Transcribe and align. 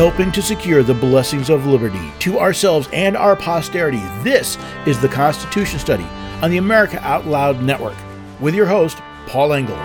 helping 0.00 0.32
to 0.32 0.40
secure 0.40 0.82
the 0.82 0.94
blessings 0.94 1.50
of 1.50 1.66
liberty 1.66 2.10
to 2.18 2.38
ourselves 2.38 2.88
and 2.90 3.14
our 3.18 3.36
posterity. 3.36 4.00
This 4.22 4.56
is 4.86 4.98
the 4.98 5.08
Constitution 5.08 5.78
Study 5.78 6.04
on 6.40 6.50
the 6.50 6.56
America 6.56 6.98
Out 7.06 7.26
Loud 7.26 7.62
Network 7.62 7.98
with 8.40 8.54
your 8.54 8.64
host, 8.64 8.96
Paul 9.26 9.52
Engel. 9.52 9.76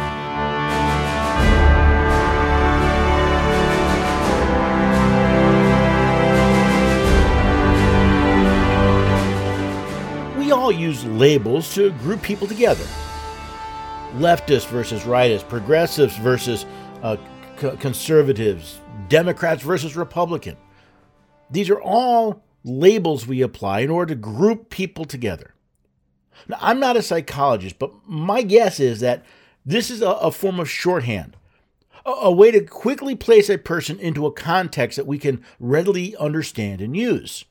We 10.39 10.51
all 10.51 10.71
use 10.71 11.03
labels 11.03 11.75
to 11.75 11.91
group 11.91 12.21
people 12.21 12.47
together 12.47 12.85
leftists 14.13 14.65
versus 14.67 15.01
rightists, 15.01 15.45
progressives 15.49 16.15
versus 16.15 16.65
uh, 17.03 17.17
c- 17.59 17.75
conservatives, 17.81 18.79
Democrats 19.07 19.63
versus 19.63 19.95
Republican. 19.95 20.57
These 21.49 21.69
are 21.69 21.81
all 21.81 22.43
labels 22.63 23.27
we 23.27 23.41
apply 23.41 23.81
in 23.81 23.89
order 23.89 24.13
to 24.13 24.19
group 24.19 24.69
people 24.69 25.05
together. 25.05 25.53
Now, 26.47 26.57
I'm 26.59 26.79
not 26.79 26.97
a 26.97 27.01
psychologist, 27.01 27.79
but 27.79 27.91
my 28.05 28.41
guess 28.41 28.79
is 28.79 28.99
that 28.99 29.23
this 29.65 29.89
is 29.89 30.01
a, 30.01 30.09
a 30.09 30.31
form 30.31 30.59
of 30.59 30.69
shorthand, 30.69 31.37
a, 32.05 32.09
a 32.09 32.31
way 32.31 32.51
to 32.51 32.61
quickly 32.61 33.15
place 33.15 33.49
a 33.49 33.57
person 33.57 33.99
into 33.99 34.25
a 34.25 34.31
context 34.31 34.95
that 34.97 35.07
we 35.07 35.17
can 35.17 35.43
readily 35.59 36.15
understand 36.17 36.81
and 36.81 36.97
use. 36.97 37.45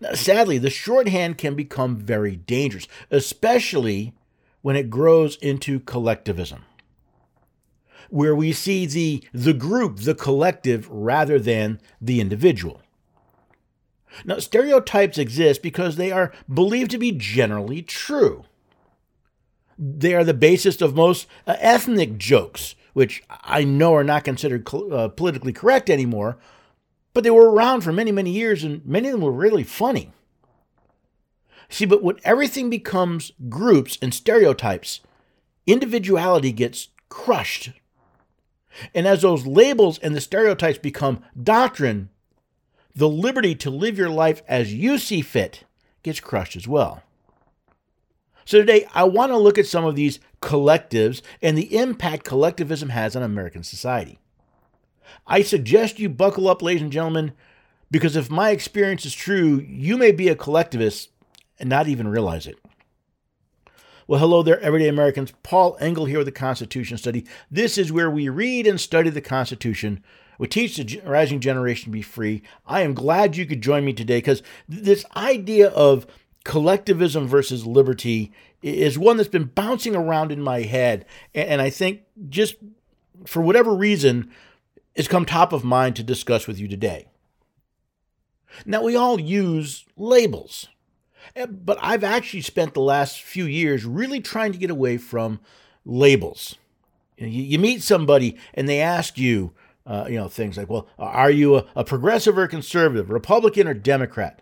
Now, 0.00 0.14
sadly, 0.14 0.58
the 0.58 0.70
shorthand 0.70 1.38
can 1.38 1.54
become 1.54 1.96
very 1.96 2.36
dangerous, 2.36 2.88
especially 3.10 4.14
when 4.62 4.76
it 4.76 4.90
grows 4.90 5.36
into 5.36 5.80
collectivism 5.80 6.64
where 8.10 8.34
we 8.34 8.52
see 8.52 8.86
the, 8.86 9.22
the 9.32 9.54
group, 9.54 10.00
the 10.00 10.14
collective, 10.14 10.88
rather 10.90 11.38
than 11.38 11.80
the 12.00 12.20
individual. 12.20 12.80
Now, 14.24 14.38
stereotypes 14.38 15.18
exist 15.18 15.62
because 15.62 15.96
they 15.96 16.12
are 16.12 16.32
believed 16.52 16.90
to 16.92 16.98
be 16.98 17.12
generally 17.12 17.82
true. 17.82 18.44
They 19.76 20.14
are 20.14 20.24
the 20.24 20.34
basis 20.34 20.80
of 20.80 20.94
most 20.94 21.26
uh, 21.46 21.56
ethnic 21.58 22.16
jokes, 22.16 22.76
which 22.92 23.24
I 23.28 23.64
know 23.64 23.94
are 23.94 24.04
not 24.04 24.24
considered 24.24 24.68
uh, 24.72 25.08
politically 25.08 25.52
correct 25.52 25.90
anymore, 25.90 26.38
but 27.12 27.24
they 27.24 27.30
were 27.30 27.50
around 27.50 27.80
for 27.80 27.92
many, 27.92 28.12
many 28.12 28.30
years, 28.30 28.62
and 28.62 28.84
many 28.86 29.08
of 29.08 29.12
them 29.12 29.22
were 29.22 29.32
really 29.32 29.64
funny. 29.64 30.12
See, 31.68 31.86
but 31.86 32.02
when 32.02 32.18
everything 32.24 32.70
becomes 32.70 33.32
groups 33.48 33.98
and 34.00 34.14
stereotypes, 34.14 35.00
individuality 35.66 36.52
gets 36.52 36.88
crushed 37.08 37.72
and 38.94 39.06
as 39.06 39.22
those 39.22 39.46
labels 39.46 39.98
and 39.98 40.14
the 40.14 40.20
stereotypes 40.20 40.78
become 40.78 41.22
doctrine, 41.40 42.10
the 42.94 43.08
liberty 43.08 43.54
to 43.56 43.70
live 43.70 43.98
your 43.98 44.10
life 44.10 44.42
as 44.46 44.74
you 44.74 44.98
see 44.98 45.20
fit 45.20 45.64
gets 46.02 46.20
crushed 46.20 46.56
as 46.56 46.68
well. 46.68 47.02
So 48.44 48.58
today, 48.58 48.86
I 48.92 49.04
want 49.04 49.32
to 49.32 49.38
look 49.38 49.58
at 49.58 49.66
some 49.66 49.84
of 49.84 49.96
these 49.96 50.20
collectives 50.42 51.22
and 51.40 51.56
the 51.56 51.76
impact 51.76 52.24
collectivism 52.24 52.90
has 52.90 53.16
on 53.16 53.22
American 53.22 53.62
society. 53.62 54.18
I 55.26 55.42
suggest 55.42 55.98
you 55.98 56.08
buckle 56.08 56.48
up, 56.48 56.60
ladies 56.60 56.82
and 56.82 56.92
gentlemen, 56.92 57.32
because 57.90 58.16
if 58.16 58.30
my 58.30 58.50
experience 58.50 59.06
is 59.06 59.14
true, 59.14 59.64
you 59.66 59.96
may 59.96 60.12
be 60.12 60.28
a 60.28 60.36
collectivist 60.36 61.10
and 61.58 61.68
not 61.68 61.88
even 61.88 62.08
realize 62.08 62.46
it. 62.46 62.58
Well, 64.06 64.20
hello 64.20 64.42
there, 64.42 64.60
everyday 64.60 64.88
Americans. 64.88 65.32
Paul 65.42 65.78
Engel 65.80 66.04
here 66.04 66.18
with 66.18 66.26
the 66.26 66.32
Constitution 66.32 66.98
Study. 66.98 67.24
This 67.50 67.78
is 67.78 67.90
where 67.90 68.10
we 68.10 68.28
read 68.28 68.66
and 68.66 68.78
study 68.78 69.08
the 69.08 69.22
Constitution. 69.22 70.04
We 70.38 70.46
teach 70.46 70.76
the 70.76 71.00
rising 71.06 71.40
generation 71.40 71.86
to 71.86 71.90
be 71.90 72.02
free. 72.02 72.42
I 72.66 72.82
am 72.82 72.92
glad 72.92 73.34
you 73.34 73.46
could 73.46 73.62
join 73.62 73.82
me 73.82 73.94
today 73.94 74.18
because 74.18 74.42
this 74.68 75.06
idea 75.16 75.70
of 75.70 76.06
collectivism 76.44 77.26
versus 77.26 77.64
liberty 77.64 78.30
is 78.60 78.98
one 78.98 79.16
that's 79.16 79.30
been 79.30 79.44
bouncing 79.44 79.96
around 79.96 80.30
in 80.32 80.42
my 80.42 80.60
head. 80.60 81.06
And 81.34 81.62
I 81.62 81.70
think 81.70 82.02
just 82.28 82.56
for 83.24 83.40
whatever 83.40 83.74
reason, 83.74 84.30
it's 84.94 85.08
come 85.08 85.24
top 85.24 85.50
of 85.54 85.64
mind 85.64 85.96
to 85.96 86.02
discuss 86.02 86.46
with 86.46 86.60
you 86.60 86.68
today. 86.68 87.06
Now, 88.66 88.82
we 88.82 88.96
all 88.96 89.18
use 89.18 89.86
labels. 89.96 90.68
Eh, 91.36 91.46
but 91.46 91.78
I've 91.80 92.04
actually 92.04 92.42
spent 92.42 92.74
the 92.74 92.80
last 92.80 93.22
few 93.22 93.44
years 93.44 93.84
really 93.84 94.20
trying 94.20 94.52
to 94.52 94.58
get 94.58 94.70
away 94.70 94.96
from 94.98 95.40
labels. 95.84 96.56
You, 97.16 97.28
you 97.28 97.58
meet 97.58 97.82
somebody 97.82 98.36
and 98.54 98.68
they 98.68 98.80
ask 98.80 99.18
you, 99.18 99.52
uh, 99.86 100.06
you 100.08 100.16
know, 100.16 100.28
things 100.28 100.56
like, 100.56 100.70
well, 100.70 100.88
are 100.98 101.30
you 101.30 101.56
a, 101.56 101.66
a 101.76 101.84
progressive 101.84 102.38
or 102.38 102.46
conservative, 102.46 103.10
Republican 103.10 103.68
or 103.68 103.74
Democrat? 103.74 104.40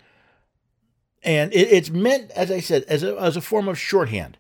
And 1.22 1.52
it, 1.52 1.68
it's 1.72 1.90
meant, 1.90 2.30
as 2.32 2.50
I 2.50 2.60
said, 2.60 2.84
as 2.84 3.02
a, 3.02 3.16
as 3.18 3.36
a 3.36 3.40
form 3.40 3.68
of 3.68 3.78
shorthand. 3.78 4.38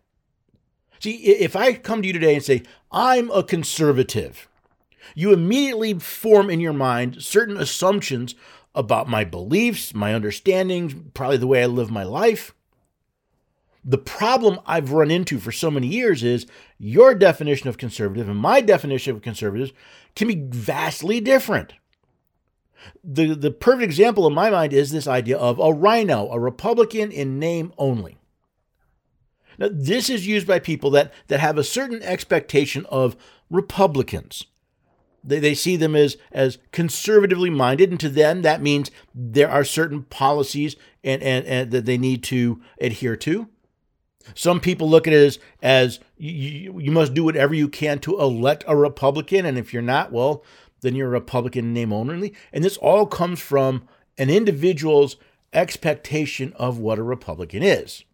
See, 1.00 1.16
if 1.16 1.56
I 1.56 1.72
come 1.74 2.02
to 2.02 2.06
you 2.06 2.12
today 2.12 2.34
and 2.34 2.44
say, 2.44 2.62
I'm 2.92 3.30
a 3.32 3.42
conservative, 3.42 4.48
you 5.16 5.32
immediately 5.32 5.94
form 5.94 6.48
in 6.48 6.60
your 6.60 6.72
mind 6.72 7.22
certain 7.22 7.56
assumptions 7.56 8.36
about 8.74 9.08
my 9.08 9.24
beliefs, 9.24 9.94
my 9.94 10.14
understandings, 10.14 10.94
probably 11.14 11.36
the 11.36 11.46
way 11.46 11.62
I 11.62 11.66
live 11.66 11.90
my 11.90 12.04
life. 12.04 12.54
The 13.84 13.98
problem 13.98 14.60
I've 14.64 14.92
run 14.92 15.10
into 15.10 15.38
for 15.38 15.52
so 15.52 15.70
many 15.70 15.88
years 15.88 16.22
is 16.22 16.46
your 16.78 17.14
definition 17.14 17.68
of 17.68 17.78
conservative 17.78 18.28
and 18.28 18.38
my 18.38 18.60
definition 18.60 19.14
of 19.14 19.22
conservative 19.22 19.72
can 20.14 20.28
be 20.28 20.46
vastly 20.48 21.20
different. 21.20 21.74
The, 23.04 23.34
the 23.34 23.50
perfect 23.50 23.82
example 23.82 24.26
in 24.26 24.34
my 24.34 24.50
mind 24.50 24.72
is 24.72 24.90
this 24.90 25.06
idea 25.06 25.36
of 25.36 25.58
a 25.58 25.72
RINO, 25.72 26.30
a 26.30 26.38
Republican 26.38 27.10
in 27.10 27.38
name 27.38 27.72
only. 27.76 28.18
Now, 29.58 29.68
this 29.70 30.08
is 30.08 30.26
used 30.26 30.46
by 30.46 30.58
people 30.58 30.90
that, 30.90 31.12
that 31.28 31.40
have 31.40 31.58
a 31.58 31.64
certain 31.64 32.02
expectation 32.02 32.86
of 32.88 33.16
Republicans. 33.50 34.46
They, 35.24 35.38
they 35.38 35.54
see 35.54 35.76
them 35.76 35.94
as, 35.94 36.16
as 36.32 36.58
conservatively 36.72 37.50
minded, 37.50 37.90
and 37.90 38.00
to 38.00 38.08
them, 38.08 38.42
that 38.42 38.62
means 38.62 38.90
there 39.14 39.50
are 39.50 39.64
certain 39.64 40.02
policies 40.04 40.76
and, 41.04 41.22
and, 41.22 41.46
and 41.46 41.70
that 41.70 41.84
they 41.84 41.98
need 41.98 42.22
to 42.24 42.60
adhere 42.80 43.16
to. 43.16 43.48
Some 44.34 44.60
people 44.60 44.88
look 44.88 45.06
at 45.06 45.12
it 45.12 45.24
as, 45.24 45.38
as 45.62 46.00
you, 46.16 46.78
you 46.78 46.92
must 46.92 47.14
do 47.14 47.24
whatever 47.24 47.54
you 47.54 47.68
can 47.68 47.98
to 48.00 48.20
elect 48.20 48.64
a 48.66 48.76
Republican, 48.76 49.46
and 49.46 49.58
if 49.58 49.72
you're 49.72 49.82
not, 49.82 50.12
well, 50.12 50.44
then 50.80 50.94
you're 50.94 51.08
a 51.08 51.10
Republican 51.10 51.72
name 51.72 51.92
only. 51.92 52.34
And 52.52 52.62
this 52.62 52.76
all 52.76 53.06
comes 53.06 53.40
from 53.40 53.88
an 54.18 54.30
individual's 54.30 55.16
expectation 55.52 56.52
of 56.56 56.78
what 56.78 56.98
a 56.98 57.02
Republican 57.02 57.62
is. 57.62 58.04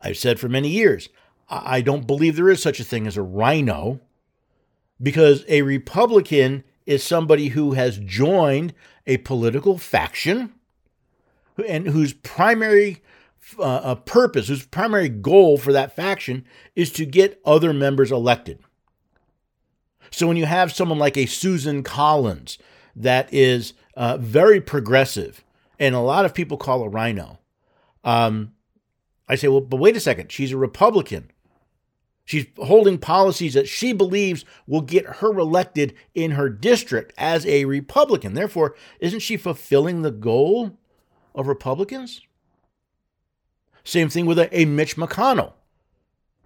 I've 0.00 0.18
said 0.18 0.40
for 0.40 0.48
many 0.48 0.68
years, 0.68 1.08
I 1.48 1.80
don't 1.80 2.06
believe 2.06 2.36
there 2.36 2.48
is 2.48 2.62
such 2.62 2.80
a 2.80 2.84
thing 2.84 3.06
as 3.06 3.16
a 3.16 3.22
RINO 3.22 4.00
because 5.02 5.44
a 5.48 5.62
Republican 5.62 6.64
is 6.86 7.02
somebody 7.02 7.48
who 7.48 7.72
has 7.72 7.98
joined 7.98 8.74
a 9.06 9.18
political 9.18 9.78
faction 9.78 10.52
and 11.66 11.88
whose 11.88 12.12
primary 12.12 13.02
uh, 13.58 13.94
purpose, 13.96 14.48
whose 14.48 14.64
primary 14.64 15.08
goal 15.08 15.58
for 15.58 15.72
that 15.72 15.94
faction 15.94 16.44
is 16.74 16.92
to 16.92 17.04
get 17.04 17.40
other 17.44 17.72
members 17.72 18.12
elected. 18.12 18.58
So 20.10 20.26
when 20.26 20.36
you 20.36 20.46
have 20.46 20.72
someone 20.72 20.98
like 20.98 21.16
a 21.16 21.26
Susan 21.26 21.82
Collins 21.82 22.58
that 22.94 23.32
is 23.32 23.72
uh, 23.96 24.18
very 24.18 24.60
progressive, 24.60 25.42
and 25.78 25.94
a 25.94 26.00
lot 26.00 26.24
of 26.24 26.34
people 26.34 26.56
call 26.56 26.82
a 26.82 26.88
RINO, 26.88 27.38
um, 28.04 28.52
I 29.28 29.36
say, 29.36 29.48
well, 29.48 29.60
but 29.60 29.78
wait 29.78 29.96
a 29.96 30.00
second, 30.00 30.30
she's 30.30 30.52
a 30.52 30.56
Republican. 30.56 31.30
She's 32.32 32.46
holding 32.56 32.96
policies 32.96 33.52
that 33.52 33.68
she 33.68 33.92
believes 33.92 34.46
will 34.66 34.80
get 34.80 35.04
her 35.04 35.38
elected 35.38 35.92
in 36.14 36.30
her 36.30 36.48
district 36.48 37.12
as 37.18 37.44
a 37.44 37.66
Republican. 37.66 38.32
Therefore, 38.32 38.74
isn't 39.00 39.20
she 39.20 39.36
fulfilling 39.36 40.00
the 40.00 40.10
goal 40.10 40.78
of 41.34 41.46
Republicans? 41.46 42.22
Same 43.84 44.08
thing 44.08 44.24
with 44.24 44.38
a, 44.38 44.58
a 44.58 44.64
Mitch 44.64 44.96
McConnell. 44.96 45.52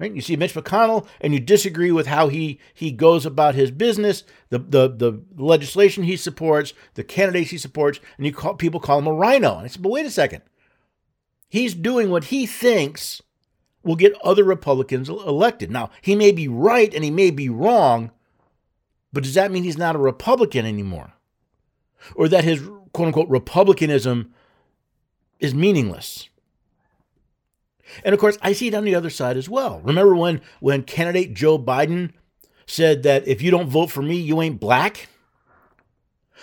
Right? 0.00 0.12
You 0.12 0.20
see 0.20 0.34
Mitch 0.34 0.54
McConnell 0.54 1.06
and 1.20 1.32
you 1.32 1.38
disagree 1.38 1.92
with 1.92 2.08
how 2.08 2.26
he, 2.26 2.58
he 2.74 2.90
goes 2.90 3.24
about 3.24 3.54
his 3.54 3.70
business, 3.70 4.24
the, 4.48 4.58
the, 4.58 4.88
the 4.88 5.22
legislation 5.36 6.02
he 6.02 6.16
supports, 6.16 6.72
the 6.94 7.04
candidates 7.04 7.52
he 7.52 7.58
supports, 7.58 8.00
and 8.16 8.26
you 8.26 8.32
call, 8.32 8.54
people 8.54 8.80
call 8.80 8.98
him 8.98 9.06
a 9.06 9.14
RINO. 9.14 9.58
And 9.58 9.66
I 9.66 9.68
said, 9.68 9.82
but 9.82 9.92
wait 9.92 10.04
a 10.04 10.10
second. 10.10 10.42
He's 11.48 11.74
doing 11.74 12.10
what 12.10 12.24
he 12.24 12.44
thinks 12.44 13.22
will 13.86 13.96
get 13.96 14.20
other 14.22 14.44
Republicans 14.44 15.08
elected. 15.08 15.70
Now, 15.70 15.90
he 16.02 16.16
may 16.16 16.32
be 16.32 16.48
right 16.48 16.92
and 16.92 17.04
he 17.04 17.10
may 17.10 17.30
be 17.30 17.48
wrong, 17.48 18.10
but 19.12 19.22
does 19.22 19.34
that 19.34 19.52
mean 19.52 19.62
he's 19.62 19.78
not 19.78 19.94
a 19.94 20.00
Republican 20.00 20.66
anymore? 20.66 21.12
Or 22.14 22.28
that 22.28 22.44
his 22.44 22.60
quote 22.92 23.06
unquote 23.06 23.28
Republicanism 23.28 24.34
is 25.38 25.54
meaningless? 25.54 26.28
And 28.04 28.12
of 28.12 28.20
course, 28.20 28.36
I 28.42 28.52
see 28.52 28.68
it 28.68 28.74
on 28.74 28.84
the 28.84 28.96
other 28.96 29.10
side 29.10 29.36
as 29.36 29.48
well. 29.48 29.80
Remember 29.84 30.16
when, 30.16 30.42
when 30.58 30.82
candidate 30.82 31.34
Joe 31.34 31.56
Biden 31.56 32.12
said 32.66 33.04
that 33.04 33.26
if 33.28 33.40
you 33.40 33.52
don't 33.52 33.68
vote 33.68 33.90
for 33.92 34.02
me, 34.02 34.16
you 34.16 34.42
ain't 34.42 34.58
black? 34.58 35.08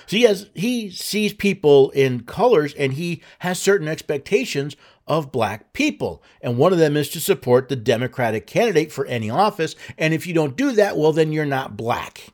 So 0.08 0.18
he 0.18 0.24
has 0.24 0.50
he 0.54 0.90
sees 0.90 1.34
people 1.34 1.90
in 1.92 2.22
colors 2.22 2.74
and 2.74 2.94
he 2.94 3.22
has 3.40 3.60
certain 3.60 3.88
expectations 3.88 4.76
of 5.08 5.32
black 5.32 5.74
people. 5.74 6.24
And 6.42 6.58
one 6.58 6.74
of 6.74 6.80
them 6.80 6.96
is 6.96 7.10
to 7.10 7.20
support 7.20 7.70
the 7.70 7.76
Democratic 7.76 8.48
candidate 8.48 8.92
for 8.92 9.06
any 9.06 9.30
office. 9.30 9.76
And 9.98 10.14
if 10.14 10.26
you 10.26 10.34
don't 10.34 10.56
do 10.56 10.72
that, 10.74 10.98
well, 10.98 11.12
then 11.12 11.32
you're 11.32 11.46
not 11.46 11.78
black. 11.78 12.30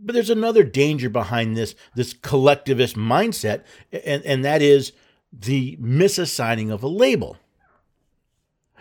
But 0.00 0.14
there's 0.14 0.30
another 0.30 0.64
danger 0.64 1.10
behind 1.10 1.56
this, 1.56 1.74
this 1.94 2.12
collectivist 2.12 2.96
mindset, 2.96 3.64
and, 3.92 4.22
and 4.24 4.44
that 4.44 4.62
is 4.62 4.92
the 5.32 5.76
misassigning 5.76 6.70
of 6.70 6.82
a 6.82 6.88
label. 6.88 7.36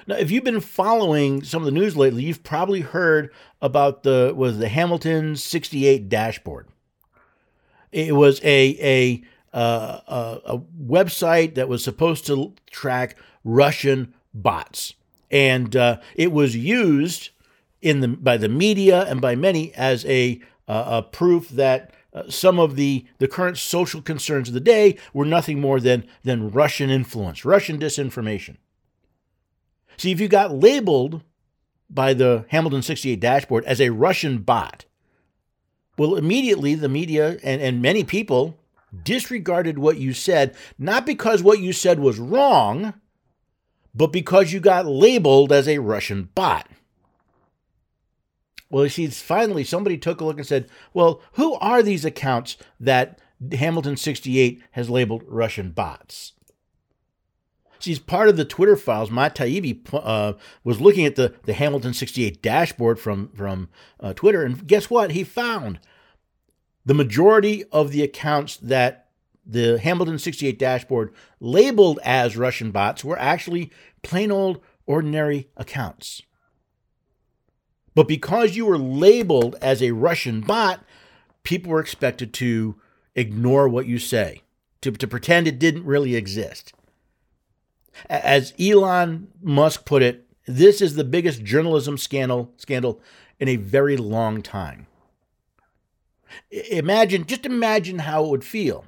Now, 0.06 0.16
if 0.16 0.32
you've 0.32 0.46
been 0.46 0.62
following 0.62 1.44
some 1.44 1.62
of 1.62 1.66
the 1.66 1.72
news 1.72 1.98
lately, 1.98 2.24
you've 2.24 2.44
probably 2.44 2.80
heard 2.80 3.30
about 3.62 4.04
the 4.04 4.34
was 4.36 4.58
the 4.58 4.70
Hamilton 4.70 5.36
68 5.36 6.08
dashboard. 6.08 6.68
It 7.92 8.16
was 8.16 8.40
a 8.44 8.78
a 8.82 9.24
a, 9.60 10.42
a 10.46 10.60
website 10.60 11.56
that 11.56 11.70
was 11.70 11.84
supposed 11.84 12.26
to 12.28 12.54
track 12.70 13.16
Russian 13.44 14.14
bots, 14.34 14.94
and 15.32 15.76
uh, 15.76 16.00
it 16.16 16.32
was 16.32 16.56
used 16.56 17.30
in 17.82 18.00
the 18.02 18.08
by 18.08 18.38
the 18.38 18.50
media 18.50 19.04
and 19.04 19.22
by 19.22 19.36
many 19.36 19.74
as 19.76 20.06
a, 20.06 20.42
a 20.68 21.04
proof 21.04 21.50
that 21.50 21.94
uh, 22.18 22.24
some 22.30 22.60
of 22.60 22.76
the, 22.76 23.06
the 23.20 23.28
current 23.28 23.58
social 23.58 24.02
concerns 24.02 24.48
of 24.48 24.54
the 24.54 24.60
day 24.60 24.98
were 25.14 25.26
nothing 25.26 25.60
more 25.60 25.80
than, 25.80 26.04
than 26.24 26.50
Russian 26.50 26.90
influence, 26.90 27.46
Russian 27.46 27.80
disinformation. 27.80 28.58
See, 29.98 30.12
if 30.12 30.20
you 30.20 30.28
got 30.28 30.54
labeled 30.56 31.22
by 31.90 32.14
the 32.14 32.46
Hamilton 32.50 32.82
68 32.82 33.20
dashboard 33.20 33.66
as 33.66 33.80
a 33.80 33.90
Russian 33.90 34.40
bot, 34.40 34.86
well, 35.98 36.16
immediately 36.16 36.76
the 36.76 36.90
media 36.90 37.38
and, 37.44 37.62
and 37.62 37.82
many 37.82 38.04
people 38.04 38.57
disregarded 39.04 39.80
what 39.80 39.98
you 39.98 40.14
said, 40.14 40.56
not 40.78 41.06
because 41.06 41.44
what 41.44 41.60
you 41.60 41.74
said 41.74 42.00
was 42.00 42.20
wrong, 42.20 42.94
but 43.94 44.08
because 44.08 44.54
you 44.54 44.60
got 44.60 44.86
labeled 44.86 45.52
as 45.52 45.68
a 45.68 45.80
Russian 45.80 46.30
bot. 46.36 46.68
Well, 48.70 48.84
you 48.84 48.90
see, 48.90 49.08
finally 49.08 49.64
somebody 49.64 49.98
took 49.98 50.22
a 50.22 50.26
look 50.26 50.38
and 50.38 50.48
said, 50.48 50.70
well, 50.94 51.22
who 51.34 51.54
are 51.56 51.82
these 51.82 52.06
accounts 52.06 52.58
that 52.80 53.20
Hamilton 53.52 53.98
68 53.98 54.62
has 54.72 54.90
labeled 54.90 55.24
Russian 55.28 55.72
bots? 55.72 56.34
She's 57.80 58.00
part 58.00 58.28
of 58.28 58.38
the 58.38 58.46
Twitter 58.46 58.76
files. 58.76 59.12
Matt 59.12 59.36
Taibbi 59.36 59.82
uh, 59.94 60.34
was 60.64 60.82
looking 60.82 61.06
at 61.06 61.16
the, 61.16 61.34
the 61.44 61.54
Hamilton 61.54 61.94
68 61.94 62.42
dashboard 62.42 63.00
from, 63.00 63.30
from 63.30 63.70
uh, 64.00 64.14
Twitter, 64.14 64.44
and 64.44 64.66
guess 64.68 64.90
what? 64.90 65.12
He 65.12 65.24
found 65.24 65.80
the 66.88 66.94
majority 66.94 67.66
of 67.66 67.92
the 67.92 68.02
accounts 68.02 68.56
that 68.56 69.10
the 69.46 69.78
Hamilton 69.78 70.18
68 70.18 70.58
dashboard 70.58 71.14
labeled 71.42 72.00
as 72.02 72.38
Russian 72.38 72.72
bots 72.72 73.04
were 73.04 73.20
actually 73.20 73.72
plain 74.04 74.32
old 74.32 74.62
ordinary 74.86 75.50
accounts. 75.58 76.22
But 77.94 78.08
because 78.08 78.56
you 78.56 78.66
were 78.66 78.78
labeled 78.78 79.58
as 79.62 79.84
a 79.84 79.92
Russian 79.92 80.40
bot, 80.40 80.82
people 81.44 81.74
were 81.74 81.82
expected 81.82 82.34
to 82.36 82.80
ignore 83.16 83.68
what 83.68 83.86
you 83.86 84.00
say, 84.00 84.44
to, 84.80 84.92
to 84.92 85.08
pretend 85.08 85.46
it 85.46 85.60
didn't 85.60 85.84
really 85.84 86.16
exist. 86.16 86.72
As 88.10 88.54
Elon 88.58 89.28
Musk 89.42 89.84
put 89.84 90.04
it, 90.04 90.26
this 90.46 90.82
is 90.82 90.96
the 90.96 91.04
biggest 91.04 91.44
journalism 91.44 91.98
scandal 91.98 92.54
scandal 92.56 93.02
in 93.40 93.50
a 93.50 93.58
very 93.58 93.98
long 93.98 94.42
time. 94.42 94.87
Imagine, 96.52 97.26
just 97.26 97.46
imagine 97.46 98.00
how 98.00 98.26
it 98.26 98.30
would 98.30 98.46
feel 98.46 98.86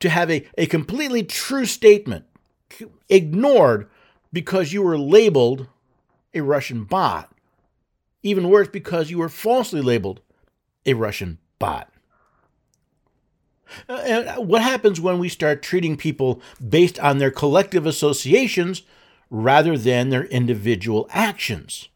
to 0.00 0.08
have 0.08 0.30
a, 0.30 0.46
a 0.56 0.66
completely 0.66 1.22
true 1.22 1.66
statement 1.66 2.24
ignored 3.08 3.88
because 4.32 4.72
you 4.72 4.82
were 4.82 4.98
labeled 4.98 5.68
a 6.34 6.40
Russian 6.40 6.84
bot 6.84 7.32
even 8.22 8.48
worse, 8.48 8.68
because 8.68 9.10
you 9.10 9.18
were 9.18 9.28
falsely 9.28 9.80
labeled 9.80 10.20
a 10.84 10.94
Russian 10.94 11.38
bot. 11.58 11.90
Uh, 13.88 14.02
and 14.04 14.48
what 14.48 14.62
happens 14.62 15.00
when 15.00 15.18
we 15.18 15.28
start 15.28 15.62
treating 15.62 15.96
people 15.96 16.40
based 16.66 16.98
on 16.98 17.18
their 17.18 17.30
collective 17.30 17.86
associations 17.86 18.82
rather 19.30 19.76
than 19.76 20.08
their 20.08 20.24
individual 20.24 21.08
actions? 21.10 21.88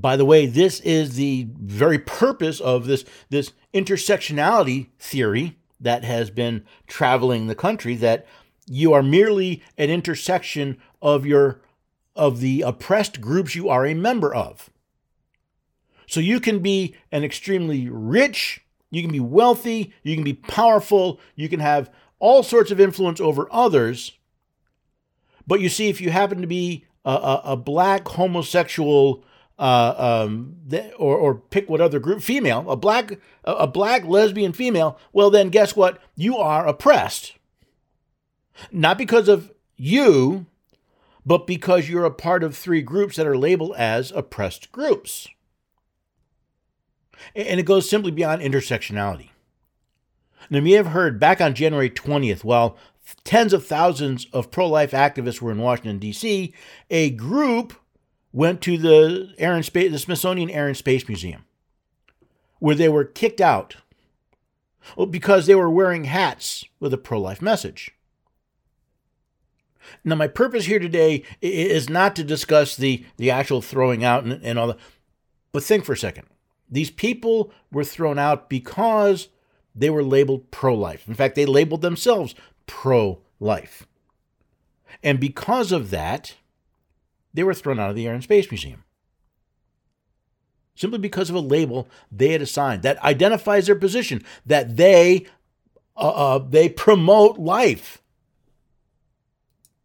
By 0.00 0.16
the 0.16 0.24
way, 0.24 0.46
this 0.46 0.78
is 0.80 1.16
the 1.16 1.48
very 1.52 1.98
purpose 1.98 2.60
of 2.60 2.86
this, 2.86 3.04
this 3.30 3.52
intersectionality 3.74 4.88
theory 5.00 5.58
that 5.80 6.04
has 6.04 6.30
been 6.30 6.64
traveling 6.86 7.46
the 7.46 7.56
country 7.56 7.96
that 7.96 8.24
you 8.66 8.92
are 8.92 9.02
merely 9.02 9.62
an 9.76 9.90
intersection 9.90 10.78
of 11.02 11.26
your 11.26 11.62
of 12.14 12.40
the 12.40 12.62
oppressed 12.62 13.20
groups 13.20 13.54
you 13.54 13.68
are 13.68 13.86
a 13.86 13.94
member 13.94 14.34
of. 14.34 14.70
So 16.06 16.18
you 16.20 16.40
can 16.40 16.58
be 16.58 16.96
an 17.12 17.22
extremely 17.22 17.88
rich, 17.88 18.64
you 18.90 19.02
can 19.02 19.12
be 19.12 19.20
wealthy, 19.20 19.92
you 20.02 20.16
can 20.16 20.24
be 20.24 20.34
powerful, 20.34 21.20
you 21.36 21.48
can 21.48 21.60
have 21.60 21.90
all 22.18 22.42
sorts 22.42 22.72
of 22.72 22.80
influence 22.80 23.20
over 23.20 23.46
others. 23.52 24.12
But 25.46 25.60
you 25.60 25.68
see, 25.68 25.88
if 25.88 26.00
you 26.00 26.10
happen 26.10 26.40
to 26.40 26.48
be 26.48 26.86
a, 27.04 27.10
a, 27.10 27.42
a 27.44 27.56
black 27.56 28.08
homosexual, 28.08 29.24
uh, 29.58 29.94
um, 30.26 30.56
or, 30.98 31.16
or 31.16 31.34
pick 31.34 31.68
what 31.68 31.80
other 31.80 31.98
group, 31.98 32.22
female, 32.22 32.70
a 32.70 32.76
black, 32.76 33.18
a 33.44 33.66
black 33.66 34.04
lesbian 34.04 34.52
female, 34.52 34.98
well, 35.12 35.30
then 35.30 35.48
guess 35.48 35.74
what? 35.74 36.00
You 36.14 36.36
are 36.36 36.66
oppressed. 36.66 37.34
Not 38.70 38.98
because 38.98 39.28
of 39.28 39.52
you, 39.76 40.46
but 41.26 41.46
because 41.46 41.88
you're 41.88 42.04
a 42.04 42.10
part 42.10 42.42
of 42.42 42.56
three 42.56 42.82
groups 42.82 43.16
that 43.16 43.26
are 43.26 43.36
labeled 43.36 43.74
as 43.76 44.12
oppressed 44.12 44.72
groups. 44.72 45.28
And 47.34 47.58
it 47.58 47.66
goes 47.66 47.90
simply 47.90 48.10
beyond 48.12 48.42
intersectionality. 48.42 49.30
Now, 50.50 50.60
you 50.60 50.76
have 50.76 50.86
heard 50.86 51.20
back 51.20 51.40
on 51.40 51.54
January 51.54 51.90
20th, 51.90 52.44
while 52.44 52.76
tens 53.24 53.52
of 53.52 53.66
thousands 53.66 54.26
of 54.32 54.50
pro 54.50 54.68
life 54.68 54.92
activists 54.92 55.40
were 55.40 55.50
in 55.50 55.58
Washington, 55.58 55.98
D.C., 55.98 56.54
a 56.90 57.10
group 57.10 57.74
went 58.32 58.60
to 58.62 58.76
the, 58.76 59.34
Air 59.38 59.54
and 59.54 59.64
Space, 59.64 59.90
the 59.90 59.98
Smithsonian 59.98 60.50
Air 60.50 60.66
and 60.66 60.76
Space 60.76 61.08
Museum, 61.08 61.44
where 62.58 62.74
they 62.74 62.88
were 62.88 63.04
kicked 63.04 63.40
out 63.40 63.76
oh, 64.96 65.06
because 65.06 65.46
they 65.46 65.54
were 65.54 65.70
wearing 65.70 66.04
hats 66.04 66.64
with 66.80 66.92
a 66.92 66.98
pro 66.98 67.20
life 67.20 67.42
message. 67.42 67.92
Now, 70.04 70.16
my 70.16 70.28
purpose 70.28 70.66
here 70.66 70.78
today 70.78 71.22
is 71.40 71.88
not 71.88 72.14
to 72.16 72.24
discuss 72.24 72.76
the, 72.76 73.04
the 73.16 73.30
actual 73.30 73.62
throwing 73.62 74.04
out 74.04 74.24
and, 74.24 74.44
and 74.44 74.58
all 74.58 74.68
that, 74.68 74.78
but 75.52 75.62
think 75.62 75.84
for 75.84 75.94
a 75.94 75.96
second. 75.96 76.26
These 76.70 76.90
people 76.90 77.50
were 77.72 77.84
thrown 77.84 78.18
out 78.18 78.50
because 78.50 79.28
they 79.74 79.88
were 79.88 80.02
labeled 80.02 80.50
pro 80.50 80.74
life. 80.74 81.08
In 81.08 81.14
fact, 81.14 81.34
they 81.34 81.46
labeled 81.46 81.80
themselves 81.80 82.34
pro 82.66 83.20
life. 83.40 83.86
And 85.02 85.18
because 85.18 85.72
of 85.72 85.90
that, 85.90 86.34
they 87.38 87.44
were 87.44 87.54
thrown 87.54 87.78
out 87.78 87.90
of 87.90 87.94
the 87.94 88.08
Air 88.08 88.14
and 88.14 88.24
Space 88.24 88.50
Museum. 88.50 88.82
Simply 90.74 90.98
because 90.98 91.30
of 91.30 91.36
a 91.36 91.40
label 91.40 91.88
they 92.10 92.32
had 92.32 92.42
assigned 92.42 92.82
that 92.82 93.00
identifies 93.04 93.66
their 93.66 93.76
position, 93.76 94.24
that 94.44 94.76
they 94.76 95.24
uh, 95.96 96.08
uh, 96.08 96.38
they 96.38 96.68
promote 96.68 97.38
life. 97.38 98.02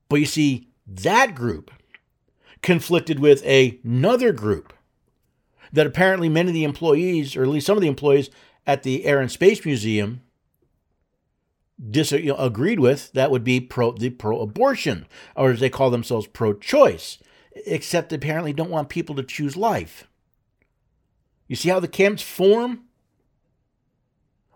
But 0.09 0.15
you 0.19 0.25
see, 0.25 0.69
that 0.87 1.35
group 1.35 1.69
conflicted 2.63 3.19
with 3.19 3.45
another 3.45 4.31
group 4.31 4.73
that 5.71 5.85
apparently 5.85 6.29
many 6.29 6.49
of 6.49 6.55
the 6.55 6.63
employees, 6.63 7.35
or 7.35 7.43
at 7.43 7.49
least 7.49 7.67
some 7.67 7.77
of 7.77 7.81
the 7.81 7.87
employees 7.87 8.31
at 8.65 8.81
the 8.81 9.05
Air 9.05 9.19
and 9.19 9.29
Space 9.31 9.63
Museum, 9.63 10.21
dis- 11.87 12.11
agreed 12.11 12.79
with. 12.79 13.11
That 13.11 13.29
would 13.29 13.43
be 13.43 13.59
pro 13.59 13.91
the 13.91 14.09
pro-abortion, 14.09 15.05
or 15.35 15.51
as 15.51 15.59
they 15.59 15.69
call 15.69 15.91
themselves, 15.91 16.25
pro-choice. 16.25 17.19
Except 17.65 18.11
apparently 18.11 18.53
don't 18.53 18.71
want 18.71 18.89
people 18.89 19.15
to 19.15 19.23
choose 19.23 19.55
life. 19.55 20.07
You 21.47 21.55
see 21.55 21.69
how 21.69 21.79
the 21.79 21.87
camps 21.87 22.23
form? 22.23 22.85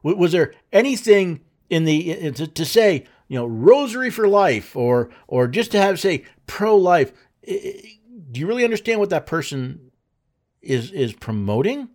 Was 0.04 0.32
there 0.32 0.54
anything 0.72 1.42
in 1.70 1.86
the 1.86 2.32
to, 2.32 2.48
to 2.48 2.66
say 2.66 3.06
you 3.28 3.38
know 3.38 3.46
rosary 3.46 4.10
for 4.10 4.28
life 4.28 4.76
or 4.76 5.10
or 5.28 5.48
just 5.48 5.72
to 5.72 5.78
have 5.78 6.00
say 6.00 6.24
pro 6.46 6.76
life? 6.76 7.12
Do 7.46 8.40
you 8.40 8.48
really 8.48 8.64
understand 8.64 9.00
what 9.00 9.10
that 9.10 9.26
person 9.26 9.92
is 10.62 10.92
is 10.92 11.14
promoting? 11.14 11.90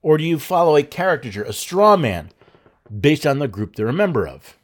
Or 0.00 0.16
do 0.16 0.24
you 0.24 0.38
follow 0.38 0.76
a 0.76 0.82
caricature, 0.82 1.42
a 1.42 1.52
straw 1.52 1.96
man, 1.96 2.30
based 3.00 3.26
on 3.26 3.40
the 3.40 3.48
group 3.48 3.74
they're 3.74 3.88
a 3.88 3.92
member 3.92 4.26
of? 4.26 4.56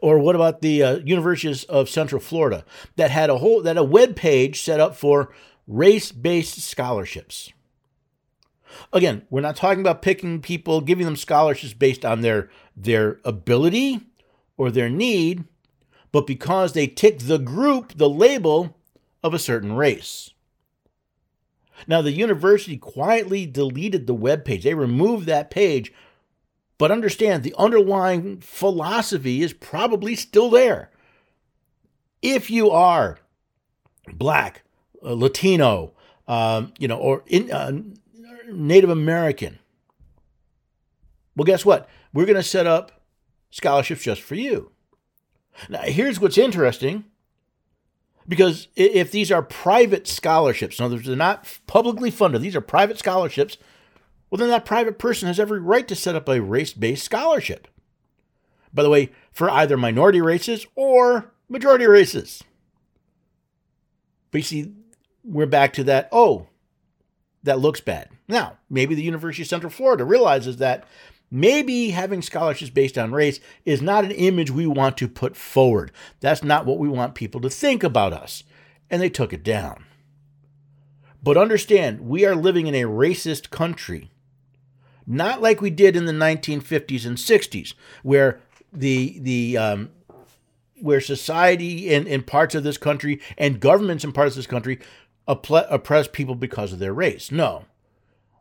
Or 0.00 0.18
what 0.18 0.34
about 0.34 0.62
the 0.62 0.82
uh, 0.82 0.96
universities 0.98 1.64
of 1.64 1.88
Central 1.88 2.20
Florida 2.20 2.64
that 2.96 3.10
had 3.10 3.30
a 3.30 3.38
whole 3.38 3.62
that 3.62 3.76
a 3.76 3.84
web 3.84 4.16
page 4.16 4.60
set 4.60 4.80
up 4.80 4.96
for 4.96 5.32
race-based 5.66 6.60
scholarships? 6.60 7.52
Again, 8.92 9.26
we're 9.30 9.40
not 9.40 9.56
talking 9.56 9.80
about 9.80 10.02
picking 10.02 10.40
people, 10.40 10.80
giving 10.80 11.04
them 11.04 11.16
scholarships 11.16 11.74
based 11.74 12.04
on 12.04 12.20
their 12.20 12.50
their 12.76 13.20
ability 13.24 14.00
or 14.56 14.70
their 14.70 14.88
need, 14.88 15.44
but 16.12 16.26
because 16.26 16.72
they 16.72 16.86
tick 16.86 17.20
the 17.20 17.38
group, 17.38 17.94
the 17.96 18.08
label 18.08 18.76
of 19.22 19.34
a 19.34 19.38
certain 19.38 19.72
race. 19.72 20.32
Now, 21.86 22.02
the 22.02 22.12
university 22.12 22.76
quietly 22.76 23.46
deleted 23.46 24.06
the 24.06 24.14
web 24.14 24.44
page. 24.44 24.64
They 24.64 24.74
removed 24.74 25.26
that 25.26 25.50
page, 25.50 25.92
but 26.78 26.92
understand 26.92 27.42
the 27.42 27.54
underlying 27.58 28.40
philosophy 28.40 29.42
is 29.42 29.52
probably 29.52 30.14
still 30.14 30.48
there. 30.48 30.90
If 32.22 32.50
you 32.50 32.70
are 32.70 33.18
black, 34.12 34.62
uh, 35.04 35.12
Latino, 35.12 35.92
um, 36.26 36.72
you 36.78 36.88
know, 36.88 36.96
or 36.96 37.24
in, 37.26 37.50
uh, 37.50 37.72
Native 38.50 38.90
American, 38.90 39.58
well, 41.36 41.44
guess 41.44 41.64
what? 41.64 41.88
We're 42.12 42.26
going 42.26 42.36
to 42.36 42.42
set 42.42 42.66
up 42.66 43.02
scholarships 43.50 44.02
just 44.02 44.22
for 44.22 44.34
you. 44.34 44.72
Now, 45.68 45.82
here's 45.82 46.20
what's 46.20 46.38
interesting 46.38 47.04
because 48.26 48.68
if 48.76 49.10
these 49.10 49.32
are 49.32 49.42
private 49.42 50.06
scholarships, 50.06 50.78
in 50.78 50.84
other 50.84 50.96
words, 50.96 51.06
they're 51.06 51.16
not 51.16 51.58
publicly 51.66 52.10
funded, 52.10 52.42
these 52.42 52.54
are 52.54 52.60
private 52.60 52.98
scholarships, 52.98 53.56
well, 54.30 54.38
then 54.38 54.48
that 54.50 54.64
private 54.64 54.98
person 54.98 55.26
has 55.26 55.40
every 55.40 55.60
right 55.60 55.88
to 55.88 55.94
set 55.94 56.14
up 56.14 56.28
a 56.28 56.40
race 56.40 56.72
based 56.72 57.04
scholarship. 57.04 57.68
By 58.72 58.82
the 58.82 58.90
way, 58.90 59.10
for 59.32 59.50
either 59.50 59.76
minority 59.76 60.20
races 60.20 60.66
or 60.74 61.32
majority 61.48 61.86
races. 61.86 62.42
But 64.30 64.38
you 64.38 64.44
see, 64.44 64.72
we're 65.24 65.46
back 65.46 65.72
to 65.74 65.84
that, 65.84 66.08
oh, 66.12 66.48
that 67.42 67.60
looks 67.60 67.80
bad. 67.80 68.10
Now, 68.26 68.58
maybe 68.68 68.94
the 68.94 69.02
University 69.02 69.42
of 69.42 69.48
Central 69.48 69.70
Florida 69.70 70.04
realizes 70.04 70.58
that 70.58 70.86
maybe 71.30 71.90
having 71.90 72.20
scholarships 72.20 72.70
based 72.70 72.98
on 72.98 73.12
race 73.12 73.40
is 73.64 73.80
not 73.80 74.04
an 74.04 74.10
image 74.10 74.50
we 74.50 74.66
want 74.66 74.98
to 74.98 75.08
put 75.08 75.36
forward. 75.36 75.92
That's 76.20 76.44
not 76.44 76.66
what 76.66 76.78
we 76.78 76.88
want 76.88 77.14
people 77.14 77.40
to 77.40 77.50
think 77.50 77.82
about 77.82 78.12
us. 78.12 78.44
And 78.90 79.00
they 79.00 79.10
took 79.10 79.32
it 79.32 79.42
down. 79.42 79.84
But 81.22 81.36
understand, 81.36 82.00
we 82.02 82.24
are 82.24 82.36
living 82.36 82.66
in 82.66 82.74
a 82.74 82.82
racist 82.82 83.50
country. 83.50 84.10
Not 85.10 85.40
like 85.40 85.62
we 85.62 85.70
did 85.70 85.96
in 85.96 86.04
the 86.04 86.12
1950s 86.12 87.06
and 87.06 87.16
60s, 87.16 87.72
where 88.02 88.40
the 88.70 89.18
the 89.20 89.56
um, 89.56 89.90
where 90.82 91.00
society 91.00 91.88
in, 91.88 92.06
in 92.06 92.22
parts 92.22 92.54
of 92.54 92.62
this 92.62 92.76
country 92.76 93.18
and 93.38 93.58
governments 93.58 94.04
in 94.04 94.12
parts 94.12 94.32
of 94.32 94.36
this 94.36 94.46
country 94.46 94.78
oppress 95.26 96.08
people 96.08 96.34
because 96.34 96.74
of 96.74 96.78
their 96.78 96.92
race. 96.92 97.32
No, 97.32 97.64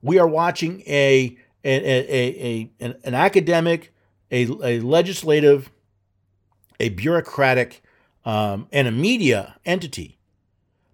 we 0.02 0.20
are 0.20 0.28
watching 0.28 0.82
a 0.88 1.38
a, 1.64 1.70
a, 1.70 2.70
a, 2.82 2.96
an, 3.04 3.14
academic, 3.14 3.94
a, 4.32 4.44
a 4.64 4.80
legislative, 4.82 5.72
a 6.80 6.90
bureaucratic, 6.90 7.82
um, 8.26 8.68
and 8.72 8.88
a 8.88 8.92
media 8.92 9.56
entity 9.66 10.17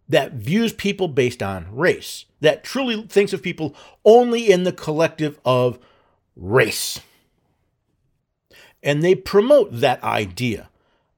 that 0.10 0.33
views 0.33 0.74
people 0.74 1.07
based 1.07 1.41
on 1.41 1.67
race, 1.74 2.25
that 2.41 2.63
truly 2.63 3.03
thinks 3.03 3.33
of 3.33 3.41
people 3.41 3.75
only 4.03 4.51
in 4.51 4.63
the 4.63 4.74
collective 4.74 5.39
of 5.45 5.79
race. 6.36 7.00
And 8.81 9.01
they 9.01 9.15
promote 9.15 9.69
that 9.72 10.03
idea 10.03 10.69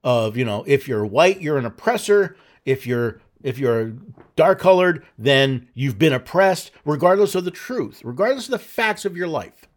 of, 0.04 0.36
you 0.36 0.44
know, 0.44 0.62
if 0.66 0.86
you're 0.86 1.04
white, 1.04 1.40
you're 1.40 1.58
an 1.58 1.66
oppressor. 1.66 2.36
If 2.64 2.86
you're 2.86 3.20
if 3.42 3.58
you're 3.58 3.92
dark 4.34 4.58
colored, 4.58 5.04
then 5.18 5.68
you've 5.74 5.98
been 5.98 6.12
oppressed, 6.12 6.70
regardless 6.84 7.34
of 7.34 7.44
the 7.44 7.50
truth, 7.50 8.00
regardless 8.04 8.46
of 8.46 8.52
the 8.52 8.58
facts 8.58 9.04
of 9.04 9.16
your 9.16 9.28
life. 9.28 9.68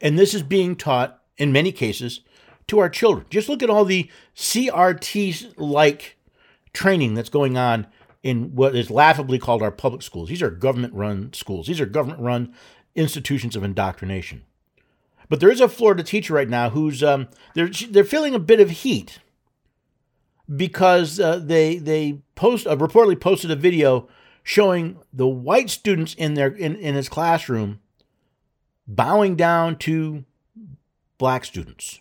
And 0.00 0.18
this 0.18 0.34
is 0.34 0.42
being 0.42 0.76
taught 0.76 1.20
in 1.36 1.52
many 1.52 1.72
cases 1.72 2.20
to 2.68 2.78
our 2.78 2.88
children. 2.88 3.26
Just 3.30 3.48
look 3.48 3.62
at 3.62 3.70
all 3.70 3.84
the 3.84 4.10
CRT 4.36 5.54
like 5.56 6.15
training 6.76 7.14
that's 7.14 7.30
going 7.30 7.56
on 7.56 7.86
in 8.22 8.54
what 8.54 8.76
is 8.76 8.90
laughably 8.90 9.38
called 9.38 9.62
our 9.62 9.70
public 9.70 10.02
schools. 10.02 10.28
These 10.28 10.42
are 10.42 10.50
government 10.50 10.94
run 10.94 11.32
schools, 11.32 11.66
these 11.66 11.80
are 11.80 11.86
government 11.86 12.20
run 12.20 12.54
institutions 12.94 13.56
of 13.56 13.64
indoctrination. 13.64 14.42
But 15.28 15.40
there 15.40 15.50
is 15.50 15.60
a 15.60 15.68
Florida 15.68 16.02
teacher 16.02 16.34
right 16.34 16.48
now 16.48 16.70
who's 16.70 17.02
um, 17.02 17.28
they're 17.54 17.68
they're 17.68 18.04
feeling 18.04 18.34
a 18.34 18.38
bit 18.38 18.60
of 18.60 18.70
heat 18.70 19.18
because 20.54 21.18
uh, 21.18 21.38
they 21.38 21.78
they 21.78 22.20
post 22.34 22.66
uh, 22.66 22.76
reportedly 22.76 23.20
posted 23.20 23.50
a 23.50 23.56
video 23.56 24.08
showing 24.42 24.98
the 25.12 25.26
white 25.26 25.70
students 25.70 26.14
in 26.14 26.34
their 26.34 26.48
in, 26.48 26.76
in 26.76 26.94
his 26.94 27.08
classroom 27.08 27.80
bowing 28.86 29.34
down 29.34 29.76
to 29.78 30.24
black 31.18 31.44
students. 31.44 32.00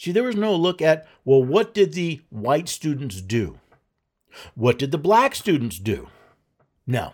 See, 0.00 0.12
there 0.12 0.22
was 0.22 0.34
no 0.34 0.56
look 0.56 0.80
at, 0.80 1.06
well, 1.26 1.44
what 1.44 1.74
did 1.74 1.92
the 1.92 2.22
white 2.30 2.70
students 2.70 3.20
do? 3.20 3.58
What 4.54 4.78
did 4.78 4.92
the 4.92 4.96
black 4.96 5.34
students 5.34 5.78
do? 5.78 6.08
No. 6.86 7.12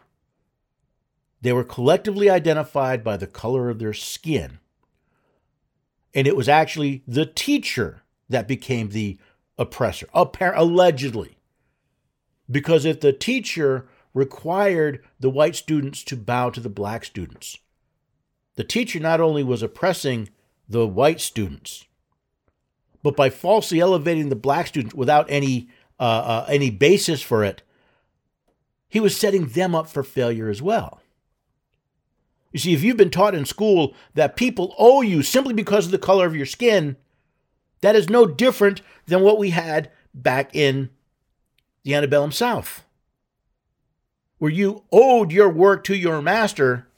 They 1.40 1.52
were 1.52 1.64
collectively 1.64 2.30
identified 2.30 3.02
by 3.02 3.16
the 3.16 3.26
color 3.26 3.70
of 3.70 3.80
their 3.80 3.92
skin. 3.92 4.60
And 6.14 6.28
it 6.28 6.36
was 6.36 6.48
actually 6.48 7.02
the 7.08 7.26
teacher 7.26 8.02
that 8.28 8.46
became 8.46 8.90
the 8.90 9.18
oppressor, 9.58 10.06
allegedly. 10.14 11.38
Because 12.48 12.84
if 12.84 13.00
the 13.00 13.12
teacher 13.12 13.88
required 14.14 15.02
the 15.18 15.28
white 15.28 15.56
students 15.56 16.04
to 16.04 16.16
bow 16.16 16.50
to 16.50 16.60
the 16.60 16.68
black 16.68 17.04
students, 17.04 17.58
the 18.54 18.62
teacher 18.62 19.00
not 19.00 19.20
only 19.20 19.42
was 19.42 19.60
oppressing 19.60 20.28
the 20.68 20.86
white 20.86 21.20
students, 21.20 21.86
but 23.06 23.14
by 23.14 23.30
falsely 23.30 23.78
elevating 23.78 24.30
the 24.30 24.34
black 24.34 24.66
students 24.66 24.92
without 24.92 25.26
any 25.28 25.68
uh, 26.00 26.02
uh, 26.02 26.46
any 26.48 26.70
basis 26.70 27.22
for 27.22 27.44
it, 27.44 27.62
he 28.88 28.98
was 28.98 29.16
setting 29.16 29.46
them 29.46 29.76
up 29.76 29.86
for 29.86 30.02
failure 30.02 30.48
as 30.48 30.60
well. 30.60 31.00
You 32.50 32.58
see, 32.58 32.74
if 32.74 32.82
you've 32.82 32.96
been 32.96 33.10
taught 33.10 33.36
in 33.36 33.44
school 33.44 33.94
that 34.14 34.34
people 34.34 34.74
owe 34.76 35.02
you 35.02 35.22
simply 35.22 35.54
because 35.54 35.86
of 35.86 35.92
the 35.92 35.98
color 35.98 36.26
of 36.26 36.34
your 36.34 36.46
skin, 36.46 36.96
that 37.80 37.94
is 37.94 38.10
no 38.10 38.26
different 38.26 38.82
than 39.06 39.22
what 39.22 39.38
we 39.38 39.50
had 39.50 39.92
back 40.12 40.52
in 40.52 40.90
the 41.84 41.94
antebellum 41.94 42.32
South, 42.32 42.84
where 44.38 44.50
you 44.50 44.82
owed 44.90 45.30
your 45.30 45.48
work 45.48 45.84
to 45.84 45.94
your 45.94 46.20
master 46.20 46.88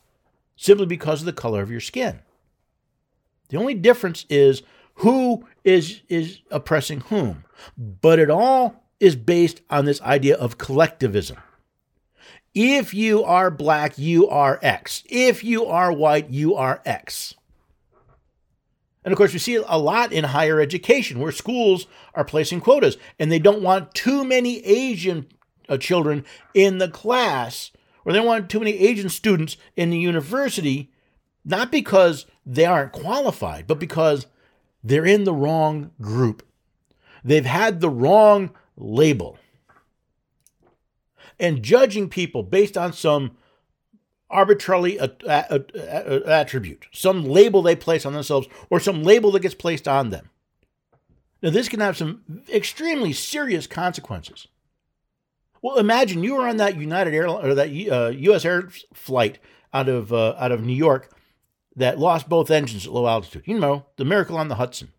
simply 0.56 0.86
because 0.86 1.20
of 1.20 1.26
the 1.26 1.34
color 1.34 1.60
of 1.60 1.70
your 1.70 1.80
skin. 1.80 2.20
The 3.50 3.58
only 3.58 3.74
difference 3.74 4.24
is 4.30 4.62
who 4.98 5.46
is, 5.68 6.00
is 6.08 6.40
oppressing 6.50 7.00
whom. 7.02 7.44
But 7.76 8.18
it 8.18 8.30
all 8.30 8.84
is 9.00 9.16
based 9.16 9.60
on 9.68 9.84
this 9.84 10.00
idea 10.02 10.36
of 10.36 10.58
collectivism. 10.58 11.36
If 12.54 12.94
you 12.94 13.22
are 13.22 13.50
black, 13.50 13.98
you 13.98 14.28
are 14.28 14.58
X. 14.62 15.04
If 15.08 15.44
you 15.44 15.66
are 15.66 15.92
white, 15.92 16.30
you 16.30 16.54
are 16.54 16.80
X. 16.84 17.34
And 19.04 19.12
of 19.12 19.18
course, 19.18 19.32
we 19.32 19.38
see 19.38 19.56
a 19.56 19.78
lot 19.78 20.12
in 20.12 20.24
higher 20.24 20.60
education 20.60 21.20
where 21.20 21.32
schools 21.32 21.86
are 22.14 22.24
placing 22.24 22.60
quotas 22.60 22.96
and 23.18 23.30
they 23.30 23.38
don't 23.38 23.62
want 23.62 23.94
too 23.94 24.24
many 24.24 24.64
Asian 24.64 25.26
uh, 25.68 25.76
children 25.76 26.24
in 26.54 26.78
the 26.78 26.88
class 26.88 27.70
or 28.04 28.12
they 28.12 28.18
don't 28.18 28.26
want 28.26 28.50
too 28.50 28.58
many 28.58 28.72
Asian 28.78 29.08
students 29.08 29.56
in 29.76 29.90
the 29.90 29.98
university, 29.98 30.90
not 31.44 31.70
because 31.70 32.26
they 32.44 32.64
aren't 32.64 32.92
qualified, 32.92 33.66
but 33.66 33.78
because 33.78 34.26
they're 34.82 35.06
in 35.06 35.24
the 35.24 35.34
wrong 35.34 35.90
group. 36.00 36.46
They've 37.24 37.44
had 37.44 37.80
the 37.80 37.90
wrong 37.90 38.50
label. 38.76 39.38
And 41.38 41.62
judging 41.62 42.08
people 42.08 42.42
based 42.42 42.76
on 42.76 42.92
some 42.92 43.36
arbitrarily 44.30 44.98
a, 44.98 45.10
a, 45.26 45.64
a, 45.74 46.28
attribute, 46.28 46.86
some 46.92 47.24
label 47.24 47.62
they 47.62 47.76
place 47.76 48.04
on 48.04 48.12
themselves, 48.12 48.46
or 48.70 48.78
some 48.80 49.02
label 49.02 49.30
that 49.32 49.40
gets 49.40 49.54
placed 49.54 49.88
on 49.88 50.10
them. 50.10 50.30
Now, 51.42 51.50
this 51.50 51.68
can 51.68 51.80
have 51.80 51.96
some 51.96 52.42
extremely 52.52 53.12
serious 53.12 53.66
consequences. 53.66 54.48
Well, 55.62 55.78
imagine 55.78 56.24
you 56.24 56.34
were 56.34 56.48
on 56.48 56.56
that 56.58 56.76
United 56.76 57.14
Air 57.14 57.28
or 57.28 57.54
that 57.54 57.68
uh, 57.68 58.08
U.S. 58.08 58.44
Air 58.44 58.68
flight 58.92 59.38
out 59.72 59.88
of 59.88 60.12
uh, 60.12 60.34
out 60.38 60.52
of 60.52 60.64
New 60.64 60.74
York 60.74 61.10
that 61.78 61.98
lost 61.98 62.28
both 62.28 62.50
engines 62.50 62.86
at 62.86 62.92
low 62.92 63.06
altitude. 63.06 63.42
You 63.46 63.58
know, 63.58 63.86
the 63.96 64.04
miracle 64.04 64.36
on 64.36 64.48
the 64.48 64.56
Hudson. 64.56 64.92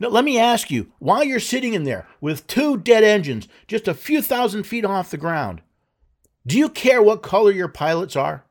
Now, 0.00 0.08
let 0.08 0.24
me 0.24 0.38
ask 0.38 0.70
you: 0.70 0.92
while 0.98 1.24
you're 1.24 1.40
sitting 1.40 1.74
in 1.74 1.84
there 1.84 2.06
with 2.20 2.46
two 2.46 2.76
dead 2.76 3.04
engines, 3.04 3.48
just 3.66 3.88
a 3.88 3.94
few 3.94 4.20
thousand 4.20 4.64
feet 4.64 4.84
off 4.84 5.10
the 5.10 5.16
ground, 5.16 5.62
do 6.46 6.58
you 6.58 6.68
care 6.68 7.02
what 7.02 7.22
color 7.22 7.50
your 7.50 7.68
pilots 7.68 8.16
are? 8.16 8.44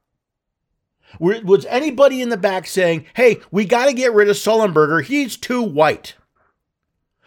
Was 1.20 1.66
anybody 1.68 2.22
in 2.22 2.30
the 2.30 2.38
back 2.38 2.68
saying, 2.68 3.06
hey, 3.16 3.38
we 3.50 3.66
got 3.66 3.86
to 3.86 3.94
get 3.94 4.14
rid 4.14 4.30
of 4.30 4.36
Sullenberger? 4.36 5.04
He's 5.04 5.38
too 5.38 5.62
white? 5.62 6.16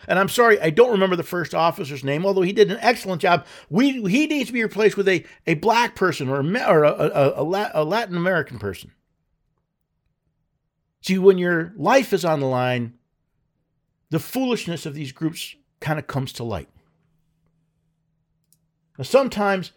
And 0.07 0.19
I'm 0.19 0.29
sorry, 0.29 0.61
I 0.61 0.71
don't 0.71 0.93
remember 0.93 1.17
the 1.17 1.23
first 1.23 1.55
officer's 1.55 2.05
name, 2.05 2.25
although 2.25 2.43
he 2.43 2.53
did 2.53 2.71
an 2.71 2.79
excellent 2.81 3.23
job. 3.23 3.47
We 3.69 4.03
he 4.11 4.27
needs 4.27 4.49
to 4.49 4.53
be 4.53 4.63
replaced 4.63 4.97
with 4.97 5.09
a, 5.09 5.25
a 5.47 5.55
black 5.55 5.95
person 5.95 6.29
or 6.29 6.41
a, 6.41 6.67
or 6.67 6.85
a, 6.85 6.93
a, 6.93 7.71
a 7.75 7.85
Latin 7.85 8.17
American 8.17 8.59
person. 8.59 8.93
See, 11.03 11.19
when 11.19 11.39
your 11.39 11.73
life 11.77 12.13
is 12.13 12.25
on 12.25 12.41
the 12.41 12.47
line, 12.47 12.95
the 14.11 14.19
foolishness 14.19 14.87
of 14.87 14.95
these 14.95 15.13
groups 15.13 15.57
kind 15.81 15.99
of 15.99 16.07
comes 16.07 16.33
to 16.35 16.45
light. 16.45 16.69
Now, 18.99 19.05
sometimes 19.05 19.73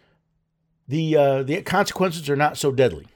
the 0.86 1.16
uh, 1.16 1.42
the 1.42 1.62
consequences 1.62 2.28
are 2.28 2.36
not 2.36 2.58
so 2.58 2.70
deadly, 2.70 3.06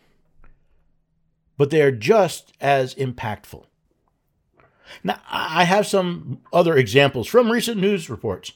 but 1.58 1.70
they 1.70 1.82
are 1.82 1.92
just 1.92 2.52
as 2.60 2.94
impactful. 2.94 3.64
Now, 5.04 5.20
I 5.30 5.64
have 5.64 5.86
some 5.86 6.40
other 6.50 6.74
examples 6.76 7.28
from 7.28 7.52
recent 7.52 7.78
news 7.78 8.08
reports 8.08 8.52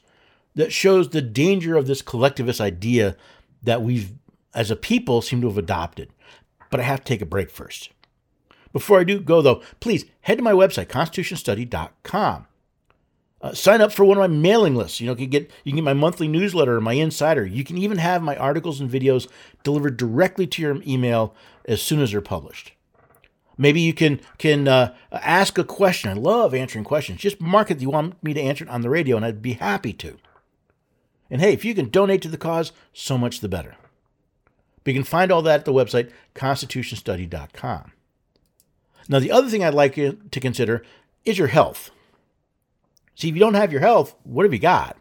that 0.55 0.73
shows 0.73 1.11
the 1.11 1.21
danger 1.21 1.77
of 1.77 1.87
this 1.87 2.01
collectivist 2.01 2.61
idea 2.61 3.17
that 3.63 3.83
we've, 3.83 4.13
as 4.55 4.71
a 4.71 4.77
people, 4.77 5.21
seem 5.21 5.43
to 5.43 5.49
have 5.49 5.59
adopted. 5.59 6.11
But 6.71 6.81
I 6.81 6.85
have 6.85 7.01
to 7.01 7.05
take 7.05 7.21
a 7.21 7.27
break 7.27 7.51
first. 7.51 7.91
Before 8.73 8.99
I 8.99 9.05
do 9.05 9.21
go, 9.21 9.43
though, 9.43 9.63
please 9.81 10.05
head 10.23 10.39
to 10.39 10.45
my 10.45 10.53
website, 10.53 10.87
constitutionstudy.com. 10.87 12.47
Uh, 13.43 13.53
sign 13.53 13.81
up 13.81 13.93
for 13.93 14.05
one 14.05 14.17
of 14.17 14.21
my 14.21 14.35
mailing 14.35 14.77
lists. 14.77 15.01
You 15.01 15.09
know, 15.09 15.17
can 15.17 15.29
get 15.29 15.51
you 15.65 15.73
can 15.73 15.77
get 15.77 15.85
my 15.85 15.95
monthly 15.95 16.29
newsletter 16.29 16.81
my 16.81 16.93
insider. 16.93 17.45
You 17.45 17.65
can 17.65 17.77
even 17.77 17.99
have 17.99 18.23
my 18.23 18.37
articles 18.37 18.81
and 18.81 18.89
videos 18.89 19.29
delivered 19.65 19.97
directly 19.97 20.47
to 20.47 20.63
your 20.63 20.81
email 20.87 21.35
as 21.65 21.83
soon 21.83 22.01
as 22.01 22.13
they're 22.13 22.21
published. 22.21 22.73
Maybe 23.59 23.81
you 23.81 23.93
can 23.93 24.21
can 24.39 24.69
uh, 24.69 24.95
ask 25.11 25.59
a 25.59 25.65
question. 25.65 26.11
I 26.11 26.15
love 26.15 26.55
answering 26.55 26.85
questions. 26.85 27.21
Just 27.21 27.41
mark 27.41 27.71
it 27.71 27.81
you 27.81 27.91
want 27.91 28.23
me 28.23 28.33
to 28.33 28.41
answer 28.41 28.65
it 28.65 28.71
on 28.71 28.83
the 28.83 28.91
radio, 28.91 29.17
and 29.17 29.25
I'd 29.25 29.43
be 29.43 29.55
happy 29.55 29.93
to. 29.95 30.19
And 31.29 31.41
hey, 31.41 31.53
if 31.53 31.65
you 31.65 31.75
can 31.75 31.89
donate 31.89 32.23
to 32.23 32.29
the 32.29 32.37
cause, 32.37 32.73
so 32.93 33.19
much 33.19 33.41
the 33.41 33.49
better. 33.49 33.75
But 34.85 34.95
you 34.95 35.01
can 35.01 35.05
find 35.05 35.33
all 35.33 35.43
that 35.43 35.61
at 35.61 35.65
the 35.65 35.73
website 35.73 36.11
constitutionstudy.com. 36.35 37.93
Now, 39.09 39.19
the 39.19 39.31
other 39.31 39.49
thing 39.49 39.65
I'd 39.65 39.75
like 39.75 39.97
you 39.97 40.19
to 40.31 40.41
consider 40.41 40.85
is 41.25 41.39
your 41.39 41.49
health. 41.49 41.91
See, 43.15 43.29
if 43.29 43.35
you 43.35 43.41
don't 43.41 43.55
have 43.55 43.73
your 43.73 43.81
health, 43.81 44.15
what 44.25 44.45
have 44.45 44.53
you 44.53 44.59
got? 44.59 44.97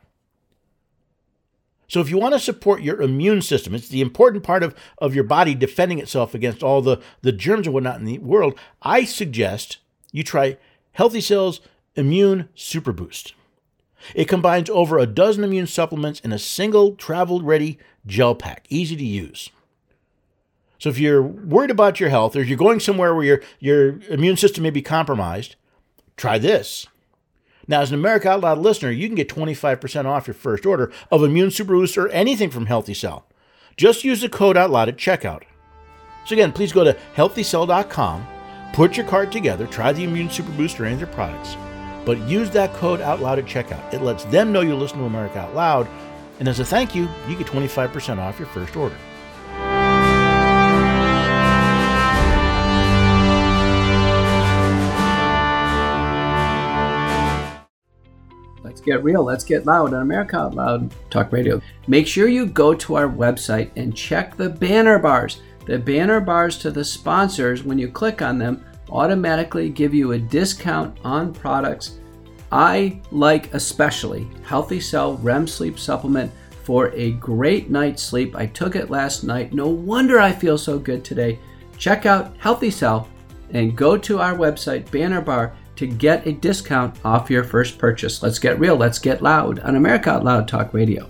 So, 1.88 2.00
if 2.00 2.10
you 2.10 2.18
want 2.18 2.34
to 2.34 2.40
support 2.40 2.82
your 2.82 3.02
immune 3.02 3.42
system, 3.42 3.76
it's 3.76 3.90
the 3.90 4.02
important 4.02 4.44
part 4.44 4.64
of, 4.64 4.76
of 4.98 5.14
your 5.14 5.24
body 5.24 5.54
defending 5.56 6.00
itself 6.00 6.34
against 6.34 6.64
all 6.64 6.82
the, 6.82 7.02
the 7.22 7.32
germs 7.32 7.68
and 7.68 7.74
whatnot 7.74 8.00
in 8.00 8.06
the 8.06 8.20
world. 8.20 8.58
I 8.82 9.04
suggest 9.04 9.78
you 10.12 10.24
try 10.24 10.58
Healthy 10.94 11.22
Cells 11.22 11.62
Immune 11.96 12.50
Super 12.56 12.94
Boost. 12.94 13.34
It 14.16 14.28
combines 14.28 14.70
over 14.70 14.98
a 14.98 15.06
dozen 15.06 15.44
immune 15.44 15.68
supplements 15.68 16.20
in 16.22 16.32
a 16.32 16.40
single 16.40 16.96
travel 16.96 17.42
ready 17.42 17.78
gel 18.06 18.36
pack, 18.36 18.66
easy 18.70 18.96
to 18.96 19.06
use. 19.06 19.50
So, 20.82 20.90
if 20.90 20.98
you're 20.98 21.22
worried 21.22 21.70
about 21.70 22.00
your 22.00 22.10
health 22.10 22.36
or 22.36 22.42
you're 22.42 22.58
going 22.58 22.80
somewhere 22.80 23.14
where 23.14 23.24
your, 23.24 23.42
your 23.60 24.00
immune 24.10 24.36
system 24.36 24.64
may 24.64 24.72
be 24.72 24.82
compromised, 24.82 25.56
try 26.18 26.40
this. 26.40 26.88
Now, 27.68 27.82
as 27.82 27.92
an 27.92 28.00
America 28.00 28.32
Out 28.32 28.42
Loud 28.42 28.58
listener, 28.58 28.90
you 28.90 29.08
can 29.08 29.14
get 29.14 29.30
25% 29.30 30.06
off 30.06 30.26
your 30.26 30.34
first 30.34 30.66
order 30.66 30.92
of 31.12 31.24
Immune 31.24 31.52
Super 31.52 31.74
Boost 31.74 32.00
or 32.00 32.10
anything 32.10 32.50
from 32.50 32.66
Healthy 32.66 32.96
Cell. 32.96 33.28
Just 33.78 34.04
use 34.04 34.22
the 34.22 34.28
code 34.30 34.58
Out 34.58 34.72
Loud 34.72 34.90
at 34.90 34.98
checkout. 34.98 35.44
So 36.26 36.34
again, 36.34 36.52
please 36.52 36.74
go 36.74 36.84
to 36.84 36.98
healthycell.com, 37.16 38.26
put 38.74 38.98
your 38.98 39.06
card 39.06 39.32
together, 39.32 39.68
try 39.68 39.94
the 39.94 40.04
Immune 40.04 40.32
Super 40.32 40.52
Boost 40.54 40.80
or 40.80 40.86
any 40.86 40.94
of 40.96 41.00
their 41.02 41.14
products, 41.14 41.56
but 42.06 42.18
use 42.28 42.50
that 42.50 42.74
code 42.74 43.02
Out 43.02 43.22
Loud 43.22 43.38
at 43.38 43.46
checkout. 43.46 43.94
It 43.94 44.02
lets 44.02 44.24
them 44.24 44.52
know 44.52 44.62
you 44.62 44.76
listen 44.76 44.98
to 44.98 45.06
America 45.06 45.38
Out 45.38 45.54
Loud, 45.54 45.88
and 46.40 46.48
as 46.48 46.60
a 46.60 46.66
thank 46.66 46.96
you, 46.96 47.08
you 47.28 47.36
get 47.36 47.46
25% 47.46 48.18
off 48.18 48.40
your 48.40 48.48
first 48.48 48.76
order. 48.76 48.98
Get 58.84 59.04
real. 59.04 59.24
Let's 59.24 59.44
get 59.44 59.66
loud 59.66 59.94
on 59.94 60.02
America 60.02 60.38
Out 60.38 60.56
Loud 60.56 60.94
Talk 61.10 61.32
Radio. 61.32 61.62
Make 61.88 62.08
sure 62.08 62.28
you 62.28 62.46
go 62.46 62.74
to 62.74 62.96
our 62.96 63.08
website 63.08 63.70
and 63.76 63.96
check 63.96 64.36
the 64.36 64.50
banner 64.50 64.98
bars. 64.98 65.42
The 65.66 65.78
banner 65.78 66.20
bars 66.20 66.58
to 66.60 66.72
the 66.72 66.84
sponsors, 66.84 67.64
when 67.64 67.78
you 67.78 67.88
click 67.88 68.22
on 68.22 68.40
them, 68.40 68.66
automatically 68.90 69.70
give 69.70 69.94
you 69.94 70.14
a 70.14 70.20
discount 70.20 70.98
on 71.04 71.34
products. 71.34 72.00
I 72.52 73.00
like 73.12 73.54
especially 73.54 74.28
Healthy 74.44 74.82
Cell 74.82 75.18
REM 75.18 75.48
Sleep 75.48 75.80
Supplement 75.80 76.32
for 76.64 76.92
a 76.94 77.12
great 77.14 77.70
night's 77.70 78.04
sleep. 78.04 78.36
I 78.36 78.48
took 78.48 78.76
it 78.76 78.90
last 78.90 79.24
night. 79.24 79.54
No 79.54 79.68
wonder 79.68 80.20
I 80.20 80.32
feel 80.32 80.58
so 80.58 80.78
good 80.78 81.06
today. 81.06 81.40
Check 81.78 82.06
out 82.06 82.36
Healthy 82.38 82.72
Cell 82.72 83.08
and 83.52 83.76
go 83.76 83.98
to 83.98 84.20
our 84.20 84.36
website, 84.36 84.90
banner 84.92 85.22
bar 85.22 85.56
to 85.82 85.88
get 85.88 86.28
a 86.28 86.32
discount 86.32 86.96
off 87.04 87.32
your 87.32 87.44
first 87.44 87.80
purchase. 87.80 88.22
Let's 88.22 88.38
get 88.38 88.60
real, 88.60 88.76
let's 88.76 89.00
get 89.00 89.24
loud 89.24 89.58
on 89.62 89.76
America 89.76 90.12
Out 90.12 90.24
Loud 90.24 90.48
Talk 90.48 90.76
Radio. 90.76 91.10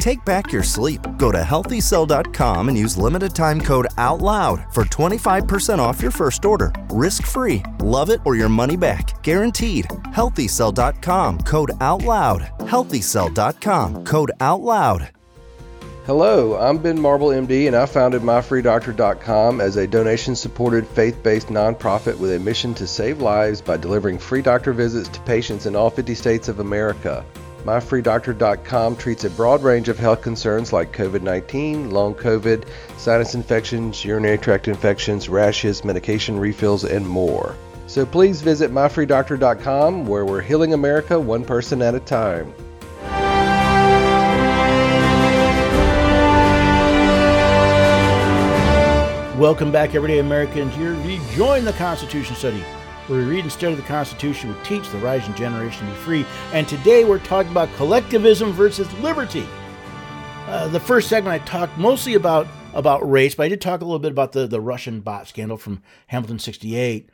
Take 0.00 0.24
back 0.24 0.50
your 0.50 0.62
sleep. 0.62 1.06
Go 1.18 1.30
to 1.30 1.42
healthycell.com 1.42 2.68
and 2.68 2.78
use 2.78 2.96
limited 2.96 3.34
time 3.34 3.60
code 3.60 3.88
OUTLOUD 3.98 4.72
for 4.72 4.84
25% 4.84 5.78
off 5.78 6.00
your 6.00 6.10
first 6.10 6.46
order. 6.46 6.72
Risk 6.88 7.26
free. 7.26 7.62
Love 7.80 8.08
it 8.08 8.20
or 8.24 8.34
your 8.34 8.48
money 8.48 8.78
back. 8.78 9.22
Guaranteed. 9.22 9.84
Healthycell.com 10.14 11.40
code 11.40 11.72
OUTLOUD. 11.80 12.40
Healthycell.com 12.60 14.04
code 14.06 14.32
OUTLOUD. 14.40 15.10
Hello, 16.06 16.56
I'm 16.56 16.78
Ben 16.78 16.98
Marble, 16.98 17.28
MD, 17.28 17.66
and 17.66 17.76
I 17.76 17.84
founded 17.84 18.22
MyFreeDoctor.com 18.22 19.60
as 19.60 19.76
a 19.76 19.86
donation 19.86 20.34
supported 20.34 20.86
faith 20.86 21.22
based 21.22 21.48
nonprofit 21.48 22.18
with 22.18 22.32
a 22.32 22.38
mission 22.38 22.72
to 22.76 22.86
save 22.86 23.20
lives 23.20 23.60
by 23.60 23.76
delivering 23.76 24.18
free 24.18 24.40
doctor 24.40 24.72
visits 24.72 25.10
to 25.10 25.20
patients 25.20 25.66
in 25.66 25.76
all 25.76 25.90
50 25.90 26.14
states 26.14 26.48
of 26.48 26.58
America. 26.58 27.22
MyFreeDoctor.com 27.64 28.96
treats 28.96 29.24
a 29.24 29.30
broad 29.30 29.62
range 29.62 29.90
of 29.90 29.98
health 29.98 30.22
concerns 30.22 30.72
like 30.72 30.96
COVID 30.96 31.20
19, 31.20 31.90
long 31.90 32.14
COVID, 32.14 32.64
sinus 32.96 33.34
infections, 33.34 34.02
urinary 34.02 34.38
tract 34.38 34.66
infections, 34.66 35.28
rashes, 35.28 35.84
medication 35.84 36.38
refills, 36.38 36.84
and 36.84 37.06
more. 37.06 37.54
So 37.86 38.06
please 38.06 38.40
visit 38.40 38.70
MyFreeDoctor.com 38.70 40.06
where 40.06 40.24
we're 40.24 40.40
healing 40.40 40.72
America 40.72 41.20
one 41.20 41.44
person 41.44 41.82
at 41.82 41.94
a 41.94 42.00
time. 42.00 42.54
Welcome 49.38 49.70
back, 49.70 49.94
everyday 49.94 50.18
Americans. 50.18 50.76
You're 50.76 50.94
rejoin 50.94 51.64
the 51.64 51.72
Constitution 51.72 52.36
study 52.36 52.64
where 53.10 53.18
we 53.18 53.26
read 53.26 53.42
and 53.42 53.52
study 53.52 53.74
the 53.74 53.82
Constitution, 53.82 54.54
we 54.54 54.64
teach 54.64 54.88
the 54.90 54.98
rising 54.98 55.34
generation 55.34 55.86
to 55.86 55.92
be 55.92 55.98
free. 55.98 56.26
And 56.52 56.68
today 56.68 57.04
we're 57.04 57.18
talking 57.18 57.50
about 57.50 57.68
collectivism 57.74 58.52
versus 58.52 58.90
liberty. 59.00 59.46
Uh, 60.46 60.68
the 60.68 60.78
first 60.78 61.08
segment 61.08 61.42
I 61.42 61.44
talked 61.44 61.76
mostly 61.76 62.14
about 62.14 62.46
about 62.72 63.08
race, 63.10 63.34
but 63.34 63.42
I 63.42 63.48
did 63.48 63.60
talk 63.60 63.80
a 63.80 63.84
little 63.84 63.98
bit 63.98 64.12
about 64.12 64.30
the, 64.30 64.46
the 64.46 64.60
Russian 64.60 65.00
bot 65.00 65.26
scandal 65.26 65.56
from 65.56 65.82
Hamilton 66.06 66.38
68. 66.38 67.10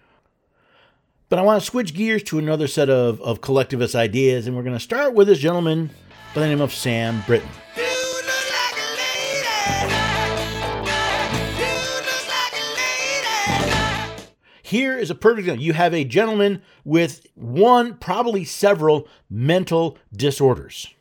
But 1.30 1.38
I 1.38 1.42
want 1.42 1.62
to 1.62 1.66
switch 1.66 1.94
gears 1.94 2.22
to 2.24 2.38
another 2.38 2.66
set 2.66 2.90
of, 2.90 3.20
of 3.22 3.40
collectivist 3.40 3.94
ideas, 3.94 4.46
and 4.46 4.54
we're 4.54 4.62
going 4.62 4.76
to 4.76 4.80
start 4.80 5.14
with 5.14 5.28
this 5.28 5.38
gentleman 5.38 5.90
by 6.34 6.42
the 6.42 6.46
name 6.46 6.60
of 6.60 6.74
Sam 6.74 7.22
Brinton. 7.26 7.48
Here 14.66 14.98
is 14.98 15.12
a 15.12 15.14
perfect 15.14 15.40
example. 15.40 15.64
You 15.64 15.74
have 15.74 15.94
a 15.94 16.02
gentleman 16.02 16.60
with 16.82 17.24
one, 17.36 17.98
probably 17.98 18.44
several 18.44 19.06
mental 19.30 19.96
disorders. 20.12 20.92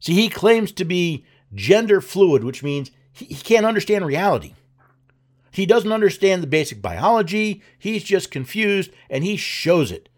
See, 0.00 0.14
he 0.14 0.30
claims 0.30 0.72
to 0.72 0.86
be 0.86 1.26
gender 1.52 2.00
fluid, 2.00 2.42
which 2.42 2.62
means 2.62 2.90
he, 3.12 3.26
he 3.26 3.34
can't 3.34 3.66
understand 3.66 4.06
reality. 4.06 4.54
He 5.50 5.66
doesn't 5.66 5.92
understand 5.92 6.42
the 6.42 6.46
basic 6.46 6.80
biology. 6.80 7.60
He's 7.78 8.02
just 8.02 8.30
confused 8.30 8.90
and 9.10 9.22
he 9.22 9.36
shows 9.36 9.92
it. 9.92 10.08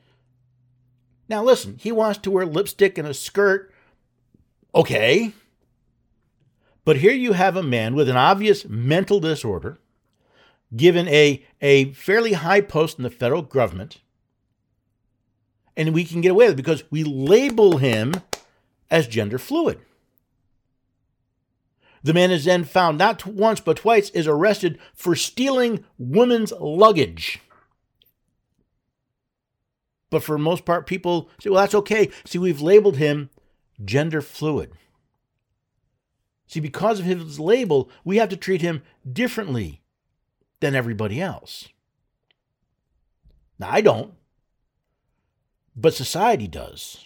Now, 1.28 1.42
listen, 1.42 1.74
he 1.76 1.90
wants 1.90 2.20
to 2.20 2.30
wear 2.30 2.46
lipstick 2.46 2.98
and 2.98 3.08
a 3.08 3.14
skirt. 3.14 3.74
Okay. 4.76 5.32
But 6.84 6.98
here 6.98 7.12
you 7.12 7.32
have 7.32 7.56
a 7.56 7.64
man 7.64 7.96
with 7.96 8.08
an 8.08 8.16
obvious 8.16 8.64
mental 8.68 9.18
disorder, 9.18 9.80
given 10.74 11.06
a, 11.08 11.44
a 11.60 11.92
fairly 11.92 12.32
high 12.32 12.60
post 12.60 12.98
in 12.98 13.04
the 13.04 13.10
federal 13.10 13.42
government, 13.42 13.98
and 15.76 15.94
we 15.94 16.04
can 16.04 16.20
get 16.20 16.32
away 16.32 16.46
with 16.46 16.54
it 16.54 16.62
because 16.62 16.84
we 16.90 17.04
label 17.04 17.78
him 17.78 18.14
as 18.90 19.06
gender 19.06 19.38
fluid. 19.38 19.78
The 22.02 22.14
man 22.14 22.30
is 22.30 22.44
then 22.44 22.64
found 22.64 22.98
not 22.98 23.26
once 23.26 23.60
but 23.60 23.78
twice 23.78 24.10
is 24.10 24.26
arrested 24.26 24.78
for 24.94 25.16
stealing 25.16 25.84
women's 25.98 26.52
luggage. 26.52 27.40
But 30.08 30.22
for 30.22 30.38
most 30.38 30.64
part, 30.64 30.86
people 30.86 31.28
say, 31.40 31.50
well, 31.50 31.60
that's 31.60 31.74
okay. 31.74 32.10
See, 32.24 32.38
we've 32.38 32.60
labeled 32.60 32.96
him 32.96 33.28
gender 33.84 34.22
fluid. 34.22 34.70
See, 36.46 36.60
because 36.60 37.00
of 37.00 37.06
his 37.06 37.40
label, 37.40 37.90
we 38.04 38.18
have 38.18 38.28
to 38.28 38.36
treat 38.36 38.62
him 38.62 38.82
differently 39.10 39.82
than 40.66 40.74
everybody 40.74 41.20
else. 41.20 41.68
Now, 43.58 43.70
I 43.70 43.80
don't, 43.80 44.12
but 45.76 45.94
society 45.94 46.48
does. 46.48 47.04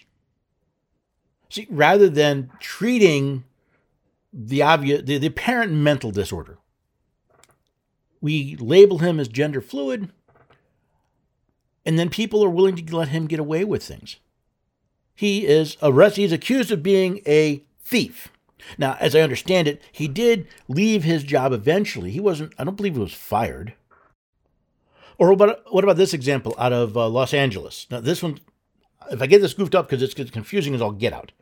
See, 1.50 1.66
rather 1.70 2.08
than 2.08 2.50
treating 2.58 3.44
the 4.32 4.62
obvious, 4.62 5.02
the, 5.02 5.18
the 5.18 5.26
apparent 5.26 5.72
mental 5.72 6.10
disorder. 6.10 6.58
We 8.20 8.56
label 8.56 8.98
him 8.98 9.18
as 9.18 9.28
gender 9.28 9.60
fluid, 9.60 10.10
and 11.84 11.98
then 11.98 12.10
people 12.10 12.44
are 12.44 12.50
willing 12.50 12.76
to 12.76 12.96
let 12.96 13.08
him 13.08 13.26
get 13.26 13.40
away 13.40 13.64
with 13.64 13.82
things. 13.82 14.16
He 15.14 15.46
is 15.46 15.76
arrested. 15.82 16.22
He's 16.22 16.32
accused 16.32 16.70
of 16.70 16.82
being 16.82 17.20
a 17.26 17.62
thief. 17.82 18.28
Now, 18.78 18.96
as 19.00 19.14
I 19.14 19.20
understand 19.20 19.68
it, 19.68 19.82
he 19.92 20.08
did 20.08 20.46
leave 20.68 21.04
his 21.04 21.22
job 21.22 21.52
eventually. 21.52 22.10
He 22.10 22.20
wasn't. 22.20 22.52
I 22.58 22.64
don't 22.64 22.76
believe 22.76 22.94
he 22.94 23.00
was 23.00 23.12
fired. 23.12 23.74
Or 25.18 25.34
what 25.34 25.50
about, 25.50 25.74
what 25.74 25.84
about 25.84 25.98
this 25.98 26.14
example 26.14 26.54
out 26.58 26.72
of 26.72 26.96
uh, 26.96 27.06
Los 27.08 27.34
Angeles? 27.34 27.86
Now, 27.90 28.00
this 28.00 28.22
one, 28.22 28.38
if 29.10 29.20
I 29.20 29.26
get 29.26 29.42
this 29.42 29.52
goofed 29.52 29.74
up 29.74 29.86
because 29.86 30.02
it's 30.02 30.30
confusing 30.30 30.74
as 30.74 30.80
all 30.80 30.92
get 30.92 31.12
out. 31.12 31.32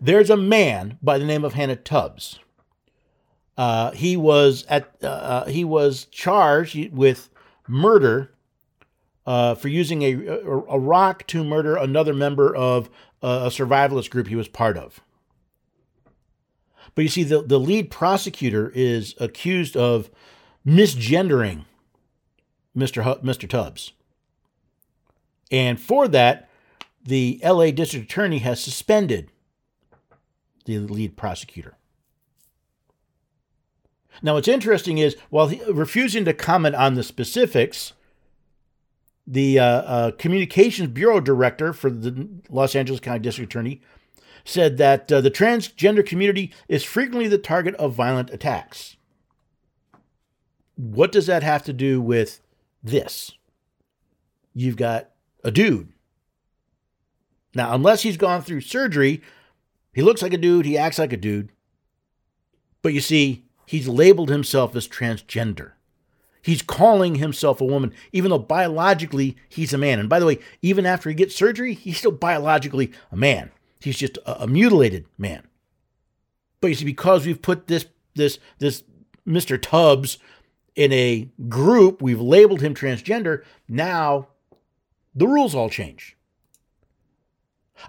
There's 0.00 0.30
a 0.30 0.36
man 0.36 0.98
by 1.02 1.18
the 1.18 1.26
name 1.26 1.44
of 1.44 1.52
Hannah 1.54 1.76
Tubbs. 1.76 2.38
Uh, 3.58 3.90
he 3.90 4.16
was 4.16 4.64
at 4.68 4.90
uh, 5.02 5.06
uh 5.06 5.44
he 5.46 5.62
was 5.62 6.06
charged 6.06 6.92
with 6.92 7.28
murder 7.68 8.32
uh, 9.26 9.54
for 9.54 9.68
using 9.68 10.02
a, 10.02 10.12
a, 10.12 10.78
rock 10.78 11.26
to 11.26 11.44
murder 11.44 11.76
another 11.76 12.14
member 12.14 12.56
of 12.56 12.88
a 13.20 13.48
survivalist 13.48 14.10
group 14.10 14.26
he 14.26 14.34
was 14.34 14.48
part 14.48 14.76
of. 14.76 15.00
But 16.94 17.02
you 17.02 17.08
see, 17.08 17.24
the, 17.24 17.42
the 17.42 17.58
lead 17.58 17.90
prosecutor 17.90 18.70
is 18.74 19.14
accused 19.18 19.76
of 19.76 20.10
misgendering 20.66 21.64
Mr. 22.76 23.04
H- 23.06 23.22
Mr. 23.22 23.48
Tubbs. 23.48 23.92
And 25.50 25.80
for 25.80 26.08
that, 26.08 26.48
the 27.04 27.40
LA 27.42 27.70
District 27.70 28.04
Attorney 28.04 28.38
has 28.38 28.62
suspended 28.62 29.30
the 30.64 30.78
lead 30.78 31.16
prosecutor. 31.16 31.76
Now, 34.22 34.34
what's 34.34 34.48
interesting 34.48 34.98
is 34.98 35.16
while 35.30 35.48
refusing 35.68 36.24
to 36.26 36.34
comment 36.34 36.74
on 36.74 36.94
the 36.94 37.02
specifics, 37.02 37.92
the 39.26 39.58
uh, 39.58 39.64
uh, 39.64 40.10
communications 40.12 40.90
bureau 40.90 41.20
director 41.20 41.72
for 41.72 41.90
the 41.90 42.28
Los 42.50 42.74
Angeles 42.74 43.00
County 43.00 43.20
District 43.20 43.50
Attorney 43.50 43.80
said 44.44 44.76
that 44.78 45.10
uh, 45.10 45.20
the 45.20 45.30
transgender 45.30 46.04
community 46.04 46.52
is 46.68 46.82
frequently 46.84 47.28
the 47.28 47.38
target 47.38 47.74
of 47.76 47.94
violent 47.94 48.30
attacks. 48.30 48.96
What 50.76 51.12
does 51.12 51.26
that 51.26 51.42
have 51.42 51.62
to 51.64 51.72
do 51.72 52.00
with 52.00 52.40
this? 52.82 53.32
You've 54.54 54.76
got 54.76 55.10
a 55.44 55.50
dude. 55.50 55.92
Now, 57.54 57.74
unless 57.74 58.02
he's 58.02 58.16
gone 58.16 58.42
through 58.42 58.62
surgery, 58.62 59.22
he 59.92 60.02
looks 60.02 60.22
like 60.22 60.32
a 60.32 60.38
dude, 60.38 60.64
he 60.64 60.78
acts 60.78 60.98
like 60.98 61.12
a 61.12 61.18
dude. 61.18 61.50
But 62.80 62.94
you 62.94 63.00
see, 63.00 63.44
he's 63.66 63.88
labeled 63.88 64.30
himself 64.30 64.74
as 64.74 64.88
transgender. 64.88 65.72
He's 66.40 66.62
calling 66.62 67.16
himself 67.16 67.60
a 67.60 67.64
woman, 67.64 67.92
even 68.10 68.30
though 68.30 68.38
biologically 68.38 69.36
he's 69.48 69.72
a 69.72 69.78
man. 69.78 70.00
And 70.00 70.08
by 70.08 70.18
the 70.18 70.26
way, 70.26 70.38
even 70.60 70.86
after 70.86 71.08
he 71.08 71.14
gets 71.14 71.36
surgery, 71.36 71.74
he's 71.74 71.98
still 71.98 72.10
biologically 72.10 72.90
a 73.12 73.16
man. 73.16 73.52
He's 73.84 73.98
just 73.98 74.18
a, 74.18 74.44
a 74.44 74.46
mutilated 74.46 75.06
man. 75.18 75.46
But 76.60 76.68
you 76.68 76.74
see, 76.74 76.84
because 76.84 77.26
we've 77.26 77.42
put 77.42 77.66
this 77.66 77.86
this 78.14 78.38
this 78.58 78.84
Mr. 79.26 79.60
Tubbs 79.60 80.18
in 80.74 80.92
a 80.92 81.28
group, 81.48 82.00
we've 82.00 82.20
labeled 82.20 82.60
him 82.60 82.74
transgender. 82.74 83.44
Now 83.68 84.28
the 85.14 85.26
rules 85.26 85.54
all 85.54 85.68
change. 85.68 86.16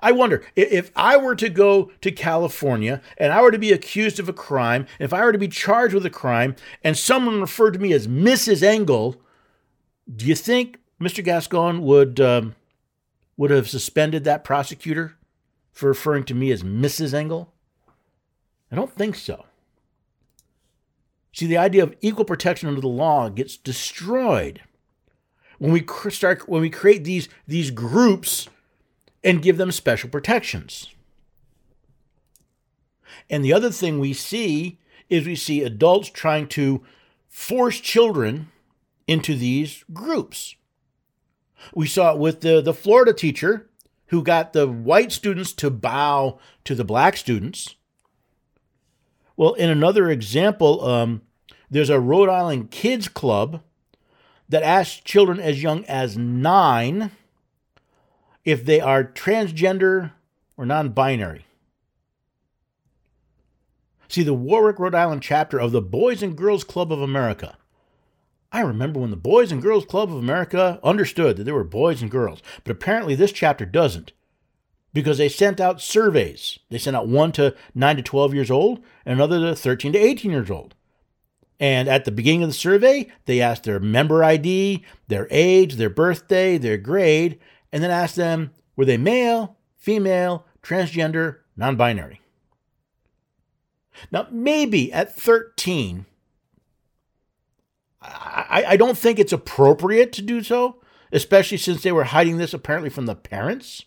I 0.01 0.11
wonder 0.11 0.43
if 0.55 0.91
I 0.95 1.17
were 1.17 1.35
to 1.35 1.49
go 1.49 1.91
to 2.01 2.11
California 2.11 3.01
and 3.17 3.31
I 3.31 3.41
were 3.41 3.51
to 3.51 3.59
be 3.59 3.71
accused 3.71 4.19
of 4.19 4.27
a 4.27 4.33
crime, 4.33 4.87
if 4.99 5.13
I 5.13 5.23
were 5.23 5.31
to 5.31 5.37
be 5.37 5.47
charged 5.47 5.93
with 5.93 6.05
a 6.05 6.09
crime, 6.09 6.55
and 6.83 6.97
someone 6.97 7.41
referred 7.41 7.73
to 7.73 7.79
me 7.79 7.93
as 7.93 8.07
Mrs. 8.07 8.63
Engel, 8.63 9.21
do 10.13 10.25
you 10.25 10.35
think 10.35 10.79
Mr. 10.99 11.23
Gascon 11.23 11.83
would 11.83 12.19
um, 12.19 12.55
would 13.37 13.51
have 13.51 13.69
suspended 13.69 14.23
that 14.23 14.43
prosecutor 14.43 15.15
for 15.73 15.87
referring 15.87 16.23
to 16.25 16.35
me 16.35 16.51
as 16.51 16.63
Mrs. 16.63 17.13
Engel? 17.13 17.51
I 18.71 18.75
don't 18.75 18.93
think 18.95 19.15
so. 19.15 19.45
See, 21.33 21.47
the 21.47 21.57
idea 21.57 21.83
of 21.83 21.95
equal 21.99 22.25
protection 22.25 22.69
under 22.69 22.79
the 22.79 22.87
law 22.87 23.27
gets 23.27 23.57
destroyed 23.57 24.61
when 25.57 25.71
we 25.71 25.85
start 26.09 26.47
when 26.47 26.61
we 26.61 26.69
create 26.69 27.03
these 27.03 27.27
these 27.47 27.71
groups 27.71 28.49
and 29.23 29.41
give 29.41 29.57
them 29.57 29.71
special 29.71 30.09
protections. 30.09 30.89
And 33.29 33.43
the 33.43 33.53
other 33.53 33.71
thing 33.71 33.99
we 33.99 34.13
see 34.13 34.79
is 35.09 35.25
we 35.25 35.35
see 35.35 35.63
adults 35.63 36.09
trying 36.09 36.47
to 36.49 36.83
force 37.29 37.79
children 37.79 38.51
into 39.07 39.35
these 39.35 39.83
groups. 39.93 40.55
We 41.73 41.87
saw 41.87 42.13
it 42.13 42.19
with 42.19 42.41
the, 42.41 42.61
the 42.61 42.73
Florida 42.73 43.13
teacher 43.13 43.69
who 44.13 44.21
got 44.21 44.53
the 44.53 44.67
white 44.67 45.11
students 45.11 45.51
to 45.53 45.71
bow 45.71 46.37
to 46.63 46.75
the 46.75 46.83
black 46.83 47.17
students. 47.17 47.75
Well, 49.35 49.53
in 49.53 49.71
another 49.71 50.09
example, 50.11 50.85
um, 50.85 51.23
there's 51.71 51.89
a 51.89 51.99
Rhode 51.99 52.29
Island 52.29 52.69
kids 52.69 53.07
club 53.07 53.63
that 54.47 54.61
asks 54.61 55.01
children 55.01 55.39
as 55.39 55.63
young 55.63 55.83
as 55.85 56.15
nine 56.15 57.09
if 58.45 58.63
they 58.63 58.79
are 58.79 59.03
transgender 59.03 60.11
or 60.57 60.65
non 60.67 60.89
binary. 60.89 61.47
See, 64.07 64.21
the 64.21 64.35
Warwick, 64.35 64.77
Rhode 64.77 64.93
Island 64.93 65.23
chapter 65.23 65.59
of 65.59 65.71
the 65.71 65.81
Boys 65.81 66.21
and 66.21 66.37
Girls 66.37 66.63
Club 66.63 66.93
of 66.93 67.01
America. 67.01 67.57
I 68.53 68.61
remember 68.61 68.99
when 68.99 69.09
the 69.09 69.17
Boys 69.17 69.51
and 69.51 69.63
Girls 69.63 69.83
Club 69.83 70.11
of 70.11 70.17
America 70.17 70.79
understood 70.83 71.37
that 71.37 71.43
there 71.43 71.55
were 71.55 71.63
boys 71.63 72.03
and 72.03 72.11
girls, 72.11 72.39
but 72.63 72.71
apparently 72.71 73.15
this 73.15 73.31
chapter 73.31 73.65
doesn't 73.65 74.13
because 74.93 75.17
they 75.17 75.27
sent 75.27 75.59
out 75.59 75.81
surveys. 75.81 76.59
They 76.69 76.77
sent 76.77 76.95
out 76.95 77.07
one 77.07 77.31
to 77.31 77.55
9 77.73 77.95
to 77.97 78.03
12 78.03 78.35
years 78.35 78.51
old 78.51 78.83
and 79.07 79.15
another 79.15 79.39
to 79.39 79.55
13 79.55 79.93
to 79.93 79.99
18 79.99 80.29
years 80.29 80.51
old. 80.51 80.75
And 81.59 81.87
at 81.87 82.05
the 82.05 82.11
beginning 82.11 82.43
of 82.43 82.49
the 82.49 82.53
survey, 82.53 83.11
they 83.25 83.41
asked 83.41 83.63
their 83.63 83.79
member 83.79 84.23
ID, 84.23 84.83
their 85.07 85.27
age, 85.31 85.75
their 85.75 85.89
birthday, 85.89 86.59
their 86.59 86.77
grade, 86.77 87.39
and 87.71 87.81
then 87.83 87.89
asked 87.89 88.15
them 88.15 88.51
were 88.75 88.85
they 88.85 88.97
male, 88.97 89.57
female, 89.77 90.45
transgender, 90.61 91.37
non 91.57 91.75
binary? 91.75 92.21
Now, 94.11 94.27
maybe 94.29 94.91
at 94.93 95.15
13, 95.15 96.05
I, 98.03 98.65
I 98.69 98.77
don't 98.77 98.97
think 98.97 99.17
it's 99.17 99.33
appropriate 99.33 100.11
to 100.13 100.21
do 100.21 100.43
so, 100.43 100.81
especially 101.11 101.57
since 101.57 101.81
they 101.81 101.91
were 101.91 102.03
hiding 102.03 102.37
this 102.37 102.53
apparently 102.53 102.89
from 102.89 103.05
the 103.05 103.15
parents. 103.15 103.85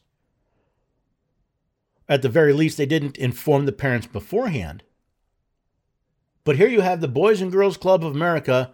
At 2.08 2.22
the 2.22 2.28
very 2.28 2.52
least, 2.52 2.78
they 2.78 2.86
didn't 2.86 3.18
inform 3.18 3.66
the 3.66 3.72
parents 3.72 4.06
beforehand. 4.06 4.82
But 6.44 6.56
here 6.56 6.68
you 6.68 6.80
have 6.80 7.00
the 7.00 7.08
Boys 7.08 7.40
and 7.40 7.50
Girls 7.50 7.76
Club 7.76 8.04
of 8.04 8.14
America 8.14 8.72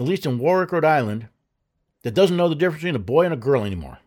at 0.00 0.06
least 0.06 0.24
in 0.24 0.38
Warwick, 0.38 0.72
Rhode 0.72 0.84
Island, 0.84 1.28
that 2.02 2.14
doesn't 2.14 2.36
know 2.36 2.48
the 2.48 2.54
difference 2.54 2.82
between 2.82 2.96
a 2.96 3.00
boy 3.00 3.24
and 3.24 3.34
a 3.34 3.36
girl 3.36 3.64
anymore. 3.64 3.98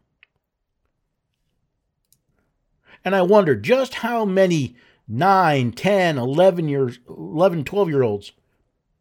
And 3.05 3.15
I 3.15 3.21
wonder 3.21 3.55
just 3.55 3.95
how 3.95 4.25
many 4.25 4.75
9, 5.07 5.71
10, 5.73 6.17
11 6.17 6.67
years 6.67 6.99
11, 7.07 7.65
12 7.65 7.89
year 7.89 8.01
olds 8.01 8.31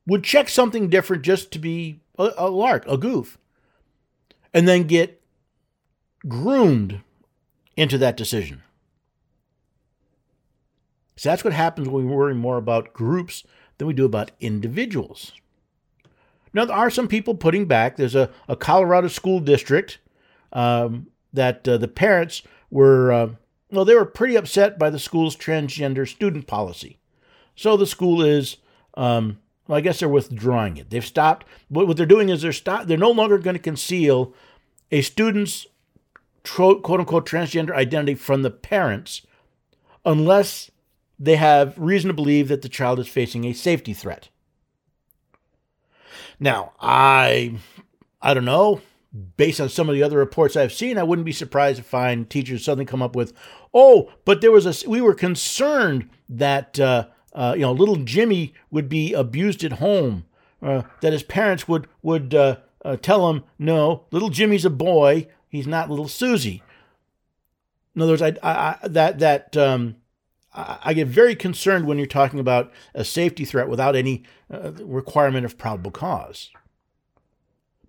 would 0.06 0.24
check 0.24 0.48
something 0.48 0.88
different 0.88 1.22
just 1.22 1.52
to 1.52 1.58
be 1.58 2.00
a, 2.18 2.30
a 2.36 2.50
lark, 2.50 2.84
a 2.86 2.96
goof, 2.96 3.38
and 4.52 4.66
then 4.66 4.84
get 4.84 5.22
groomed 6.28 7.00
into 7.76 7.98
that 7.98 8.16
decision. 8.16 8.62
So 11.16 11.28
that's 11.28 11.44
what 11.44 11.52
happens 11.52 11.88
when 11.88 12.06
we 12.06 12.12
worry 12.12 12.34
more 12.34 12.56
about 12.56 12.92
groups 12.92 13.44
than 13.78 13.86
we 13.86 13.94
do 13.94 14.04
about 14.04 14.32
individuals. 14.40 15.32
Now, 16.54 16.64
there 16.64 16.76
are 16.76 16.90
some 16.90 17.08
people 17.08 17.34
putting 17.34 17.66
back. 17.66 17.96
There's 17.96 18.14
a, 18.14 18.30
a 18.48 18.56
Colorado 18.56 19.08
school 19.08 19.40
district 19.40 19.98
um, 20.52 21.08
that 21.32 21.66
uh, 21.66 21.78
the 21.78 21.88
parents 21.88 22.42
were, 22.70 23.12
uh, 23.12 23.28
well, 23.70 23.84
they 23.84 23.94
were 23.94 24.04
pretty 24.04 24.36
upset 24.36 24.78
by 24.78 24.90
the 24.90 24.98
school's 24.98 25.36
transgender 25.36 26.06
student 26.06 26.46
policy. 26.46 26.98
So 27.56 27.76
the 27.76 27.86
school 27.86 28.22
is, 28.22 28.58
um, 28.94 29.38
well, 29.72 29.78
I 29.78 29.80
guess 29.80 30.00
they're 30.00 30.08
withdrawing 30.10 30.76
it. 30.76 30.90
They've 30.90 31.02
stopped. 31.02 31.46
What, 31.70 31.96
they're 31.96 32.04
doing 32.04 32.28
is 32.28 32.42
they're 32.42 32.52
stop. 32.52 32.84
They're 32.84 32.98
no 32.98 33.10
longer 33.10 33.38
going 33.38 33.56
to 33.56 33.62
conceal 33.62 34.34
a 34.90 35.00
student's 35.00 35.66
quote 36.44 36.84
unquote 36.86 37.26
transgender 37.26 37.74
identity 37.74 38.14
from 38.14 38.42
the 38.42 38.50
parents 38.50 39.22
unless 40.04 40.70
they 41.18 41.36
have 41.36 41.72
reason 41.78 42.08
to 42.08 42.14
believe 42.14 42.48
that 42.48 42.60
the 42.60 42.68
child 42.68 42.98
is 42.98 43.08
facing 43.08 43.46
a 43.46 43.54
safety 43.54 43.94
threat. 43.94 44.28
Now, 46.38 46.72
I 46.78 47.54
I 48.20 48.34
don't 48.34 48.44
know, 48.44 48.82
based 49.38 49.58
on 49.58 49.70
some 49.70 49.88
of 49.88 49.94
the 49.94 50.02
other 50.02 50.18
reports 50.18 50.54
I've 50.54 50.74
seen, 50.74 50.98
I 50.98 51.02
wouldn't 51.02 51.24
be 51.24 51.32
surprised 51.32 51.78
to 51.78 51.82
find 51.82 52.28
teachers 52.28 52.62
suddenly 52.62 52.84
come 52.84 53.00
up 53.00 53.16
with, 53.16 53.32
"Oh, 53.72 54.12
but 54.26 54.42
there 54.42 54.52
was 54.52 54.66
a 54.66 54.86
we 54.86 55.00
were 55.00 55.14
concerned 55.14 56.10
that 56.28 56.78
uh, 56.78 57.06
uh, 57.32 57.54
you 57.56 57.62
know 57.62 57.72
little 57.72 57.96
Jimmy 57.96 58.54
would 58.70 58.88
be 58.88 59.12
abused 59.12 59.64
at 59.64 59.74
home, 59.74 60.24
uh, 60.62 60.82
that 61.00 61.12
his 61.12 61.22
parents 61.22 61.68
would 61.68 61.86
would 62.02 62.34
uh, 62.34 62.56
uh, 62.84 62.96
tell 62.96 63.30
him, 63.30 63.44
no, 63.58 64.04
little 64.10 64.30
Jimmy's 64.30 64.64
a 64.64 64.70
boy, 64.70 65.28
he's 65.48 65.66
not 65.66 65.90
little 65.90 66.08
Susie." 66.08 66.62
In 67.94 68.02
other 68.02 68.12
words, 68.12 68.22
I, 68.22 68.36
I, 68.42 68.52
I 68.82 68.88
that 68.88 69.18
that 69.18 69.56
um, 69.56 69.96
I 70.54 70.92
get 70.92 71.08
very 71.08 71.34
concerned 71.34 71.86
when 71.86 71.96
you're 71.96 72.06
talking 72.06 72.38
about 72.38 72.72
a 72.94 73.04
safety 73.04 73.44
threat 73.44 73.68
without 73.68 73.96
any 73.96 74.22
uh, 74.52 74.72
requirement 74.72 75.46
of 75.46 75.56
probable 75.56 75.90
cause. 75.90 76.50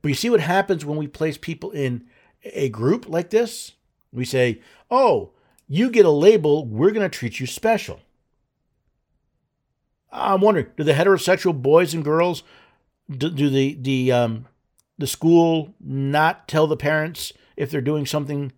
But 0.02 0.10
you 0.10 0.16
see 0.16 0.30
what 0.30 0.40
happens 0.40 0.86
when 0.86 0.98
we 0.98 1.08
place 1.08 1.38
people 1.38 1.72
in 1.72 2.06
a 2.44 2.70
group 2.70 3.08
like 3.10 3.32
this? 3.32 3.74
We 4.14 4.24
say, 4.24 4.62
oh, 4.90 5.32
you 5.68 5.90
get 5.90 6.06
a 6.06 6.10
label, 6.10 6.66
we're 6.66 6.92
going 6.92 7.10
to 7.10 7.18
treat 7.18 7.40
you 7.40 7.48
special. 7.48 8.00
I'm 10.14 10.42
wondering, 10.42 10.68
do 10.78 10.84
the 10.84 10.94
heterosexual 10.94 11.60
boys 11.60 11.94
and 11.94 12.04
girls, 12.04 12.44
do, 13.10 13.30
do 13.30 13.50
the, 13.50 13.74
the, 13.82 14.12
um, 14.12 14.46
the 14.98 15.08
school 15.08 15.74
not 15.80 16.48
tell 16.48 16.68
the 16.68 16.78
parents 16.78 17.34
if 17.58 17.72
they're 17.72 17.82
doing 17.82 18.06
something 18.06 18.52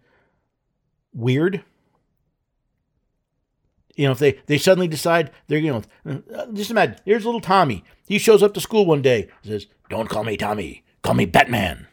weird? 1.14 1.64
You 3.96 4.06
know, 4.06 4.12
if 4.12 4.20
they, 4.20 4.34
they 4.48 4.58
suddenly 4.58 4.90
decide 4.90 5.32
they're, 5.48 5.58
you 5.58 5.72
know, 5.72 5.82
uh, 6.36 6.48
just 6.52 6.72
imagine, 6.72 6.98
here's 7.06 7.26
little 7.26 7.40
Tommy. 7.40 7.86
He 8.06 8.20
shows 8.20 8.44
up 8.44 8.54
to 8.56 8.62
school 8.62 8.86
one 8.86 9.02
day, 9.02 9.30
says, 9.42 9.68
Don't 9.90 10.10
call 10.10 10.26
me 10.26 10.36
Tommy, 10.36 10.84
call 11.02 11.14
me 11.14 11.26
Batman. 11.26 11.88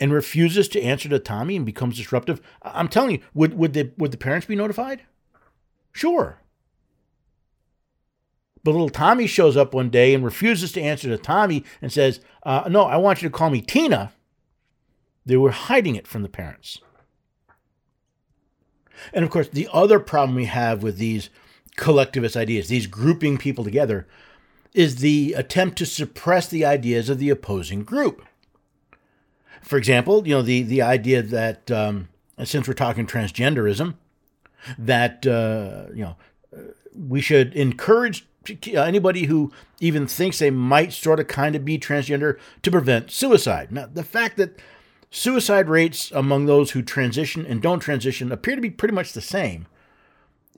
And 0.00 0.12
refuses 0.12 0.68
to 0.68 0.82
answer 0.82 1.08
to 1.08 1.18
Tommy 1.20 1.54
and 1.54 1.66
becomes 1.66 1.96
disruptive. 1.96 2.40
I'm 2.62 2.88
telling 2.88 3.12
you, 3.12 3.20
would, 3.34 3.54
would, 3.54 3.72
the, 3.72 3.92
would 3.96 4.10
the 4.10 4.16
parents 4.16 4.46
be 4.46 4.56
notified? 4.56 5.02
Sure. 5.92 6.40
But 8.68 8.72
little 8.72 8.90
Tommy 8.90 9.26
shows 9.26 9.56
up 9.56 9.72
one 9.72 9.88
day 9.88 10.12
and 10.12 10.22
refuses 10.22 10.72
to 10.72 10.82
answer 10.82 11.08
to 11.08 11.16
Tommy 11.16 11.64
and 11.80 11.90
says, 11.90 12.20
uh, 12.42 12.68
No, 12.68 12.82
I 12.82 12.98
want 12.98 13.22
you 13.22 13.28
to 13.30 13.34
call 13.34 13.48
me 13.48 13.62
Tina. 13.62 14.12
They 15.24 15.38
were 15.38 15.52
hiding 15.52 15.96
it 15.96 16.06
from 16.06 16.20
the 16.20 16.28
parents. 16.28 16.78
And 19.10 19.24
of 19.24 19.30
course, 19.30 19.48
the 19.48 19.70
other 19.72 19.98
problem 19.98 20.36
we 20.36 20.44
have 20.44 20.82
with 20.82 20.98
these 20.98 21.30
collectivist 21.76 22.36
ideas, 22.36 22.68
these 22.68 22.86
grouping 22.86 23.38
people 23.38 23.64
together, 23.64 24.06
is 24.74 24.96
the 24.96 25.32
attempt 25.32 25.78
to 25.78 25.86
suppress 25.86 26.46
the 26.46 26.66
ideas 26.66 27.08
of 27.08 27.18
the 27.18 27.30
opposing 27.30 27.84
group. 27.84 28.22
For 29.62 29.78
example, 29.78 30.28
you 30.28 30.34
know 30.34 30.42
the 30.42 30.60
the 30.60 30.82
idea 30.82 31.22
that 31.22 31.70
um, 31.70 32.10
since 32.44 32.68
we're 32.68 32.74
talking 32.74 33.06
transgenderism, 33.06 33.94
that 34.76 35.26
uh, 35.26 35.86
you 35.94 36.02
know 36.02 36.16
we 36.94 37.22
should 37.22 37.54
encourage 37.54 38.27
anybody 38.72 39.24
who 39.24 39.52
even 39.80 40.06
thinks 40.06 40.38
they 40.38 40.50
might 40.50 40.92
sort 40.92 41.20
of 41.20 41.28
kind 41.28 41.54
of 41.54 41.64
be 41.64 41.78
transgender 41.78 42.38
to 42.62 42.70
prevent 42.70 43.10
suicide. 43.10 43.70
Now, 43.70 43.88
the 43.92 44.04
fact 44.04 44.36
that 44.38 44.58
Suicide 45.10 45.68
rates 45.68 46.10
among 46.10 46.46
those 46.46 46.72
who 46.72 46.82
transition 46.82 47.46
and 47.46 47.62
don't 47.62 47.80
transition 47.80 48.30
appear 48.30 48.54
to 48.54 48.60
be 48.60 48.70
pretty 48.70 48.94
much 48.94 49.12
the 49.12 49.20
same. 49.20 49.66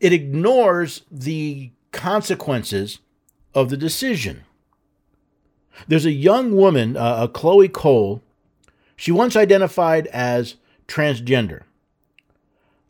It 0.01 0.13
ignores 0.13 1.03
the 1.11 1.71
consequences 1.93 2.99
of 3.55 3.71
the 3.71 3.77
decision. 3.77 4.45
There's 5.87 6.07
a 6.07 6.13
young 6.13 6.57
woman, 6.57 6.97
uh, 6.97 7.29
Chloe 7.29 7.69
Cole. 7.69 8.23
She 8.97 9.13
once 9.13 9.37
identified 9.37 10.09
as 10.09 10.57
transgender. 10.89 11.63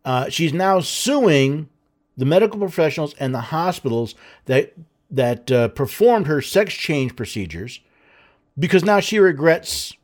Uh, 0.05 0.31
she's 0.31 0.53
now 0.53 0.81
suing 0.81 1.69
the 2.17 2.25
medical 2.25 2.59
professionals 2.59 3.15
and 3.19 3.35
the 3.35 3.41
hospitals 3.41 4.15
that 4.47 4.75
that 5.11 5.51
uh, 5.51 5.69
performed 5.69 6.27
her 6.27 6.41
sex 6.41 6.73
change 6.75 7.17
procedures 7.17 7.81
because 8.59 8.85
now 8.85 9.01
she 9.01 9.19
regrets 9.19 9.95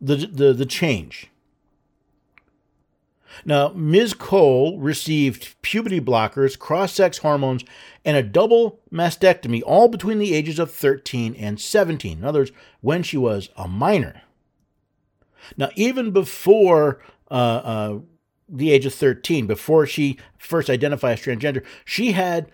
the, 0.00 0.16
the, 0.16 0.52
the 0.52 0.66
change. 0.66 1.28
Now, 3.44 3.68
Ms. 3.68 4.14
Cole 4.14 4.78
received 4.78 5.60
puberty 5.62 6.00
blockers, 6.00 6.58
cross 6.58 6.92
sex 6.92 7.18
hormones, 7.18 7.64
and 8.04 8.16
a 8.16 8.22
double 8.22 8.80
mastectomy, 8.92 9.62
all 9.64 9.88
between 9.88 10.18
the 10.18 10.34
ages 10.34 10.58
of 10.58 10.72
13 10.72 11.34
and 11.36 11.60
17. 11.60 12.18
In 12.18 12.24
other 12.24 12.40
words, 12.40 12.52
when 12.80 13.02
she 13.02 13.16
was 13.16 13.48
a 13.56 13.68
minor. 13.68 14.22
Now, 15.56 15.70
even 15.76 16.10
before 16.10 17.00
uh, 17.30 17.34
uh, 17.34 17.98
the 18.48 18.70
age 18.70 18.86
of 18.86 18.94
13, 18.94 19.46
before 19.46 19.86
she 19.86 20.18
first 20.38 20.70
identified 20.70 21.18
as 21.18 21.24
transgender, 21.24 21.64
she 21.84 22.12
had 22.12 22.50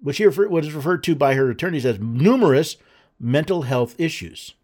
what 0.00 0.14
she 0.14 0.24
what 0.26 0.64
is 0.64 0.72
referred 0.72 1.02
to 1.04 1.14
by 1.14 1.34
her 1.34 1.50
attorneys 1.50 1.86
as 1.86 1.98
numerous 1.98 2.76
mental 3.18 3.62
health 3.62 3.94
issues. 3.98 4.54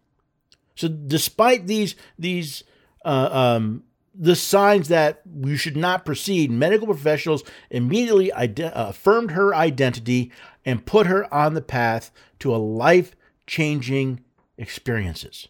So 0.75 0.87
despite 0.87 1.67
these 1.67 1.95
these 2.17 2.63
uh, 3.03 3.29
um, 3.31 3.83
the 4.13 4.35
signs 4.35 4.87
that 4.89 5.21
we 5.25 5.57
should 5.57 5.77
not 5.77 6.05
proceed, 6.05 6.51
medical 6.51 6.87
professionals 6.87 7.43
immediately 7.69 8.31
uh, 8.31 8.47
affirmed 8.89 9.31
her 9.31 9.55
identity 9.55 10.31
and 10.65 10.85
put 10.85 11.07
her 11.07 11.31
on 11.33 11.53
the 11.53 11.61
path 11.61 12.11
to 12.39 12.53
a 12.53 12.57
life 12.57 13.15
changing 13.47 14.21
experiences. 14.57 15.47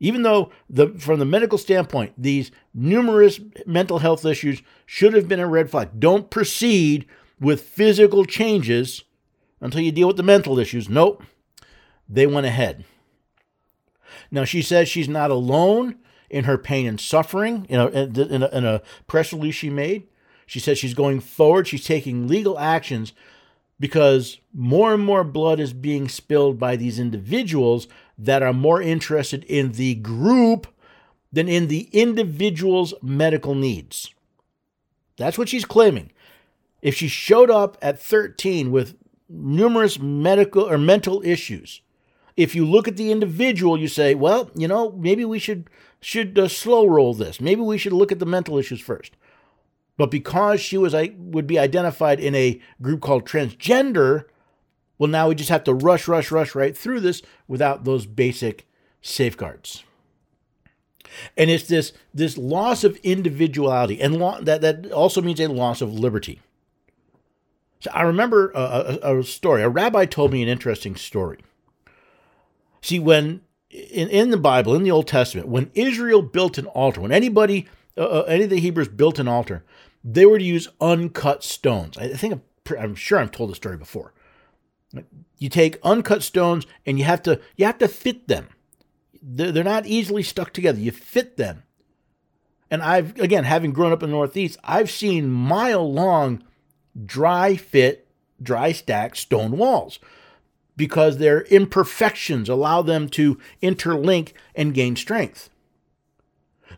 Even 0.00 0.22
though 0.22 0.50
the 0.68 0.88
from 0.98 1.18
the 1.18 1.26
medical 1.26 1.58
standpoint, 1.58 2.14
these 2.16 2.50
numerous 2.72 3.38
mental 3.66 3.98
health 3.98 4.24
issues 4.24 4.62
should 4.86 5.12
have 5.12 5.28
been 5.28 5.40
a 5.40 5.46
red 5.46 5.70
flag. 5.70 6.00
Don't 6.00 6.30
proceed 6.30 7.06
with 7.38 7.60
physical 7.60 8.24
changes 8.24 9.04
until 9.60 9.82
you 9.82 9.92
deal 9.92 10.08
with 10.08 10.16
the 10.16 10.22
mental 10.22 10.58
issues. 10.58 10.88
Nope. 10.88 11.22
They 12.08 12.26
went 12.26 12.46
ahead. 12.46 12.84
Now, 14.30 14.44
she 14.44 14.62
says 14.62 14.88
she's 14.88 15.08
not 15.08 15.30
alone 15.30 15.96
in 16.28 16.44
her 16.44 16.58
pain 16.58 16.86
and 16.86 17.00
suffering 17.00 17.66
in 17.68 17.80
a, 17.80 17.86
in 17.86 18.42
a, 18.42 18.48
in 18.48 18.64
a 18.64 18.82
press 19.06 19.32
release 19.32 19.54
she 19.54 19.70
made. 19.70 20.06
She 20.46 20.58
says 20.60 20.78
she's 20.78 20.94
going 20.94 21.20
forward, 21.20 21.68
she's 21.68 21.84
taking 21.84 22.26
legal 22.26 22.58
actions 22.58 23.12
because 23.78 24.38
more 24.52 24.92
and 24.92 25.02
more 25.02 25.24
blood 25.24 25.60
is 25.60 25.72
being 25.72 26.08
spilled 26.08 26.58
by 26.58 26.76
these 26.76 26.98
individuals 26.98 27.88
that 28.20 28.42
are 28.42 28.52
more 28.52 28.82
interested 28.82 29.44
in 29.44 29.72
the 29.72 29.94
group 29.96 30.66
than 31.32 31.48
in 31.48 31.68
the 31.68 31.88
individual's 31.92 32.92
medical 33.02 33.54
needs. 33.54 34.10
That's 35.16 35.38
what 35.38 35.48
she's 35.48 35.64
claiming. 35.64 36.10
If 36.82 36.94
she 36.94 37.08
showed 37.08 37.50
up 37.50 37.78
at 37.82 38.00
13 38.00 38.70
with 38.70 38.96
numerous 39.28 39.98
medical 39.98 40.68
or 40.68 40.78
mental 40.78 41.22
issues, 41.24 41.80
if 42.36 42.54
you 42.54 42.64
look 42.64 42.88
at 42.88 42.96
the 42.96 43.12
individual, 43.12 43.78
you 43.78 43.88
say, 43.88 44.14
well, 44.14 44.50
you 44.54 44.68
know, 44.68 44.92
maybe 44.92 45.24
we 45.24 45.38
should 45.38 45.68
should 46.00 46.38
uh, 46.38 46.48
slow 46.48 46.86
roll 46.86 47.12
this. 47.12 47.40
Maybe 47.40 47.60
we 47.60 47.76
should 47.76 47.92
look 47.92 48.10
at 48.10 48.18
the 48.18 48.26
mental 48.26 48.56
issues 48.56 48.80
first. 48.80 49.14
But 49.98 50.10
because 50.10 50.60
she 50.60 50.78
was 50.78 50.94
I 50.94 51.12
would 51.18 51.46
be 51.46 51.58
identified 51.58 52.20
in 52.20 52.34
a 52.34 52.60
group 52.80 53.02
called 53.02 53.26
transgender, 53.26 54.24
Well, 55.00 55.08
now 55.08 55.28
we 55.28 55.34
just 55.34 55.48
have 55.48 55.64
to 55.64 55.72
rush, 55.72 56.06
rush, 56.06 56.30
rush 56.30 56.54
right 56.54 56.76
through 56.76 57.00
this 57.00 57.22
without 57.48 57.84
those 57.84 58.04
basic 58.04 58.66
safeguards. 59.00 59.82
And 61.38 61.48
it's 61.48 61.66
this 61.66 61.94
this 62.12 62.36
loss 62.36 62.84
of 62.84 62.98
individuality, 62.98 63.98
and 63.98 64.18
lo- 64.18 64.42
that 64.42 64.60
that 64.60 64.92
also 64.92 65.22
means 65.22 65.40
a 65.40 65.48
loss 65.48 65.80
of 65.80 65.94
liberty. 65.94 66.40
So 67.80 67.90
I 67.94 68.02
remember 68.02 68.52
a, 68.54 68.98
a, 69.02 69.18
a 69.18 69.24
story. 69.24 69.62
A 69.62 69.70
rabbi 69.70 70.04
told 70.04 70.32
me 70.32 70.42
an 70.42 70.48
interesting 70.48 70.94
story. 70.96 71.38
See, 72.82 72.98
when 72.98 73.40
in, 73.70 74.10
in 74.10 74.30
the 74.30 74.36
Bible, 74.36 74.74
in 74.74 74.82
the 74.82 74.90
Old 74.90 75.08
Testament, 75.08 75.48
when 75.48 75.70
Israel 75.72 76.20
built 76.20 76.58
an 76.58 76.66
altar, 76.66 77.00
when 77.00 77.10
anybody, 77.10 77.66
uh, 77.96 78.02
uh 78.02 78.24
any 78.28 78.44
of 78.44 78.50
the 78.50 78.60
Hebrews 78.60 78.88
built 78.88 79.18
an 79.18 79.28
altar, 79.28 79.64
they 80.04 80.26
were 80.26 80.38
to 80.38 80.44
use 80.44 80.68
uncut 80.78 81.42
stones. 81.42 81.96
I 81.96 82.08
think 82.08 82.34
I'm, 82.34 82.42
I'm 82.78 82.94
sure 82.94 83.18
I've 83.18 83.30
told 83.30 83.50
the 83.50 83.56
story 83.56 83.78
before. 83.78 84.12
You 85.38 85.48
take 85.48 85.78
uncut 85.82 86.22
stones 86.22 86.66
and 86.84 86.98
you 86.98 87.04
have 87.04 87.22
to 87.22 87.40
you 87.56 87.66
have 87.66 87.78
to 87.78 87.88
fit 87.88 88.28
them. 88.28 88.48
They're, 89.22 89.64
not 89.64 89.86
easily 89.86 90.22
stuck 90.22 90.52
together. 90.52 90.80
You 90.80 90.92
fit 90.92 91.36
them. 91.36 91.62
And 92.70 92.82
I've 92.82 93.18
again, 93.18 93.44
having 93.44 93.72
grown 93.72 93.92
up 93.92 94.02
in 94.02 94.10
the 94.10 94.16
Northeast, 94.16 94.58
I've 94.64 94.90
seen 94.90 95.30
mile 95.30 95.90
long 95.92 96.42
dry 97.06 97.56
fit, 97.56 98.08
dry 98.42 98.72
stack 98.72 99.16
stone 99.16 99.52
walls 99.52 99.98
because 100.76 101.18
their 101.18 101.42
imperfections 101.42 102.48
allow 102.48 102.80
them 102.80 103.08
to 103.10 103.38
interlink 103.62 104.32
and 104.54 104.72
gain 104.72 104.96
strength. 104.96 105.50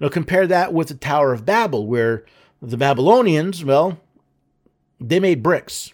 Now, 0.01 0.09
compare 0.09 0.46
that 0.48 0.72
with 0.72 0.88
the 0.88 0.94
Tower 0.94 1.33
of 1.33 1.46
Babel, 1.46 1.87
where 1.87 2.25
the 2.61 2.77
Babylonians, 2.77 3.64
well, 3.64 4.01
they 4.98 5.20
made 5.20 5.42
bricks. 5.42 5.92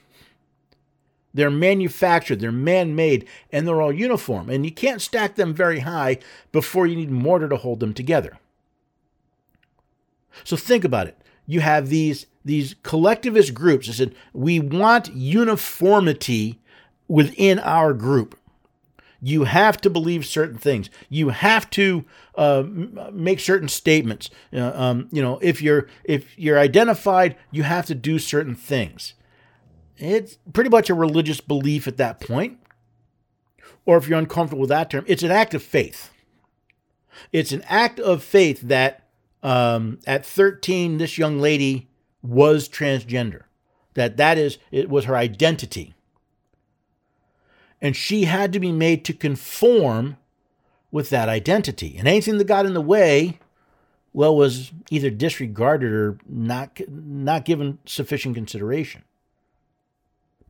They're 1.38 1.50
manufactured, 1.52 2.40
they're 2.40 2.50
man 2.50 2.96
made, 2.96 3.24
and 3.52 3.64
they're 3.64 3.80
all 3.80 3.92
uniform. 3.92 4.50
And 4.50 4.64
you 4.64 4.72
can't 4.72 5.00
stack 5.00 5.36
them 5.36 5.54
very 5.54 5.78
high 5.78 6.18
before 6.50 6.88
you 6.88 6.96
need 6.96 7.12
mortar 7.12 7.48
to 7.48 7.56
hold 7.56 7.78
them 7.78 7.94
together. 7.94 8.38
So 10.42 10.56
think 10.56 10.82
about 10.82 11.06
it. 11.06 11.16
You 11.46 11.60
have 11.60 11.90
these, 11.90 12.26
these 12.44 12.74
collectivist 12.82 13.54
groups 13.54 13.86
that 13.86 13.92
said, 13.92 14.16
we 14.32 14.58
want 14.58 15.14
uniformity 15.14 16.58
within 17.06 17.60
our 17.60 17.94
group. 17.94 18.36
You 19.22 19.44
have 19.44 19.80
to 19.82 19.90
believe 19.90 20.26
certain 20.26 20.58
things. 20.58 20.90
You 21.08 21.28
have 21.28 21.70
to 21.70 22.04
uh, 22.34 22.64
make 23.12 23.38
certain 23.38 23.68
statements. 23.68 24.28
Uh, 24.52 24.72
um, 24.74 25.08
you 25.12 25.22
know, 25.22 25.38
if 25.40 25.62
you're 25.62 25.86
if 26.02 26.36
you're 26.36 26.58
identified, 26.58 27.36
you 27.52 27.62
have 27.62 27.86
to 27.86 27.94
do 27.94 28.18
certain 28.18 28.56
things. 28.56 29.14
It's 29.98 30.38
pretty 30.52 30.70
much 30.70 30.90
a 30.90 30.94
religious 30.94 31.40
belief 31.40 31.88
at 31.88 31.96
that 31.96 32.20
point. 32.20 32.58
Or 33.84 33.96
if 33.96 34.08
you're 34.08 34.18
uncomfortable 34.18 34.60
with 34.60 34.70
that 34.70 34.90
term, 34.90 35.04
it's 35.08 35.22
an 35.22 35.30
act 35.30 35.54
of 35.54 35.62
faith. 35.62 36.10
It's 37.32 37.52
an 37.52 37.62
act 37.68 37.98
of 37.98 38.22
faith 38.22 38.60
that 38.62 39.08
um, 39.42 39.98
at 40.06 40.26
13, 40.26 40.98
this 40.98 41.18
young 41.18 41.40
lady 41.40 41.88
was 42.22 42.68
transgender. 42.68 43.42
That 43.94 44.16
that 44.18 44.38
is 44.38 44.58
it 44.70 44.88
was 44.88 45.06
her 45.06 45.16
identity 45.16 45.94
and 47.80 47.96
she 47.96 48.24
had 48.24 48.52
to 48.52 48.60
be 48.60 48.72
made 48.72 49.04
to 49.04 49.12
conform 49.12 50.16
with 50.90 51.10
that 51.10 51.28
identity. 51.28 51.96
And 51.98 52.08
anything 52.08 52.38
that 52.38 52.46
got 52.46 52.66
in 52.66 52.74
the 52.74 52.80
way, 52.80 53.38
well, 54.12 54.36
was 54.36 54.72
either 54.90 55.10
disregarded 55.10 55.92
or 55.92 56.18
not, 56.26 56.80
not 56.88 57.44
given 57.44 57.78
sufficient 57.84 58.34
consideration. 58.34 59.04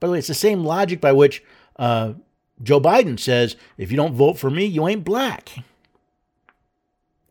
By 0.01 0.07
the 0.07 0.13
way, 0.13 0.19
it's 0.19 0.29
the 0.29 0.35
same 0.35 0.65
logic 0.65 1.01
by 1.01 1.13
which 1.13 1.43
uh, 1.77 2.15
Joe 2.63 2.81
Biden 2.81 3.19
says, 3.19 3.57
if 3.77 3.91
you 3.91 3.97
don't 3.97 4.15
vote 4.15 4.39
for 4.39 4.51
me, 4.51 4.65
you 4.65 4.87
ain't 4.89 5.05
black. 5.05 5.51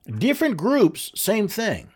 Different 0.06 0.58
groups, 0.58 1.12
same 1.15 1.47
thing. 1.47 1.89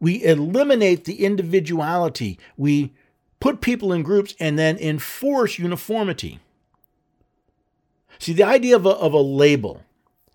We 0.00 0.22
eliminate 0.24 1.04
the 1.04 1.24
individuality. 1.24 2.38
We 2.56 2.92
put 3.40 3.60
people 3.60 3.92
in 3.92 4.02
groups, 4.02 4.34
and 4.40 4.58
then 4.58 4.76
enforce 4.78 5.58
uniformity. 5.58 6.40
See, 8.18 8.32
the 8.32 8.44
idea 8.44 8.74
of 8.74 8.84
a, 8.84 8.90
of 8.90 9.12
a 9.12 9.20
label 9.20 9.82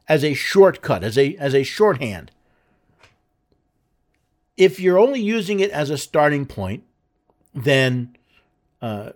as 0.08 0.24
a 0.24 0.34
shortcut, 0.34 1.04
as 1.04 1.18
a, 1.18 1.36
as 1.36 1.54
a 1.54 1.64
shorthand, 1.64 2.32
if 4.56 4.80
you're 4.80 5.00
only 5.00 5.20
using 5.20 5.60
it 5.60 5.72
as 5.72 5.90
a 5.90 5.98
starting 5.98 6.46
point, 6.46 6.84
then 7.54 8.16
uh, 8.84 9.14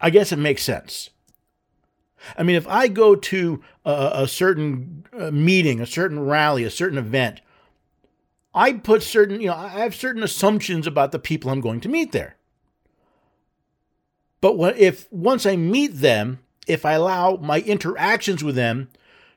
I 0.00 0.10
guess 0.10 0.32
it 0.32 0.38
makes 0.38 0.64
sense. 0.64 1.10
I 2.36 2.42
mean, 2.42 2.56
if 2.56 2.66
I 2.66 2.88
go 2.88 3.14
to 3.14 3.62
a, 3.84 4.10
a 4.14 4.28
certain 4.28 5.06
uh, 5.16 5.30
meeting, 5.30 5.80
a 5.80 5.86
certain 5.86 6.18
rally, 6.18 6.64
a 6.64 6.70
certain 6.70 6.98
event, 6.98 7.40
I 8.52 8.72
put 8.72 9.04
certain, 9.04 9.40
you 9.40 9.46
know, 9.46 9.54
I 9.54 9.68
have 9.68 9.94
certain 9.94 10.24
assumptions 10.24 10.88
about 10.88 11.12
the 11.12 11.20
people 11.20 11.50
I'm 11.50 11.60
going 11.60 11.80
to 11.82 11.88
meet 11.88 12.10
there. 12.10 12.36
But 14.40 14.58
what 14.58 14.76
if 14.76 15.10
once 15.12 15.46
I 15.46 15.54
meet 15.54 15.98
them, 15.98 16.40
if 16.66 16.84
I 16.84 16.94
allow 16.94 17.36
my 17.36 17.60
interactions 17.60 18.42
with 18.42 18.56
them 18.56 18.88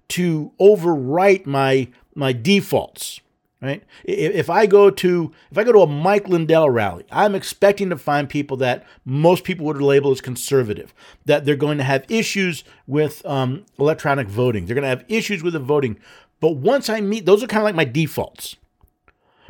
to 0.09 0.51
overwrite 0.59 1.45
my 1.45 1.89
my 2.15 2.33
defaults, 2.33 3.21
right? 3.61 3.83
If 4.03 4.49
I 4.49 4.65
go 4.65 4.89
to 4.89 5.31
if 5.51 5.57
I 5.57 5.63
go 5.63 5.71
to 5.71 5.81
a 5.81 5.87
Mike 5.87 6.27
Lindell 6.27 6.69
rally, 6.69 7.05
I'm 7.11 7.35
expecting 7.35 7.89
to 7.89 7.97
find 7.97 8.29
people 8.29 8.57
that 8.57 8.85
most 9.05 9.43
people 9.43 9.65
would 9.65 9.81
label 9.81 10.11
as 10.11 10.21
conservative, 10.21 10.93
that 11.25 11.45
they're 11.45 11.55
going 11.55 11.77
to 11.77 11.83
have 11.83 12.05
issues 12.09 12.63
with 12.87 13.25
um, 13.25 13.65
electronic 13.77 14.27
voting, 14.27 14.65
they're 14.65 14.75
going 14.75 14.83
to 14.83 14.89
have 14.89 15.05
issues 15.07 15.43
with 15.43 15.53
the 15.53 15.59
voting. 15.59 15.99
But 16.39 16.55
once 16.55 16.89
I 16.89 17.01
meet, 17.01 17.25
those 17.25 17.43
are 17.43 17.47
kind 17.47 17.61
of 17.61 17.65
like 17.65 17.75
my 17.75 17.85
defaults. 17.85 18.55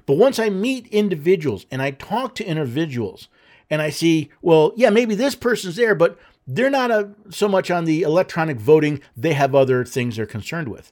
But 0.07 0.17
once 0.17 0.39
I 0.39 0.49
meet 0.49 0.87
individuals 0.87 1.67
and 1.69 1.83
I 1.83 1.91
talk 1.91 2.33
to 2.35 2.43
individuals 2.43 3.27
and 3.69 3.79
I 3.79 3.91
see, 3.91 4.31
well, 4.41 4.73
yeah, 4.75 4.89
maybe 4.89 5.13
this 5.13 5.35
person's 5.35 5.75
there, 5.75 5.93
but 5.93 6.17
they're 6.47 6.71
not 6.71 6.89
a, 6.89 7.11
so 7.29 7.47
much 7.47 7.69
on 7.69 7.85
the 7.85 8.01
electronic 8.01 8.57
voting. 8.57 9.01
They 9.15 9.33
have 9.33 9.53
other 9.53 9.85
things 9.85 10.15
they're 10.15 10.25
concerned 10.25 10.67
with. 10.67 10.91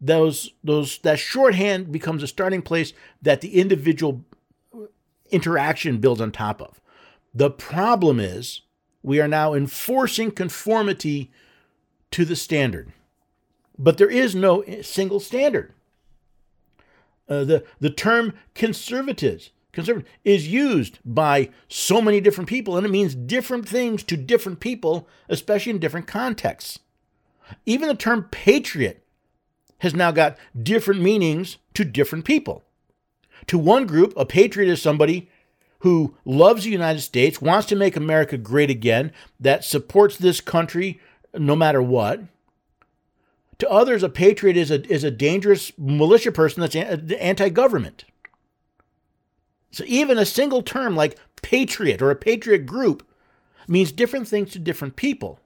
Those, 0.00 0.52
those, 0.64 0.98
that 0.98 1.18
shorthand 1.18 1.92
becomes 1.92 2.22
a 2.22 2.26
starting 2.26 2.62
place 2.62 2.92
that 3.20 3.42
the 3.42 3.60
individual 3.60 4.24
interaction 5.30 5.98
builds 5.98 6.20
on 6.20 6.32
top 6.32 6.60
of. 6.62 6.80
The 7.34 7.50
problem 7.50 8.18
is 8.18 8.62
we 9.02 9.20
are 9.20 9.28
now 9.28 9.54
enforcing 9.54 10.30
conformity 10.30 11.30
to 12.10 12.24
the 12.24 12.36
standard, 12.36 12.92
but 13.78 13.98
there 13.98 14.10
is 14.10 14.34
no 14.34 14.64
single 14.82 15.20
standard. 15.20 15.72
Uh, 17.28 17.44
the, 17.44 17.64
the 17.78 17.90
term 17.90 18.34
conservatives 18.54 19.52
conservative 19.72 20.08
is 20.24 20.48
used 20.48 20.98
by 21.04 21.48
so 21.68 22.00
many 22.00 22.20
different 22.20 22.48
people 22.48 22.76
and 22.76 22.84
it 22.84 22.90
means 22.90 23.14
different 23.14 23.68
things 23.68 24.02
to 24.02 24.16
different 24.16 24.58
people 24.58 25.08
especially 25.28 25.70
in 25.70 25.78
different 25.78 26.08
contexts 26.08 26.80
even 27.66 27.86
the 27.86 27.94
term 27.94 28.26
patriot 28.32 28.99
has 29.80 29.94
now 29.94 30.10
got 30.10 30.38
different 30.60 31.00
meanings 31.00 31.58
to 31.74 31.84
different 31.84 32.24
people. 32.24 32.64
To 33.48 33.58
one 33.58 33.86
group 33.86 34.12
a 34.16 34.24
patriot 34.24 34.70
is 34.70 34.80
somebody 34.80 35.28
who 35.80 36.14
loves 36.24 36.64
the 36.64 36.70
united 36.70 37.00
states 37.00 37.40
wants 37.40 37.66
to 37.68 37.76
make 37.76 37.96
america 37.96 38.36
great 38.36 38.68
again 38.68 39.12
that 39.40 39.64
supports 39.64 40.16
this 40.18 40.40
country 40.40 41.00
no 41.34 41.56
matter 41.56 41.82
what. 41.82 42.20
To 43.58 43.70
others 43.70 44.02
a 44.02 44.08
patriot 44.08 44.56
is 44.56 44.70
a, 44.70 44.86
is 44.90 45.04
a 45.04 45.10
dangerous 45.10 45.72
militia 45.76 46.32
person 46.32 46.60
that's 46.60 46.76
anti-government. 46.76 48.04
So 49.70 49.84
even 49.86 50.18
a 50.18 50.24
single 50.24 50.62
term 50.62 50.96
like 50.96 51.18
patriot 51.42 52.02
or 52.02 52.10
a 52.10 52.16
patriot 52.16 52.66
group 52.66 53.06
means 53.68 53.92
different 53.92 54.28
things 54.28 54.52
to 54.52 54.58
different 54.58 54.96
people. 54.96 55.39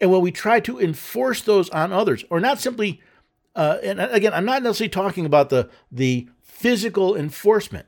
And 0.00 0.10
when 0.10 0.20
we 0.20 0.30
try 0.30 0.60
to 0.60 0.78
enforce 0.78 1.40
those 1.42 1.70
on 1.70 1.92
others, 1.92 2.24
or 2.30 2.40
not 2.40 2.60
simply, 2.60 3.00
uh, 3.54 3.78
and 3.82 4.00
again, 4.00 4.34
I'm 4.34 4.44
not 4.44 4.62
necessarily 4.62 4.90
talking 4.90 5.24
about 5.24 5.48
the, 5.48 5.70
the 5.90 6.28
physical 6.42 7.16
enforcement. 7.16 7.86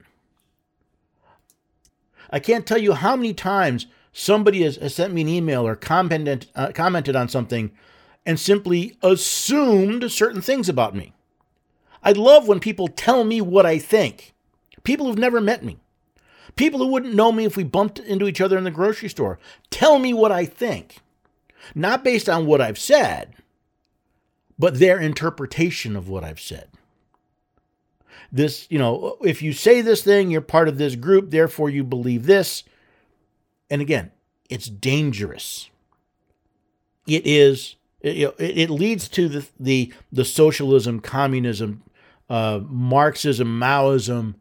I 2.31 2.41
can't 2.41 2.67
tell 2.67 2.79
you 2.79 2.95
how 2.95 3.17
many 3.17 3.35
times 3.35 3.87
somebody 4.13 4.63
has, 4.63 4.77
has 4.77 4.95
sent 4.95 5.13
me 5.13 5.23
an 5.23 5.29
email 5.29 5.67
or 5.67 5.77
commented, 5.77 6.47
uh, 6.55 6.73
commented 6.75 7.17
on 7.17 7.29
something 7.29 7.73
and 8.27 8.39
simply 8.39 8.97
assumed 9.03 10.11
certain 10.11 10.43
things 10.43 10.69
about 10.69 10.95
me. 10.95 11.15
I 12.03 12.13
love 12.13 12.47
when 12.47 12.61
people 12.61 12.89
tell 12.89 13.25
me 13.25 13.41
what 13.41 13.67
I 13.67 13.79
think. 13.79 14.35
People 14.83 15.07
who've 15.07 15.19
never 15.19 15.41
met 15.41 15.65
me. 15.65 15.79
People 16.57 16.81
who 16.81 16.89
wouldn't 16.89 17.15
know 17.15 17.33
me 17.33 17.45
if 17.45 17.57
we 17.57 17.65
bumped 17.65 17.99
into 17.99 18.27
each 18.27 18.41
other 18.41 18.59
in 18.59 18.65
the 18.65 18.71
grocery 18.71 19.09
store. 19.09 19.39
Tell 19.71 19.99
me 19.99 20.13
what 20.13 20.33
I 20.33 20.45
think. 20.45 20.99
Not 21.75 22.05
based 22.05 22.29
on 22.29 22.47
what 22.47 22.61
I've 22.61 22.79
said, 22.79 23.35
but 24.59 24.79
their 24.79 24.99
interpretation 24.99 25.97
of 25.97 26.09
what 26.09 26.25
I've 26.25 26.41
said. 26.41 26.69
This, 28.31 28.67
you 28.69 28.79
know, 28.79 29.17
if 29.23 29.41
you 29.41 29.53
say 29.53 29.81
this 29.81 30.03
thing, 30.03 30.31
you're 30.31 30.41
part 30.41 30.69
of 30.69 30.79
this 30.79 30.97
group, 30.97 31.31
therefore 31.31 31.71
you 31.71 31.85
believe 31.85 32.27
this. 32.27 32.65
And 33.71 33.81
again, 33.81 34.11
it's 34.51 34.69
dangerous. 34.69 35.71
It 37.07 37.27
is. 37.27 37.77
It, 38.01 38.35
it 38.39 38.71
leads 38.71 39.09
to 39.09 39.29
the 39.29 39.47
the 39.59 39.93
the 40.13 40.25
socialism, 40.25 41.01
communism, 41.01 41.83
uh, 42.31 42.61
Marxism, 42.63 43.59
Maoism. 43.59 44.35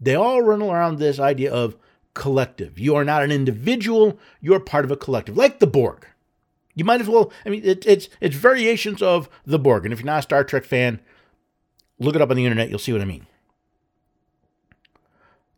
They 0.00 0.14
all 0.14 0.42
run 0.42 0.62
around 0.62 0.98
this 0.98 1.18
idea 1.18 1.52
of 1.52 1.76
collective. 2.12 2.78
You 2.78 2.96
are 2.96 3.04
not 3.04 3.22
an 3.22 3.32
individual. 3.32 4.18
You're 4.40 4.60
part 4.60 4.84
of 4.84 4.90
a 4.90 4.96
collective, 4.96 5.36
like 5.36 5.58
the 5.58 5.66
Borg. 5.66 6.06
You 6.76 6.84
might 6.84 7.00
as 7.00 7.08
well. 7.08 7.32
I 7.44 7.48
mean, 7.48 7.62
it, 7.64 7.84
it's 7.86 8.08
it's 8.20 8.36
variations 8.36 9.02
of 9.02 9.28
the 9.44 9.58
Borg. 9.58 9.84
And 9.84 9.92
if 9.92 9.98
you're 9.98 10.06
not 10.06 10.20
a 10.20 10.22
Star 10.22 10.44
Trek 10.44 10.64
fan, 10.64 11.00
look 11.98 12.14
it 12.14 12.20
up 12.20 12.30
on 12.30 12.36
the 12.36 12.44
internet. 12.44 12.68
You'll 12.68 12.78
see 12.78 12.92
what 12.92 13.00
I 13.00 13.06
mean. 13.06 13.26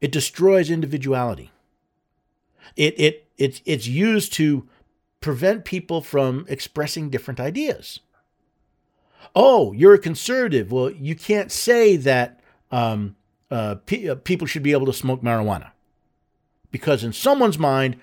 It 0.01 0.13
destroys 0.13 0.71
individuality. 0.71 1.51
It 2.77 2.99
it 2.99 3.27
it's 3.37 3.61
it's 3.65 3.89
used 3.89 4.33
to 4.35 4.69
prevent 5.21 5.65
people 5.65 6.01
from 6.01 6.47
expressing 6.49 7.11
different 7.11 7.41
ideas. 7.41 7.99
Oh, 9.35 9.73
you're 9.73 9.95
a 9.95 9.99
conservative. 9.99 10.71
Well, 10.71 10.91
you 10.91 11.17
can't 11.17 11.51
say 11.51 11.97
that 11.97 12.41
um, 12.71 13.17
uh, 13.51 13.77
pe- 13.87 14.07
uh, 14.07 14.15
people 14.15 14.47
should 14.47 14.63
be 14.63 14.73
able 14.73 14.87
to 14.87 14.93
smoke 14.93 15.21
marijuana 15.21 15.73
because 16.71 17.03
in 17.03 17.13
someone's 17.13 17.59
mind, 17.59 17.97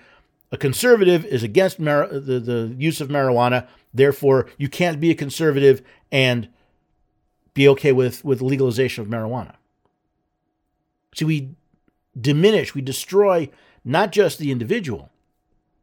a 0.52 0.56
conservative 0.56 1.24
is 1.24 1.42
against 1.42 1.80
mar- 1.80 2.08
the, 2.08 2.40
the 2.40 2.74
use 2.78 3.00
of 3.00 3.08
marijuana. 3.08 3.66
Therefore, 3.92 4.48
you 4.58 4.68
can't 4.68 5.00
be 5.00 5.10
a 5.10 5.14
conservative 5.14 5.82
and 6.12 6.48
be 7.54 7.66
okay 7.68 7.92
with, 7.92 8.24
with 8.24 8.42
legalization 8.42 9.02
of 9.02 9.08
marijuana. 9.08 9.54
See, 11.14 11.24
we 11.24 11.50
diminish, 12.18 12.74
we 12.74 12.82
destroy 12.82 13.50
not 13.84 14.12
just 14.12 14.38
the 14.38 14.52
individual, 14.52 15.10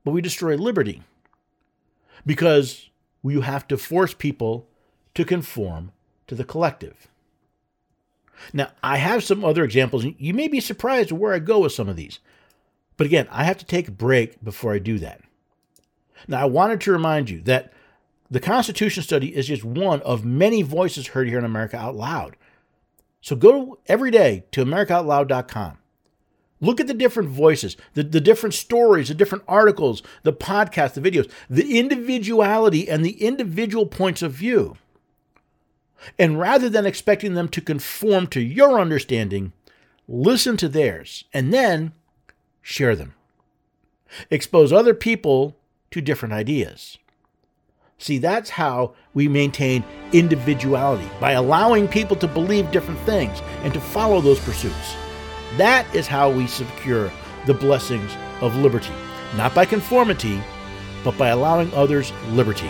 but 0.04 0.12
we 0.12 0.22
destroy 0.22 0.56
liberty 0.56 1.02
because 2.26 2.90
you 3.24 3.42
have 3.42 3.68
to 3.68 3.78
force 3.78 4.14
people 4.14 4.68
to 5.16 5.26
conform 5.26 5.92
to 6.28 6.36
the 6.36 6.44
collective. 6.44 7.08
Now, 8.52 8.72
I 8.82 8.98
have 8.98 9.24
some 9.24 9.46
other 9.46 9.64
examples. 9.64 10.06
You 10.18 10.34
may 10.34 10.48
be 10.48 10.60
surprised 10.60 11.12
where 11.12 11.34
I 11.34 11.40
go 11.40 11.60
with 11.60 11.72
some 11.72 11.88
of 11.88 11.96
these. 11.96 12.20
But 12.98 13.08
again, 13.08 13.28
I 13.32 13.44
have 13.44 13.58
to 13.58 13.66
take 13.66 13.88
a 13.88 13.92
break 13.92 14.44
before 14.44 14.74
I 14.74 14.80
do 14.80 15.00
that. 15.00 15.22
Now, 16.28 16.42
I 16.42 16.46
wanted 16.46 16.82
to 16.82 16.92
remind 16.92 17.30
you 17.30 17.42
that 17.42 17.74
the 18.30 18.40
Constitution 18.40 19.04
study 19.04 19.36
is 19.36 19.48
just 19.48 19.64
one 19.64 20.02
of 20.02 20.26
many 20.26 20.62
voices 20.62 21.08
heard 21.08 21.28
here 21.28 21.38
in 21.38 21.46
America 21.46 21.78
Out 21.78 21.96
Loud. 21.96 22.36
So 23.22 23.36
go 23.36 23.80
every 23.88 24.12
day 24.12 24.46
to 24.52 24.66
AmericaOutloud.com. 24.66 25.78
Look 26.60 26.80
at 26.80 26.88
the 26.88 26.94
different 26.94 27.30
voices, 27.30 27.76
the, 27.94 28.04
the 28.04 28.22
different 28.22 28.54
stories, 28.54 29.10
the 29.10 29.14
different 29.14 29.44
articles, 29.48 30.02
the 30.24 30.32
podcasts, 30.32 30.94
the 30.94 31.02
videos, 31.02 31.30
the 31.50 31.78
individuality 31.78 32.90
and 32.90 33.04
the 33.04 33.22
individual 33.22 33.86
points 33.86 34.22
of 34.22 34.32
view. 34.32 34.78
And 36.18 36.40
rather 36.40 36.70
than 36.70 36.86
expecting 36.86 37.34
them 37.34 37.50
to 37.50 37.62
conform 37.62 38.28
to 38.28 38.42
your 38.42 38.80
understanding, 38.80 39.52
listen 40.08 40.58
to 40.58 40.70
theirs 40.70 41.26
and 41.34 41.54
then 41.54 41.92
share 42.64 42.96
them. 42.96 43.14
Expose 44.32 44.74
other 44.74 44.96
people 44.96 45.56
to 45.92 46.02
different 46.02 46.34
ideas. 46.34 46.98
See, 48.00 48.18
that's 48.18 48.50
how 48.50 48.96
we 49.14 49.28
maintain 49.28 49.84
individuality 50.12 51.08
by 51.20 51.34
allowing 51.34 51.88
people 51.88 52.16
to 52.18 52.28
believe 52.28 52.72
different 52.72 53.00
things 53.02 53.42
and 53.62 53.74
to 53.74 53.80
follow 53.80 54.20
those 54.20 54.40
pursuits. 54.40 54.96
That 55.58 55.86
is 55.94 56.08
how 56.08 56.32
we 56.32 56.48
secure 56.48 57.12
the 57.46 57.54
blessings 57.54 58.12
of 58.42 58.56
liberty, 58.56 58.94
not 59.38 59.54
by 59.54 59.66
conformity, 59.66 60.42
but 61.04 61.18
by 61.18 61.30
allowing 61.30 61.72
others 61.74 62.12
liberty. 62.32 62.70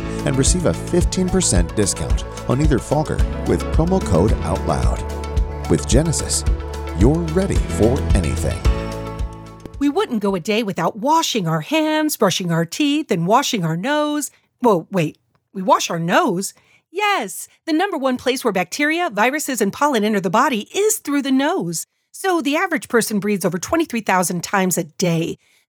and 0.25 0.37
receive 0.37 0.65
a 0.65 0.71
15% 0.71 1.75
discount 1.75 2.23
on 2.49 2.61
either 2.61 2.79
Fogger 2.79 3.17
with 3.47 3.61
promo 3.73 4.03
code 4.05 4.31
OUTLOUD. 4.31 5.69
With 5.69 5.87
Genesis, 5.87 6.43
you're 6.97 7.19
ready 7.33 7.55
for 7.55 7.99
anything. 8.13 8.59
We 9.79 9.89
wouldn't 9.89 10.21
go 10.21 10.35
a 10.35 10.39
day 10.39 10.61
without 10.61 10.97
washing 10.97 11.47
our 11.47 11.61
hands, 11.61 12.15
brushing 12.15 12.51
our 12.51 12.65
teeth, 12.65 13.09
and 13.09 13.25
washing 13.25 13.63
our 13.63 13.75
nose. 13.75 14.29
Well, 14.61 14.87
wait, 14.91 15.17
we 15.53 15.61
wash 15.61 15.89
our 15.89 15.99
nose? 15.99 16.53
Yes, 16.91 17.47
the 17.65 17.73
number 17.73 17.97
one 17.97 18.17
place 18.17 18.43
where 18.43 18.51
bacteria, 18.51 19.09
viruses, 19.09 19.61
and 19.61 19.73
pollen 19.73 20.03
enter 20.03 20.19
the 20.19 20.29
body 20.29 20.67
is 20.75 20.99
through 20.99 21.21
the 21.21 21.31
nose. 21.31 21.87
So 22.11 22.41
the 22.41 22.57
average 22.57 22.89
person 22.89 23.19
breathes 23.19 23.45
over 23.45 23.57
23,000 23.57 24.43
times 24.43 24.77
a 24.77 24.83
day. 24.83 25.37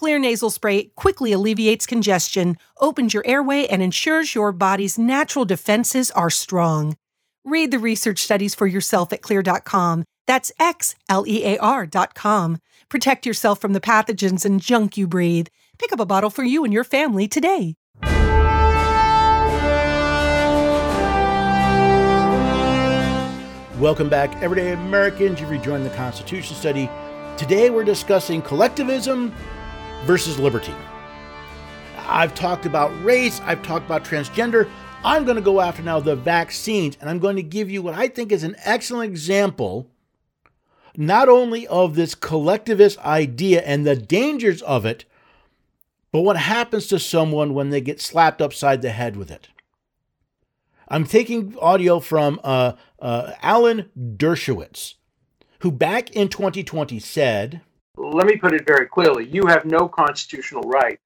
Xlear 0.00 0.18
nasal 0.18 0.48
spray 0.48 0.84
quickly 0.96 1.32
alleviates 1.32 1.84
congestion, 1.84 2.56
opens 2.80 3.12
your 3.12 3.26
airway, 3.26 3.66
and 3.66 3.82
ensures 3.82 4.34
your 4.34 4.50
body's 4.50 4.98
natural 4.98 5.44
defenses 5.44 6.10
are 6.12 6.30
strong. 6.30 6.96
Read 7.44 7.70
the 7.70 7.78
research 7.78 8.20
studies 8.20 8.54
for 8.54 8.66
yourself 8.66 9.12
at 9.12 9.20
xlear.com. 9.20 10.04
That's 10.26 10.52
X 10.58 10.94
L 11.10 11.26
E 11.26 11.44
A 11.44 11.58
R.com. 11.58 12.58
Protect 12.88 13.26
yourself 13.26 13.60
from 13.60 13.74
the 13.74 13.80
pathogens 13.80 14.46
and 14.46 14.58
junk 14.58 14.96
you 14.96 15.06
breathe. 15.06 15.48
Pick 15.78 15.92
up 15.92 16.00
a 16.00 16.06
bottle 16.06 16.30
for 16.30 16.44
you 16.44 16.64
and 16.64 16.72
your 16.72 16.84
family 16.84 17.28
today. 17.28 17.74
Welcome 23.78 24.08
back, 24.08 24.34
everyday 24.42 24.72
Americans. 24.72 25.40
You've 25.40 25.50
rejoined 25.50 25.84
the 25.84 25.90
Constitution 25.90 26.56
study. 26.56 26.88
Today 27.36 27.68
we're 27.68 27.84
discussing 27.84 28.40
collectivism 28.40 29.34
versus 30.04 30.38
liberty. 30.38 30.74
I've 31.98 32.34
talked 32.34 32.66
about 32.66 32.90
race, 33.04 33.40
I've 33.44 33.62
talked 33.62 33.86
about 33.86 34.04
transgender. 34.04 34.68
I'm 35.04 35.24
going 35.24 35.36
to 35.36 35.42
go 35.42 35.60
after 35.60 35.82
now 35.82 36.00
the 36.00 36.16
vaccines, 36.16 36.98
and 37.00 37.08
I'm 37.08 37.20
going 37.20 37.36
to 37.36 37.42
give 37.42 37.70
you 37.70 37.82
what 37.82 37.94
I 37.94 38.08
think 38.08 38.32
is 38.32 38.42
an 38.42 38.56
excellent 38.64 39.10
example 39.10 39.90
not 40.96 41.28
only 41.28 41.66
of 41.68 41.94
this 41.94 42.14
collectivist 42.14 42.98
idea 42.98 43.62
and 43.62 43.86
the 43.86 43.96
dangers 43.96 44.62
of 44.62 44.84
it, 44.84 45.04
but 46.12 46.22
what 46.22 46.36
happens 46.36 46.86
to 46.88 46.98
someone 46.98 47.54
when 47.54 47.70
they 47.70 47.80
get 47.80 48.00
slapped 48.00 48.42
upside 48.42 48.82
the 48.82 48.90
head 48.90 49.16
with 49.16 49.30
it? 49.30 49.48
I'm 50.88 51.04
taking 51.04 51.56
audio 51.58 52.00
from 52.00 52.40
uh, 52.42 52.72
uh, 52.98 53.32
Alan 53.42 53.88
Dershowitz, 53.96 54.94
who 55.60 55.70
back 55.70 56.10
in 56.10 56.28
2020 56.28 56.98
said, 56.98 57.60
let 58.00 58.26
me 58.26 58.36
put 58.36 58.54
it 58.54 58.66
very 58.66 58.86
clearly 58.86 59.28
you 59.28 59.46
have 59.46 59.64
no 59.64 59.88
constitutional 59.88 60.62
right 60.62 60.98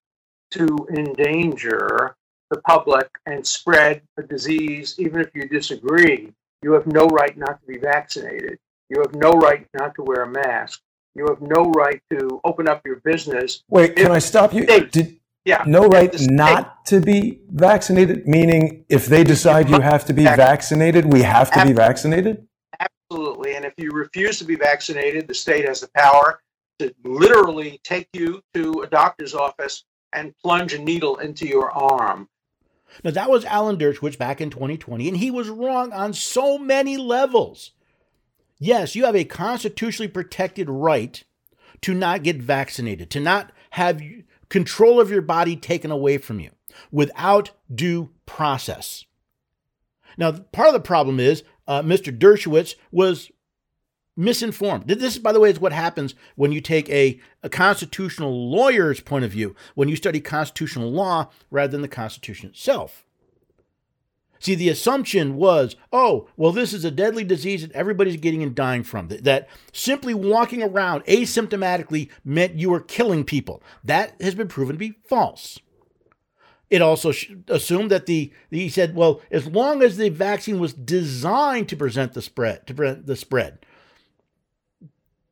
to 0.52 0.66
endanger 0.96 2.16
the 2.50 2.60
public 2.60 3.08
and 3.26 3.44
spread 3.44 4.02
a 4.16 4.22
disease, 4.22 4.94
even 4.98 5.20
if 5.20 5.30
you 5.34 5.48
disagree. 5.48 6.32
You 6.62 6.72
have 6.72 6.86
no 6.86 7.06
right 7.06 7.36
not 7.36 7.60
to 7.60 7.66
be 7.66 7.78
vaccinated. 7.78 8.58
You 8.88 9.00
have 9.00 9.14
no 9.14 9.32
right 9.32 9.66
not 9.74 9.94
to 9.96 10.02
wear 10.02 10.22
a 10.22 10.30
mask. 10.30 10.80
You 11.14 11.26
have 11.28 11.40
no 11.40 11.70
right 11.70 12.00
to 12.10 12.40
open 12.44 12.68
up 12.68 12.82
your 12.86 12.96
business. 12.96 13.62
Wait, 13.68 13.96
can 13.96 14.10
I 14.10 14.18
stop 14.18 14.52
you? 14.52 14.66
Did, 14.66 15.18
yeah. 15.44 15.62
No 15.66 15.86
right 15.86 16.14
not 16.20 16.84
to 16.86 17.00
be 17.00 17.40
vaccinated, 17.50 18.26
meaning 18.26 18.84
if 18.88 19.06
they 19.06 19.24
decide 19.24 19.68
you 19.68 19.80
have 19.80 20.04
to 20.06 20.12
be 20.12 20.24
vaccinated, 20.24 21.04
we 21.12 21.22
have 21.22 21.50
to 21.52 21.64
be 21.64 21.72
vaccinated? 21.72 22.46
Absolutely. 22.78 23.54
And 23.56 23.64
if 23.64 23.74
you 23.76 23.90
refuse 23.90 24.38
to 24.38 24.44
be 24.44 24.56
vaccinated, 24.56 25.28
the 25.28 25.34
state 25.34 25.66
has 25.66 25.80
the 25.80 25.88
power 25.94 26.40
to 26.78 26.94
literally 27.04 27.80
take 27.84 28.08
you 28.12 28.42
to 28.54 28.82
a 28.82 28.86
doctor's 28.86 29.34
office 29.34 29.84
and 30.12 30.36
plunge 30.38 30.72
a 30.72 30.78
needle 30.78 31.18
into 31.18 31.46
your 31.46 31.70
arm. 31.70 32.28
Now, 33.02 33.10
that 33.10 33.30
was 33.30 33.44
Alan 33.44 33.76
Dershowitz 33.76 34.18
back 34.18 34.40
in 34.40 34.50
2020, 34.50 35.08
and 35.08 35.16
he 35.16 35.30
was 35.30 35.48
wrong 35.48 35.92
on 35.92 36.12
so 36.12 36.58
many 36.58 36.96
levels. 36.96 37.72
Yes, 38.58 38.94
you 38.94 39.04
have 39.04 39.16
a 39.16 39.24
constitutionally 39.24 40.08
protected 40.08 40.70
right 40.70 41.24
to 41.82 41.92
not 41.92 42.22
get 42.22 42.36
vaccinated, 42.36 43.10
to 43.10 43.20
not 43.20 43.50
have 43.70 44.00
control 44.48 45.00
of 45.00 45.10
your 45.10 45.22
body 45.22 45.56
taken 45.56 45.90
away 45.90 46.18
from 46.18 46.38
you 46.38 46.50
without 46.92 47.50
due 47.72 48.10
process. 48.26 49.04
Now, 50.16 50.32
part 50.32 50.68
of 50.68 50.74
the 50.74 50.80
problem 50.80 51.18
is 51.18 51.42
uh, 51.66 51.82
Mr. 51.82 52.16
Dershowitz 52.16 52.74
was 52.92 53.30
misinformed. 54.16 54.86
This, 54.86 55.18
by 55.18 55.32
the 55.32 55.40
way, 55.40 55.50
is 55.50 55.60
what 55.60 55.72
happens 55.72 56.14
when 56.36 56.52
you 56.52 56.60
take 56.60 56.88
a, 56.90 57.20
a 57.42 57.48
constitutional 57.48 58.50
lawyer's 58.50 59.00
point 59.00 59.24
of 59.24 59.30
view, 59.30 59.54
when 59.74 59.88
you 59.88 59.96
study 59.96 60.20
constitutional 60.20 60.90
law 60.90 61.30
rather 61.50 61.72
than 61.72 61.82
the 61.82 61.88
Constitution 61.88 62.48
itself. 62.48 63.04
See, 64.38 64.54
the 64.54 64.68
assumption 64.68 65.36
was, 65.36 65.74
oh, 65.90 66.28
well, 66.36 66.52
this 66.52 66.74
is 66.74 66.84
a 66.84 66.90
deadly 66.90 67.24
disease 67.24 67.62
that 67.62 67.72
everybody's 67.72 68.18
getting 68.18 68.42
and 68.42 68.54
dying 68.54 68.82
from. 68.82 69.08
That, 69.08 69.24
that 69.24 69.48
simply 69.72 70.12
walking 70.12 70.62
around 70.62 71.02
asymptomatically 71.06 72.10
meant 72.24 72.58
you 72.58 72.68
were 72.68 72.80
killing 72.80 73.24
people. 73.24 73.62
That 73.82 74.20
has 74.20 74.34
been 74.34 74.48
proven 74.48 74.74
to 74.74 74.78
be 74.78 74.98
false. 75.08 75.58
It 76.68 76.82
also 76.82 77.12
assumed 77.48 77.90
that 77.90 78.06
the 78.06 78.32
he 78.50 78.68
said, 78.68 78.94
well, 78.94 79.22
as 79.30 79.46
long 79.46 79.82
as 79.82 79.96
the 79.96 80.10
vaccine 80.10 80.58
was 80.58 80.74
designed 80.74 81.68
to 81.70 81.76
present 81.76 82.12
the 82.12 82.20
spread, 82.20 82.66
to 82.66 82.74
prevent 82.74 83.06
the 83.06 83.16
spread, 83.16 83.64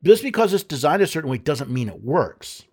just 0.03 0.23
because 0.23 0.53
it's 0.53 0.63
designed 0.63 1.01
a 1.01 1.07
certain 1.07 1.29
way 1.29 1.37
doesn't 1.37 1.69
mean 1.69 1.89
it 1.89 2.03
works. 2.03 2.63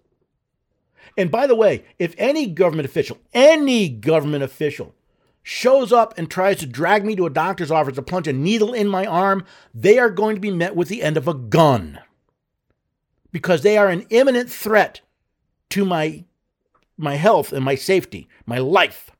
And 1.16 1.30
by 1.30 1.46
the 1.46 1.54
way, 1.54 1.84
if 1.98 2.14
any 2.18 2.46
government 2.46 2.86
official, 2.86 3.18
any 3.32 3.88
government 3.88 4.42
official 4.42 4.94
shows 5.42 5.92
up 5.92 6.16
and 6.16 6.30
tries 6.30 6.58
to 6.58 6.66
drag 6.66 7.04
me 7.04 7.16
to 7.16 7.26
a 7.26 7.30
doctor's 7.30 7.70
office 7.70 7.94
to 7.96 8.02
plunge 8.02 8.28
a 8.28 8.32
needle 8.32 8.72
in 8.72 8.88
my 8.88 9.06
arm, 9.06 9.44
they 9.74 9.98
are 9.98 10.10
going 10.10 10.34
to 10.36 10.40
be 10.40 10.50
met 10.50 10.76
with 10.76 10.88
the 10.88 11.02
end 11.02 11.16
of 11.16 11.26
a 11.26 11.34
gun. 11.34 11.98
Because 13.32 13.62
they 13.62 13.76
are 13.76 13.88
an 13.88 14.06
imminent 14.10 14.50
threat 14.50 15.00
to 15.70 15.84
my, 15.84 16.24
my 16.96 17.14
health 17.14 17.52
and 17.52 17.64
my 17.64 17.74
safety, 17.74 18.28
my 18.44 18.58
life. 18.58 19.10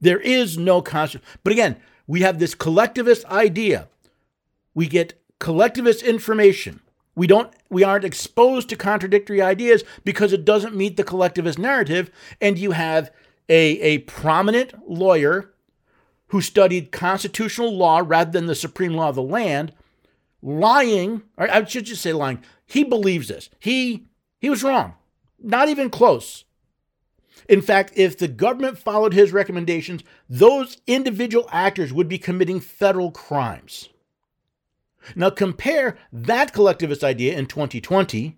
There 0.00 0.20
is 0.20 0.58
no 0.58 0.82
conscience. 0.82 1.24
But 1.42 1.52
again, 1.52 1.76
we 2.06 2.20
have 2.20 2.38
this 2.38 2.54
collectivist 2.54 3.24
idea. 3.26 3.88
We 4.74 4.86
get 4.86 5.14
collectivist 5.38 6.02
information. 6.02 6.80
We 7.14 7.26
don't 7.26 7.52
we 7.70 7.84
aren't 7.84 8.04
exposed 8.04 8.68
to 8.68 8.76
contradictory 8.76 9.40
ideas 9.40 9.84
because 10.04 10.32
it 10.32 10.44
doesn't 10.44 10.74
meet 10.74 10.96
the 10.96 11.04
collectivist 11.04 11.58
narrative 11.58 12.10
and 12.40 12.58
you 12.58 12.72
have 12.72 13.10
a, 13.48 13.78
a 13.80 13.98
prominent 13.98 14.88
lawyer 14.88 15.52
who 16.28 16.40
studied 16.40 16.92
constitutional 16.92 17.76
law 17.76 18.02
rather 18.04 18.32
than 18.32 18.46
the 18.46 18.54
supreme 18.54 18.94
law 18.94 19.10
of 19.10 19.14
the 19.14 19.22
land 19.22 19.72
lying 20.42 21.22
or 21.36 21.50
I 21.50 21.64
should 21.64 21.84
just 21.84 22.02
say 22.02 22.12
lying. 22.12 22.42
He 22.66 22.82
believes 22.82 23.28
this. 23.28 23.48
He 23.60 24.06
he 24.40 24.50
was 24.50 24.64
wrong. 24.64 24.94
Not 25.40 25.68
even 25.68 25.90
close. 25.90 26.44
In 27.48 27.60
fact, 27.60 27.92
if 27.94 28.16
the 28.16 28.28
government 28.28 28.78
followed 28.78 29.12
his 29.12 29.32
recommendations, 29.32 30.02
those 30.28 30.78
individual 30.86 31.48
actors 31.52 31.92
would 31.92 32.08
be 32.08 32.18
committing 32.18 32.60
federal 32.60 33.10
crimes. 33.10 33.90
Now 35.14 35.30
compare 35.30 35.96
that 36.12 36.52
collectivist 36.52 37.04
idea 37.04 37.36
in 37.36 37.46
2020 37.46 38.36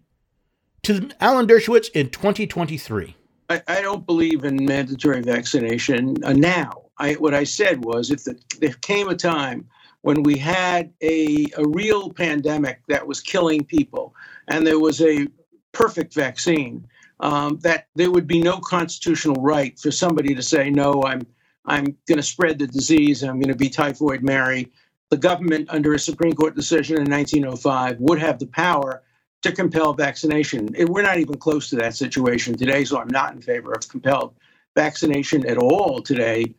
to 0.84 1.10
Alan 1.20 1.46
Dershowitz 1.46 1.90
in 1.94 2.10
2023. 2.10 3.16
I, 3.48 3.62
I 3.68 3.80
don't 3.80 4.06
believe 4.06 4.44
in 4.44 4.64
mandatory 4.64 5.20
vaccination 5.22 6.16
uh, 6.24 6.32
now. 6.32 6.82
I, 6.98 7.14
what 7.14 7.34
I 7.34 7.44
said 7.44 7.84
was 7.84 8.10
if 8.10 8.24
the, 8.24 8.38
there 8.60 8.74
came 8.80 9.08
a 9.08 9.14
time 9.14 9.68
when 10.02 10.22
we 10.22 10.36
had 10.38 10.92
a, 11.00 11.46
a 11.56 11.66
real 11.66 12.12
pandemic 12.12 12.80
that 12.88 13.06
was 13.06 13.20
killing 13.20 13.64
people 13.64 14.14
and 14.48 14.66
there 14.66 14.78
was 14.78 15.00
a 15.02 15.26
perfect 15.72 16.14
vaccine, 16.14 16.86
um, 17.20 17.58
that 17.62 17.88
there 17.94 18.10
would 18.10 18.26
be 18.26 18.40
no 18.40 18.58
constitutional 18.58 19.42
right 19.42 19.78
for 19.78 19.90
somebody 19.90 20.34
to 20.34 20.42
say, 20.42 20.70
no, 20.70 21.02
I'm, 21.02 21.26
I'm 21.64 21.96
going 22.06 22.18
to 22.18 22.22
spread 22.22 22.58
the 22.58 22.66
disease 22.66 23.22
I'm 23.22 23.40
going 23.40 23.52
to 23.52 23.58
be 23.58 23.68
typhoid 23.68 24.22
Mary 24.22 24.70
the 25.10 25.16
government, 25.16 25.68
under 25.70 25.94
a 25.94 25.98
Supreme 25.98 26.34
Court 26.34 26.54
decision 26.54 26.96
in 26.96 27.10
1905, 27.10 28.00
would 28.00 28.18
have 28.18 28.38
the 28.38 28.46
power 28.46 29.02
to 29.42 29.52
compel 29.52 29.92
vaccination. 29.92 30.68
We're 30.88 31.02
not 31.02 31.18
even 31.18 31.36
close 31.38 31.70
to 31.70 31.76
that 31.76 31.94
situation 31.94 32.56
today, 32.56 32.84
so 32.84 32.98
I'm 32.98 33.08
not 33.08 33.34
in 33.34 33.40
favor 33.40 33.72
of 33.72 33.88
compelled 33.88 34.34
vaccination 34.74 35.46
at 35.46 35.58
all 35.58 36.00
today. 36.02 36.54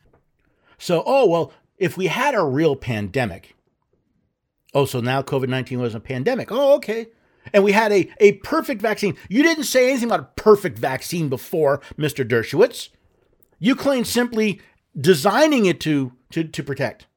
So, 0.78 1.04
oh, 1.06 1.28
well, 1.28 1.54
if 1.78 1.98
we 1.98 2.08
had 2.08 2.36
a 2.36 2.44
real 2.44 2.76
pandemic, 2.76 3.56
oh, 4.74 4.86
so 4.86 5.02
now 5.02 5.22
COVID 5.22 5.50
19 5.50 5.80
was 5.80 5.96
a 5.96 6.00
pandemic. 6.00 6.52
Oh, 6.52 6.76
okay. 6.76 7.08
And 7.54 7.64
we 7.64 7.72
had 7.72 7.92
a, 7.92 8.10
a 8.20 8.34
perfect 8.34 8.82
vaccine. 8.82 9.16
You 9.30 9.42
didn't 9.42 9.64
say 9.64 9.90
anything 9.90 10.10
about 10.10 10.20
a 10.20 10.42
perfect 10.42 10.78
vaccine 10.78 11.30
before, 11.30 11.80
Mr. 11.98 12.28
Dershowitz. 12.28 12.90
You 13.60 13.76
claimed 13.76 14.08
simply 14.08 14.62
designing 15.00 15.66
it 15.66 15.80
to, 15.82 16.14
to, 16.32 16.44
to 16.44 16.64
protect. 16.64 17.08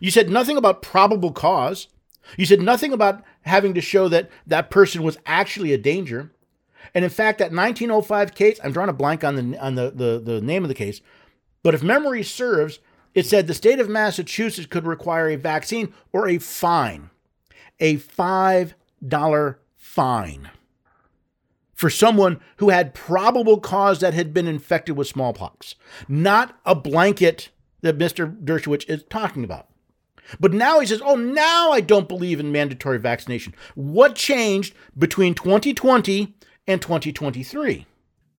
You 0.00 0.10
said 0.10 0.30
nothing 0.30 0.56
about 0.56 0.82
probable 0.82 1.32
cause. 1.32 1.88
You 2.36 2.46
said 2.46 2.60
nothing 2.60 2.92
about 2.92 3.22
having 3.42 3.74
to 3.74 3.80
show 3.80 4.08
that 4.08 4.30
that 4.46 4.70
person 4.70 5.02
was 5.02 5.18
actually 5.24 5.72
a 5.72 5.78
danger. 5.78 6.30
And 6.94 7.04
in 7.04 7.10
fact, 7.10 7.38
that 7.38 7.52
1905 7.52 8.34
case, 8.34 8.60
I'm 8.62 8.72
drawing 8.72 8.90
a 8.90 8.94
blank 8.94 9.24
on 9.24 9.34
the 9.34 9.58
on 9.58 9.74
the, 9.74 9.90
the, 9.90 10.20
the 10.22 10.40
name 10.40 10.64
of 10.64 10.68
the 10.68 10.74
case, 10.74 11.00
but 11.62 11.74
if 11.74 11.82
memory 11.82 12.22
serves, 12.22 12.78
it 13.14 13.26
said 13.26 13.46
the 13.46 13.54
state 13.54 13.80
of 13.80 13.88
Massachusetts 13.88 14.66
could 14.66 14.86
require 14.86 15.28
a 15.28 15.36
vaccine 15.36 15.92
or 16.12 16.28
a 16.28 16.38
fine, 16.38 17.10
a 17.80 17.96
five 17.96 18.74
dollar 19.06 19.58
fine 19.76 20.50
for 21.78 21.90
someone 21.90 22.40
who 22.56 22.70
had 22.70 22.92
probable 22.92 23.60
cause 23.60 24.00
that 24.00 24.12
had 24.12 24.34
been 24.34 24.48
infected 24.48 24.96
with 24.96 25.06
smallpox, 25.06 25.76
not 26.08 26.58
a 26.66 26.74
blanket 26.74 27.50
that 27.82 27.96
Mr. 27.96 28.36
Dershowitz 28.42 28.88
is 28.88 29.04
talking 29.08 29.44
about. 29.44 29.68
But 30.40 30.52
now 30.52 30.80
he 30.80 30.86
says, 30.86 31.00
oh, 31.04 31.16
now 31.16 31.70
I 31.70 31.80
don't 31.80 32.08
believe 32.08 32.40
in 32.40 32.52
mandatory 32.52 32.98
vaccination. 32.98 33.54
What 33.74 34.14
changed 34.14 34.74
between 34.96 35.34
2020 35.34 36.34
and 36.66 36.82
2023? 36.82 37.86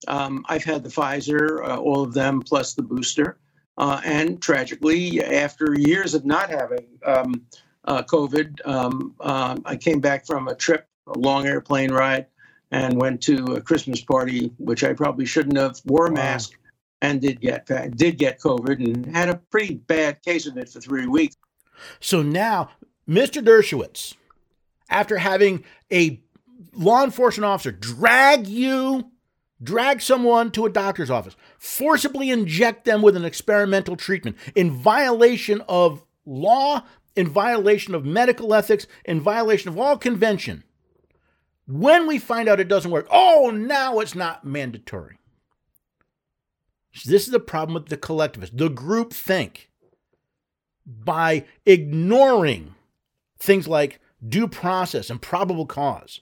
Um, 0.07 0.45
I've 0.47 0.63
had 0.63 0.83
the 0.83 0.89
Pfizer, 0.89 1.67
uh, 1.67 1.77
all 1.77 2.03
of 2.03 2.13
them, 2.13 2.41
plus 2.41 2.73
the 2.73 2.83
booster. 2.83 3.37
Uh, 3.77 4.01
and 4.03 4.41
tragically, 4.41 5.23
after 5.23 5.73
years 5.77 6.13
of 6.13 6.25
not 6.25 6.49
having 6.49 6.85
um, 7.05 7.41
uh, 7.85 8.03
COVID, 8.03 8.65
um, 8.65 9.15
uh, 9.19 9.57
I 9.65 9.75
came 9.75 9.99
back 9.99 10.25
from 10.25 10.47
a 10.47 10.55
trip, 10.55 10.85
a 11.07 11.17
long 11.17 11.47
airplane 11.47 11.91
ride, 11.91 12.25
and 12.71 12.99
went 12.99 13.21
to 13.23 13.55
a 13.55 13.61
Christmas 13.61 14.01
party, 14.01 14.51
which 14.57 14.83
I 14.83 14.93
probably 14.93 15.25
shouldn't 15.25 15.57
have. 15.57 15.79
Wore 15.85 16.07
a 16.07 16.11
mask 16.11 16.51
and 17.01 17.21
did 17.21 17.39
get 17.39 17.67
did 17.95 18.17
get 18.17 18.39
COVID 18.39 18.83
and 18.83 19.15
had 19.15 19.29
a 19.29 19.35
pretty 19.35 19.75
bad 19.75 20.21
case 20.21 20.45
of 20.45 20.57
it 20.57 20.69
for 20.69 20.81
three 20.81 21.07
weeks. 21.07 21.35
So 21.99 22.21
now, 22.21 22.71
Mr. 23.07 23.43
Dershowitz, 23.43 24.15
after 24.89 25.17
having 25.17 25.63
a 25.91 26.21
law 26.73 27.03
enforcement 27.03 27.45
officer 27.45 27.71
drag 27.71 28.47
you, 28.47 29.11
drag 29.61 30.01
someone 30.01 30.51
to 30.51 30.65
a 30.65 30.69
doctor's 30.69 31.09
office, 31.09 31.35
forcibly 31.57 32.29
inject 32.29 32.85
them 32.85 33.01
with 33.01 33.15
an 33.15 33.25
experimental 33.25 33.95
treatment 33.95 34.37
in 34.55 34.71
violation 34.71 35.61
of 35.67 36.03
law, 36.25 36.83
in 37.15 37.27
violation 37.27 37.95
of 37.95 38.05
medical 38.05 38.53
ethics, 38.53 38.87
in 39.05 39.19
violation 39.19 39.69
of 39.69 39.77
all 39.77 39.97
convention. 39.97 40.63
When 41.67 42.07
we 42.07 42.17
find 42.17 42.49
out 42.49 42.59
it 42.59 42.67
doesn't 42.67 42.91
work, 42.91 43.07
oh, 43.11 43.51
now 43.53 43.99
it's 43.99 44.15
not 44.15 44.45
mandatory. 44.45 45.19
This 47.05 47.25
is 47.25 47.31
the 47.31 47.39
problem 47.39 47.75
with 47.75 47.87
the 47.87 47.97
collectivist, 47.97 48.57
the 48.57 48.69
group 48.69 49.13
think 49.13 49.68
by 50.89 51.45
ignoring 51.65 52.75
things 53.37 53.67
like 53.67 53.99
due 54.27 54.47
process 54.47 55.09
and 55.09 55.21
probable 55.21 55.65
cause. 55.65 56.21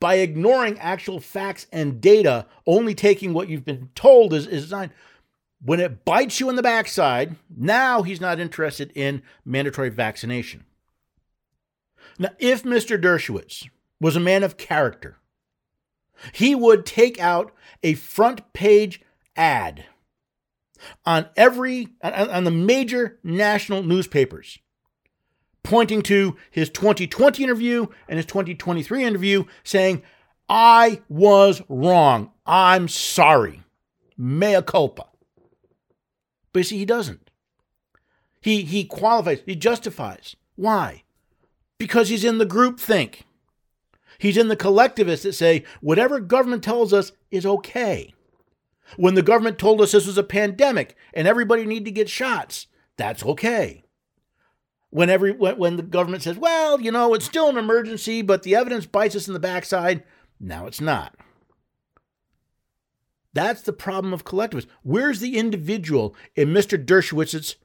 by 0.00 0.16
ignoring 0.16 0.78
actual 0.78 1.20
facts 1.20 1.66
and 1.72 2.00
data, 2.00 2.46
only 2.66 2.94
taking 2.94 3.32
what 3.32 3.48
you've 3.48 3.64
been 3.64 3.90
told 3.94 4.32
is, 4.32 4.46
is 4.46 4.62
designed. 4.62 4.92
When 5.64 5.80
it 5.80 6.04
bites 6.04 6.40
you 6.40 6.48
in 6.48 6.56
the 6.56 6.62
backside, 6.62 7.36
now 7.54 8.02
he's 8.02 8.20
not 8.20 8.40
interested 8.40 8.90
in 8.94 9.22
mandatory 9.44 9.90
vaccination. 9.90 10.64
Now, 12.18 12.30
if 12.38 12.64
Mr. 12.64 13.00
Dershowitz 13.00 13.68
was 14.00 14.16
a 14.16 14.20
man 14.20 14.42
of 14.42 14.56
character, 14.56 15.18
he 16.32 16.54
would 16.54 16.84
take 16.84 17.20
out 17.20 17.52
a 17.82 17.94
front 17.94 18.52
page 18.52 19.00
ad 19.36 19.86
on 21.04 21.28
every 21.36 21.88
on 22.02 22.44
the 22.44 22.50
major 22.50 23.18
national 23.22 23.82
newspapers 23.82 24.58
pointing 25.62 26.02
to 26.02 26.36
his 26.50 26.68
2020 26.70 27.42
interview 27.42 27.86
and 28.08 28.16
his 28.16 28.26
2023 28.26 29.04
interview 29.04 29.44
saying 29.64 30.02
I 30.48 31.02
was 31.08 31.62
wrong. 31.68 32.30
I'm 32.44 32.88
sorry. 32.88 33.62
Mea 34.16 34.62
culpa. 34.62 35.06
But 36.52 36.60
you 36.60 36.64
see, 36.64 36.78
he 36.78 36.84
doesn't. 36.84 37.30
He 38.40 38.62
he 38.62 38.84
qualifies, 38.84 39.40
he 39.46 39.54
justifies. 39.54 40.36
Why? 40.56 41.04
Because 41.78 42.08
he's 42.08 42.24
in 42.24 42.38
the 42.38 42.44
group 42.44 42.78
think. 42.78 43.24
He's 44.18 44.36
in 44.36 44.48
the 44.48 44.56
collectivists 44.56 45.24
that 45.24 45.32
say 45.32 45.64
whatever 45.80 46.20
government 46.20 46.62
tells 46.62 46.92
us 46.92 47.12
is 47.30 47.46
okay. 47.46 48.12
When 48.96 49.14
the 49.14 49.22
government 49.22 49.58
told 49.58 49.80
us 49.80 49.92
this 49.92 50.06
was 50.06 50.18
a 50.18 50.22
pandemic 50.22 50.96
and 51.14 51.26
everybody 51.26 51.64
needed 51.64 51.86
to 51.86 51.90
get 51.90 52.08
shots, 52.08 52.66
that's 52.96 53.24
okay. 53.24 53.84
When 54.90 55.08
every 55.08 55.32
when, 55.32 55.56
when 55.56 55.76
the 55.76 55.82
government 55.82 56.22
says, 56.22 56.36
well, 56.36 56.80
you 56.80 56.92
know, 56.92 57.14
it's 57.14 57.24
still 57.24 57.48
an 57.48 57.56
emergency, 57.56 58.20
but 58.22 58.42
the 58.42 58.54
evidence 58.54 58.86
bites 58.86 59.16
us 59.16 59.26
in 59.26 59.34
the 59.34 59.40
backside, 59.40 60.04
now 60.38 60.66
it's 60.66 60.80
not. 60.80 61.14
That's 63.32 63.62
the 63.62 63.72
problem 63.72 64.12
of 64.12 64.24
collectivists. 64.24 64.70
Where's 64.82 65.20
the 65.20 65.38
individual 65.38 66.14
in 66.36 66.48
Mr. 66.48 66.82
Dershowitz's 66.82 67.56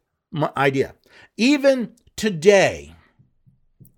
idea? 0.55 0.95
Even 1.35 1.93
today, 2.15 2.95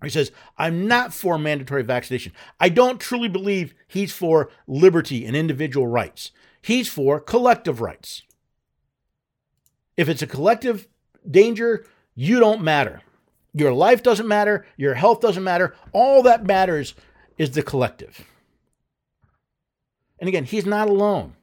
he 0.02 0.10
says, 0.10 0.32
I'm 0.58 0.88
not 0.88 1.12
for 1.14 1.38
mandatory 1.38 1.82
vaccination. 1.82 2.32
I 2.58 2.70
don't 2.70 3.00
truly 3.00 3.28
believe 3.28 3.74
he's 3.86 4.12
for 4.12 4.50
liberty 4.66 5.24
and 5.24 5.36
individual 5.36 5.86
rights. 5.86 6.32
He's 6.62 6.88
for 6.88 7.20
collective 7.20 7.80
rights. 7.80 8.22
If 9.96 10.08
it's 10.08 10.22
a 10.22 10.26
collective 10.26 10.88
danger, 11.28 11.86
you 12.14 12.40
don't 12.40 12.62
matter. 12.62 13.02
Your 13.52 13.72
life 13.72 14.02
doesn't 14.02 14.28
matter. 14.28 14.66
Your 14.76 14.94
health 14.94 15.20
doesn't 15.20 15.44
matter. 15.44 15.74
All 15.92 16.22
that 16.22 16.46
matters 16.46 16.94
is 17.38 17.50
the 17.50 17.62
collective. 17.62 18.24
And 20.18 20.28
again, 20.28 20.44
he's 20.44 20.66
not 20.66 20.88
alone. 20.88 21.34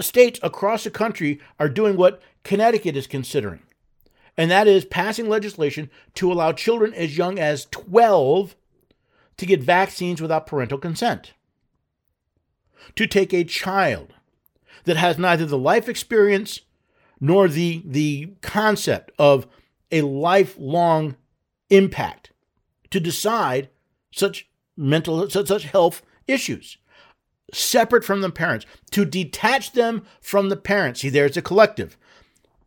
States 0.00 0.40
across 0.42 0.84
the 0.84 0.90
country 0.90 1.40
are 1.58 1.68
doing 1.68 1.96
what 1.96 2.22
Connecticut 2.44 2.96
is 2.96 3.06
considering 3.06 3.60
and 4.38 4.52
that 4.52 4.68
is 4.68 4.84
passing 4.84 5.28
legislation 5.28 5.90
to 6.14 6.32
allow 6.32 6.52
children 6.52 6.94
as 6.94 7.18
young 7.18 7.38
as 7.40 7.66
12 7.72 8.54
to 9.36 9.46
get 9.46 9.60
vaccines 9.60 10.22
without 10.22 10.46
parental 10.46 10.78
consent. 10.78 11.34
To 12.96 13.06
take 13.06 13.32
a 13.32 13.44
child 13.44 14.14
that 14.84 14.96
has 14.96 15.18
neither 15.18 15.46
the 15.46 15.58
life 15.58 15.88
experience 15.88 16.60
nor 17.20 17.48
the, 17.48 17.82
the 17.84 18.34
concept 18.42 19.10
of 19.18 19.46
a 19.90 20.02
lifelong 20.02 21.16
impact 21.70 22.32
to 22.90 23.00
decide 23.00 23.68
such 24.10 24.48
mental 24.76 25.28
such, 25.28 25.48
such 25.48 25.64
health 25.64 26.02
issues 26.26 26.78
separate 27.52 28.04
from 28.04 28.20
the 28.20 28.30
parents 28.30 28.64
to 28.90 29.04
detach 29.04 29.72
them 29.72 30.04
from 30.20 30.48
the 30.48 30.56
parents 30.56 31.00
see 31.00 31.08
there's 31.08 31.36
a 31.36 31.42
collective 31.42 31.96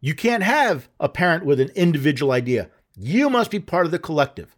you 0.03 0.16
can't 0.16 0.41
have 0.41 0.89
a 0.99 1.07
parent 1.07 1.45
with 1.45 1.59
an 1.59 1.70
individual 1.76 2.32
idea. 2.32 2.72
You 2.97 3.30
must 3.30 3.51
be 3.51 3.59
part 3.59 3.86
of 3.86 3.91
the 3.91 3.99
collective. 3.99 4.57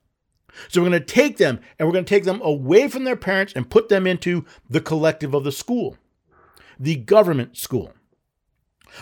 So 0.69 0.81
we're 0.81 0.89
going 0.89 1.01
to 1.01 1.05
take 1.05 1.37
them 1.37 1.59
and 1.77 1.87
we're 1.87 1.93
going 1.93 2.05
to 2.05 2.09
take 2.09 2.25
them 2.25 2.41
away 2.41 2.87
from 2.87 3.03
their 3.03 3.15
parents 3.15 3.53
and 3.55 3.69
put 3.69 3.89
them 3.89 4.05
into 4.05 4.45
the 4.69 4.81
collective 4.81 5.33
of 5.33 5.43
the 5.43 5.51
school, 5.51 5.97
the 6.79 6.95
government 6.95 7.57
school. 7.57 7.93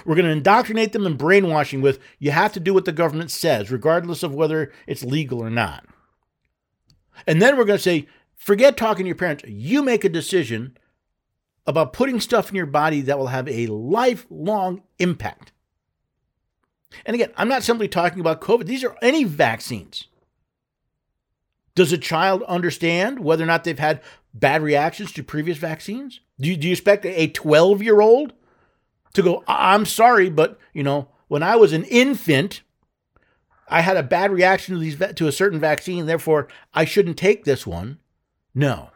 We're 0.06 0.16
going 0.16 0.26
to 0.26 0.32
indoctrinate 0.32 0.94
them 0.94 1.06
in 1.06 1.18
brainwashing 1.18 1.82
with 1.82 2.00
you 2.20 2.32
have 2.32 2.54
to 2.54 2.60
do 2.60 2.74
what 2.74 2.86
the 2.86 2.92
government 2.92 3.32
says, 3.32 3.72
regardless 3.72 4.24
of 4.24 4.34
whether 4.34 4.72
it's 4.88 5.04
legal 5.04 5.40
or 5.40 5.50
not. 5.50 5.86
And 7.28 7.42
then 7.42 7.58
we're 7.58 7.66
going 7.66 7.78
to 7.78 7.84
say, 7.84 8.08
forget 8.36 8.78
talking 8.78 9.04
to 9.04 9.10
your 9.10 9.16
parents. 9.16 9.44
You 9.46 9.84
make 9.84 10.06
a 10.06 10.10
decision 10.10 10.78
about 11.68 11.94
putting 11.94 12.20
stuff 12.20 12.50
in 12.50 12.56
your 12.56 12.66
body 12.66 13.02
that 13.02 13.20
will 13.20 13.28
have 13.28 13.48
a 13.48 13.68
lifelong 13.68 14.82
impact. 14.98 15.52
And 17.06 17.16
again, 17.16 17.32
I'm 17.38 17.48
not 17.48 17.64
simply 17.64 17.88
talking 17.88 18.20
about 18.20 18.42
COVID, 18.42 18.66
these 18.66 18.84
are 18.84 18.98
any 19.02 19.24
vaccines. 19.24 20.08
Does 21.76 21.94
a 21.94 21.98
child 21.98 22.44
understand 22.44 23.20
whether 23.20 23.44
or 23.44 23.48
not 23.48 23.64
they've 23.64 23.80
had 23.80 24.02
bad 24.34 24.62
reactions 24.62 25.12
to 25.14 25.24
previous 25.24 25.58
vaccines? 25.58 26.20
Do 26.40 26.50
you, 26.50 26.58
do 26.58 26.68
you 26.68 26.74
expect 26.74 27.06
a 27.06 27.28
12 27.28 27.82
year 27.82 28.02
old 28.02 28.34
to 29.14 29.22
go, 29.22 29.44
I'm 29.48 29.86
sorry, 29.86 30.30
but 30.30 30.60
you 30.74 30.84
know, 30.84 31.08
when 31.28 31.44
I 31.44 31.56
was 31.56 31.74
an 31.74 31.84
infant, 31.86 32.62
I 33.68 33.82
had 33.82 33.98
a 33.98 34.04
bad 34.04 34.32
reaction 34.32 34.76
to 34.76 34.82
these 34.82 34.98
to 35.16 35.28
a 35.28 35.32
certain 35.32 35.60
vaccine, 35.60 36.06
therefore 36.06 36.48
I 36.74 36.86
shouldn't 36.86 37.18
take 37.18 37.46
this 37.46 37.66
one. 37.66 38.00
No. 38.54 38.90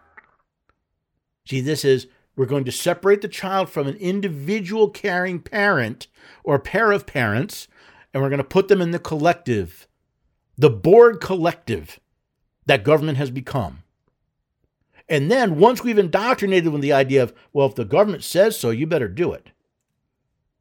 See, 1.47 1.61
this 1.61 1.85
is 1.85 2.07
we're 2.35 2.45
going 2.45 2.65
to 2.65 2.71
separate 2.71 3.21
the 3.21 3.29
child 3.29 3.69
from 3.69 3.87
an 3.87 3.95
individual 3.95 4.89
caring 4.89 5.39
parent 5.39 6.07
or 6.43 6.59
pair 6.59 6.91
of 6.91 7.05
parents 7.05 7.69
and 8.13 8.21
we're 8.23 8.29
going 8.29 8.37
to 8.37 8.43
put 8.43 8.69
them 8.69 8.81
in 8.81 8.91
the 8.91 8.99
collective, 8.99 9.89
the 10.57 10.69
Borg 10.69 11.19
collective 11.19 11.99
that 12.65 12.83
government 12.83 13.17
has 13.17 13.31
become. 13.31 13.83
And 15.07 15.29
then 15.29 15.59
once 15.59 15.83
we've 15.83 15.99
indoctrinated 15.99 16.71
with 16.71 16.81
the 16.81 16.93
idea 16.93 17.23
of, 17.23 17.33
well, 17.53 17.67
if 17.67 17.75
the 17.75 17.85
government 17.85 18.23
says 18.23 18.57
so, 18.57 18.71
you 18.71 18.87
better 18.87 19.07
do 19.07 19.33
it. 19.33 19.51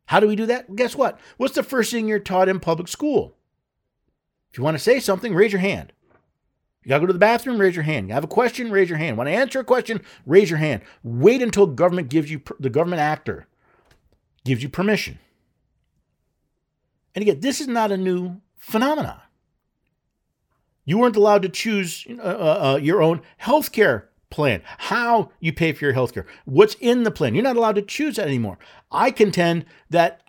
How 0.07 0.21
do 0.21 0.29
we 0.29 0.37
do 0.37 0.47
that? 0.47 0.77
guess 0.77 0.95
what? 0.95 1.19
What's 1.39 1.55
the 1.55 1.63
first 1.63 1.91
thing 1.91 2.07
you're 2.09 2.19
taught 2.19 2.49
in 2.49 2.61
public 2.61 2.89
school? 2.89 3.37
If 4.51 4.59
you 4.59 4.65
want 4.65 4.77
to 4.77 4.83
say 4.83 5.01
something, 5.01 5.35
raise 5.35 5.53
your 5.53 5.61
hand. 5.61 5.93
You 6.83 6.91
got 6.91 6.97
to 6.97 7.01
go 7.01 7.07
to 7.07 7.13
the 7.15 7.19
bathroom, 7.19 7.59
raise 7.59 7.75
your 7.75 7.85
hand. 7.85 8.09
You 8.09 8.15
have 8.15 8.25
a 8.25 8.29
question, 8.29 8.71
raise 8.71 8.91
your 8.91 8.99
hand. 8.99 9.17
Want 9.17 9.29
to 9.29 9.35
answer 9.35 9.61
a 9.61 9.65
question, 9.65 10.03
raise 10.27 10.51
your 10.51 10.59
hand. 10.59 10.83
Wait 11.03 11.41
until 11.41 11.67
government 11.67 12.11
gives 12.11 12.31
you, 12.31 12.43
the 12.61 12.69
government 12.69 13.01
actor 13.01 13.47
gives 14.45 14.63
you 14.63 14.69
permission. 14.69 15.19
And 17.15 17.23
again, 17.23 17.41
this 17.41 17.61
is 17.63 17.69
not 17.69 17.91
a 17.91 17.97
new 17.97 18.41
phenomenon. 18.59 19.21
You 20.85 20.99
weren't 20.99 21.17
allowed 21.17 21.43
to 21.43 21.49
choose 21.49 22.07
uh, 22.11 22.23
uh, 22.23 22.73
uh 22.75 22.79
your 22.83 23.03
own 23.03 23.23
health 23.39 23.73
care 23.73 24.11
plan, 24.31 24.63
how 24.79 25.31
you 25.41 25.53
pay 25.53 25.73
for 25.73 25.85
your 25.85 25.95
health 25.95 26.13
care, 26.13 26.27
what's 26.45 26.75
in 26.81 27.05
the 27.05 27.11
plan. 27.11 27.35
You're 27.35 27.45
not 27.45 27.57
allowed 27.57 27.77
to 27.77 27.83
choose 27.83 28.17
that 28.17 28.27
anymore. 28.27 28.59
I 28.91 29.11
contend 29.11 29.65
that 29.91 30.23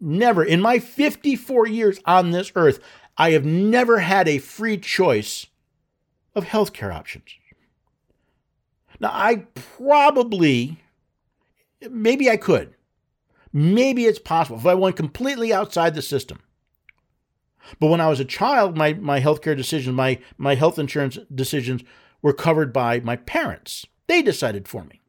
never, 0.00 0.42
in 0.42 0.60
my 0.60 0.78
54 0.78 1.66
years 1.68 2.00
on 2.06 2.30
this 2.30 2.52
earth, 2.56 2.80
I 3.18 3.32
have 3.32 3.44
never 3.44 3.98
had 3.98 4.28
a 4.28 4.38
free 4.38 4.78
choice 4.78 5.46
of 6.34 6.44
healthcare 6.44 6.94
options. 6.94 7.24
Now, 8.98 9.10
I 9.12 9.46
probably, 9.54 10.82
maybe 11.90 12.30
I 12.30 12.36
could, 12.36 12.74
Maybe 13.52 14.06
it's 14.06 14.18
possible 14.18 14.58
if 14.58 14.66
I 14.66 14.74
went 14.74 14.96
completely 14.96 15.52
outside 15.52 15.94
the 15.94 16.02
system. 16.02 16.40
But 17.78 17.88
when 17.88 18.00
I 18.00 18.08
was 18.08 18.20
a 18.20 18.24
child, 18.24 18.76
my, 18.76 18.94
my 18.94 19.20
healthcare 19.20 19.56
decisions, 19.56 19.94
my, 19.94 20.18
my 20.36 20.54
health 20.54 20.78
insurance 20.78 21.18
decisions 21.34 21.82
were 22.22 22.32
covered 22.32 22.72
by 22.72 23.00
my 23.00 23.16
parents. 23.16 23.86
They 24.06 24.22
decided 24.22 24.66
for 24.66 24.84
me. 24.84 25.00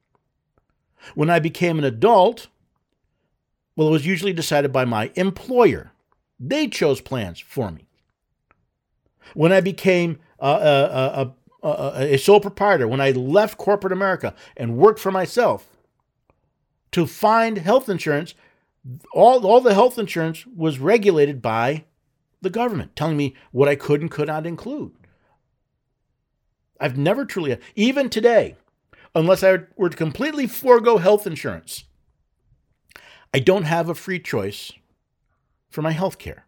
When 1.15 1.29
I 1.29 1.39
became 1.39 1.79
an 1.79 1.85
adult, 1.85 2.47
well, 3.75 3.87
it 3.87 3.91
was 3.91 4.05
usually 4.05 4.33
decided 4.33 4.71
by 4.71 4.85
my 4.85 5.11
employer. 5.15 5.91
They 6.39 6.67
chose 6.67 7.01
plans 7.01 7.39
for 7.39 7.71
me. 7.71 7.87
When 9.33 9.51
I 9.51 9.61
became 9.61 10.19
a, 10.39 10.47
a, 10.47 11.33
a, 11.63 12.13
a 12.13 12.17
sole 12.17 12.39
proprietor, 12.39 12.87
when 12.87 13.01
I 13.01 13.11
left 13.11 13.57
corporate 13.57 13.93
America 13.93 14.35
and 14.57 14.77
worked 14.77 14.99
for 14.99 15.11
myself, 15.11 15.67
to 16.91 17.07
find 17.07 17.57
health 17.57 17.87
insurance, 17.87 18.33
all, 19.13 19.45
all 19.45 19.61
the 19.61 19.73
health 19.73 19.97
insurance 19.97 20.45
was 20.45 20.79
regulated 20.79 21.41
by 21.41 21.85
the 22.41 22.49
government, 22.49 22.95
telling 22.95 23.17
me 23.17 23.35
what 23.51 23.69
I 23.69 23.75
could 23.75 24.01
and 24.01 24.09
could 24.09 24.27
not 24.27 24.45
include. 24.45 24.93
I've 26.79 26.97
never 26.97 27.25
truly, 27.25 27.57
even 27.75 28.09
today, 28.09 28.55
unless 29.13 29.43
I 29.43 29.59
were 29.75 29.89
to 29.89 29.97
completely 29.97 30.47
forego 30.47 30.97
health 30.97 31.27
insurance, 31.27 31.85
I 33.33 33.39
don't 33.39 33.63
have 33.63 33.87
a 33.87 33.95
free 33.95 34.19
choice 34.19 34.71
for 35.69 35.81
my 35.81 35.91
health 35.91 36.17
care. 36.17 36.45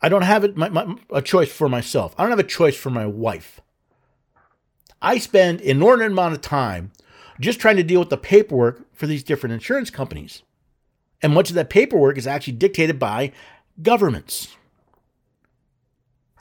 I 0.00 0.08
don't 0.08 0.22
have 0.22 0.44
it, 0.44 0.56
my, 0.56 0.68
my, 0.68 0.96
a 1.10 1.22
choice 1.22 1.50
for 1.50 1.68
myself. 1.68 2.14
I 2.18 2.22
don't 2.22 2.30
have 2.30 2.38
a 2.38 2.42
choice 2.44 2.76
for 2.76 2.90
my 2.90 3.06
wife. 3.06 3.60
I 5.00 5.18
spend 5.18 5.60
an 5.60 5.66
inordinate 5.66 6.12
amount 6.12 6.34
of 6.34 6.40
time 6.40 6.92
just 7.40 7.60
trying 7.60 7.76
to 7.76 7.82
deal 7.82 8.00
with 8.00 8.10
the 8.10 8.16
paperwork 8.16 8.86
for 8.94 9.06
these 9.06 9.24
different 9.24 9.52
insurance 9.52 9.90
companies. 9.90 10.42
And 11.24 11.32
much 11.32 11.48
of 11.48 11.54
that 11.54 11.70
paperwork 11.70 12.18
is 12.18 12.26
actually 12.26 12.52
dictated 12.52 12.98
by 12.98 13.32
governments. 13.80 14.54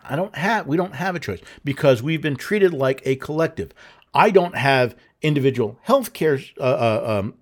I 0.04 0.18
don't 0.18 0.36
have 0.36 0.68
we 0.68 0.76
don't 0.76 0.96
have 0.96 1.16
a 1.16 1.20
choice 1.20 1.40
because 1.64 2.04
we've 2.04 2.22
been 2.22 2.36
treated 2.36 2.74
like 2.74 3.02
a 3.06 3.16
collective. 3.16 3.72
I 4.14 4.30
don't 4.30 4.58
have 4.58 4.98
individual 5.22 5.80
health 5.84 6.12
care 6.12 6.38
uh, 6.60 6.64
uh, 6.64 7.20
um, 7.20 7.36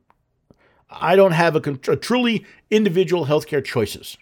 I 0.91 1.15
don't 1.15 1.31
have 1.31 1.55
a, 1.55 1.79
a 1.91 1.95
truly 1.95 2.45
individual 2.69 3.25
healthcare 3.25 3.65
choices. 3.65 4.19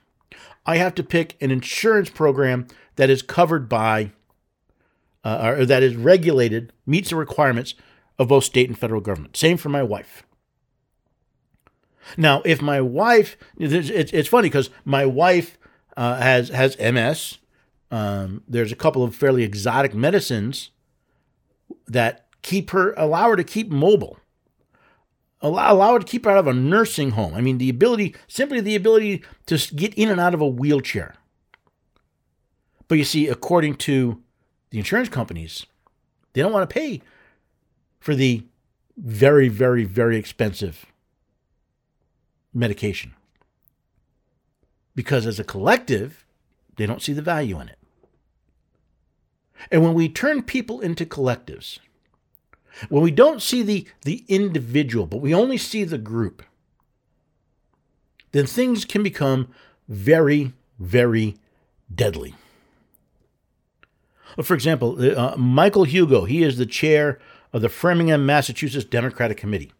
I 0.65 0.77
have 0.77 0.95
to 0.95 1.03
pick 1.03 1.35
an 1.41 1.51
insurance 1.51 2.09
program 2.09 2.67
that 2.95 3.09
is 3.09 3.21
covered 3.21 3.67
by, 3.67 4.13
uh, 5.25 5.55
or 5.57 5.65
that 5.65 5.83
is 5.83 5.97
regulated, 5.97 6.71
meets 6.85 7.09
the 7.09 7.17
requirements 7.17 7.73
of 8.17 8.29
both 8.29 8.45
state 8.45 8.69
and 8.69 8.79
federal 8.79 9.01
government. 9.01 9.35
Same 9.35 9.57
for 9.57 9.67
my 9.67 9.83
wife. 9.83 10.23
Now, 12.17 12.41
if 12.45 12.61
my 12.61 12.81
wife, 12.81 13.37
it's, 13.57 13.89
it's 13.89 14.27
funny 14.27 14.49
because 14.49 14.69
my 14.85 15.05
wife 15.05 15.57
uh, 15.97 16.17
has 16.17 16.49
has 16.49 16.77
MS. 16.79 17.37
Um, 17.91 18.43
there's 18.47 18.71
a 18.71 18.75
couple 18.75 19.03
of 19.03 19.15
fairly 19.15 19.43
exotic 19.43 19.93
medicines 19.93 20.71
that 21.87 22.27
keep 22.41 22.69
her 22.69 22.93
allow 22.93 23.29
her 23.29 23.35
to 23.35 23.43
keep 23.43 23.69
mobile 23.69 24.19
allow, 25.41 25.73
allow 25.73 25.93
her 25.93 25.99
to 25.99 26.05
keep 26.05 26.25
her 26.25 26.31
out 26.31 26.37
of 26.37 26.47
a 26.47 26.53
nursing 26.53 27.11
home. 27.11 27.33
I 27.33 27.41
mean, 27.41 27.57
the 27.57 27.69
ability, 27.69 28.15
simply 28.27 28.61
the 28.61 28.75
ability 28.75 29.23
to 29.47 29.75
get 29.75 29.93
in 29.95 30.09
and 30.09 30.19
out 30.19 30.33
of 30.33 30.41
a 30.41 30.47
wheelchair. 30.47 31.15
But 32.87 32.97
you 32.97 33.03
see, 33.03 33.27
according 33.27 33.75
to 33.75 34.21
the 34.71 34.79
insurance 34.79 35.09
companies, 35.09 35.65
they 36.33 36.41
don't 36.41 36.51
want 36.51 36.69
to 36.69 36.73
pay 36.73 37.01
for 37.99 38.15
the 38.15 38.43
very, 38.97 39.47
very, 39.47 39.83
very 39.83 40.17
expensive 40.17 40.85
medication. 42.53 43.13
Because 44.95 45.25
as 45.25 45.39
a 45.39 45.43
collective, 45.43 46.25
they 46.77 46.85
don't 46.85 47.01
see 47.01 47.13
the 47.13 47.21
value 47.21 47.59
in 47.59 47.69
it. 47.69 47.77
And 49.71 49.83
when 49.83 49.93
we 49.93 50.09
turn 50.09 50.43
people 50.43 50.79
into 50.79 51.05
collectives, 51.05 51.79
when 52.87 53.03
we 53.03 53.11
don't 53.11 53.41
see 53.41 53.61
the, 53.61 53.87
the 54.03 54.23
individual, 54.27 55.05
but 55.05 55.17
we 55.17 55.33
only 55.33 55.57
see 55.57 55.83
the 55.83 55.97
group, 55.97 56.43
then 58.31 58.45
things 58.45 58.85
can 58.85 59.03
become 59.03 59.49
very, 59.87 60.53
very 60.79 61.35
deadly. 61.93 62.35
For 64.41 64.53
example, 64.53 64.97
uh, 65.17 65.35
Michael 65.35 65.83
Hugo, 65.83 66.25
he 66.25 66.43
is 66.43 66.57
the 66.57 66.65
chair 66.65 67.19
of 67.51 67.61
the 67.61 67.69
Framingham, 67.69 68.25
Massachusetts 68.25 68.85
Democratic 68.85 69.37
Committee. 69.37 69.73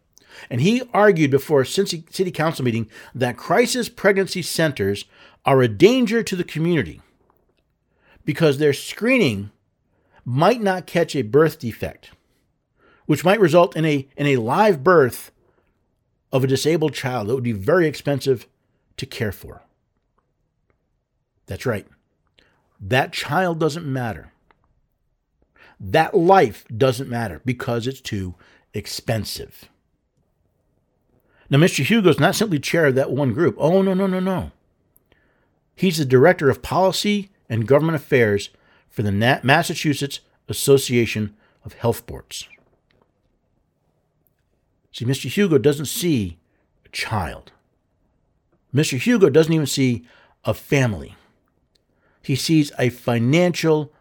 And 0.48 0.60
he 0.60 0.82
argued 0.94 1.30
before 1.30 1.62
a 1.62 1.66
city 1.66 2.30
council 2.30 2.64
meeting 2.64 2.88
that 3.14 3.36
crisis 3.36 3.88
pregnancy 3.88 4.42
centers 4.42 5.04
are 5.44 5.62
a 5.62 5.68
danger 5.68 6.22
to 6.22 6.36
the 6.36 6.44
community 6.44 7.00
because 8.24 8.58
their 8.58 8.72
screening 8.72 9.50
might 10.24 10.60
not 10.60 10.86
catch 10.86 11.16
a 11.16 11.22
birth 11.22 11.58
defect 11.58 12.10
which 13.10 13.24
might 13.24 13.40
result 13.40 13.74
in 13.74 13.84
a, 13.84 14.06
in 14.16 14.28
a 14.28 14.36
live 14.36 14.84
birth 14.84 15.32
of 16.30 16.44
a 16.44 16.46
disabled 16.46 16.94
child 16.94 17.26
that 17.26 17.34
would 17.34 17.42
be 17.42 17.50
very 17.50 17.88
expensive 17.88 18.46
to 18.96 19.04
care 19.04 19.32
for. 19.32 19.62
That's 21.46 21.66
right. 21.66 21.88
That 22.80 23.12
child 23.12 23.58
doesn't 23.58 23.84
matter. 23.84 24.30
That 25.80 26.14
life 26.14 26.64
doesn't 26.68 27.10
matter 27.10 27.42
because 27.44 27.88
it's 27.88 28.00
too 28.00 28.36
expensive. 28.74 29.68
Now, 31.50 31.58
Mr. 31.58 31.84
Hugo 31.84 32.08
is 32.08 32.20
not 32.20 32.36
simply 32.36 32.60
chair 32.60 32.86
of 32.86 32.94
that 32.94 33.10
one 33.10 33.32
group. 33.32 33.56
Oh, 33.58 33.82
no, 33.82 33.92
no, 33.92 34.06
no, 34.06 34.20
no. 34.20 34.52
He's 35.74 35.98
the 35.98 36.04
director 36.04 36.48
of 36.48 36.62
policy 36.62 37.30
and 37.48 37.66
government 37.66 37.96
affairs 37.96 38.50
for 38.88 39.02
the 39.02 39.10
Massachusetts 39.42 40.20
Association 40.48 41.34
of 41.64 41.72
Health 41.74 42.06
Boards. 42.06 42.48
See, 44.92 45.04
Mr. 45.04 45.28
Hugo 45.28 45.58
doesn't 45.58 45.86
see 45.86 46.38
a 46.84 46.88
child. 46.90 47.52
Mr. 48.74 48.98
Hugo 48.98 49.28
doesn't 49.28 49.52
even 49.52 49.66
see 49.66 50.04
a 50.44 50.54
family. 50.54 51.16
He 52.22 52.36
sees 52.36 52.70
a 52.78 52.90
financial 52.90 53.92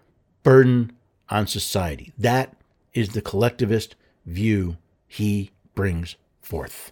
burden 0.44 0.92
on 1.30 1.48
society. 1.48 2.14
That 2.18 2.56
is 2.94 3.10
the 3.10 3.22
collectivist 3.22 3.96
view 4.26 4.78
he 5.08 5.52
brings 5.74 6.16
forth. 6.42 6.92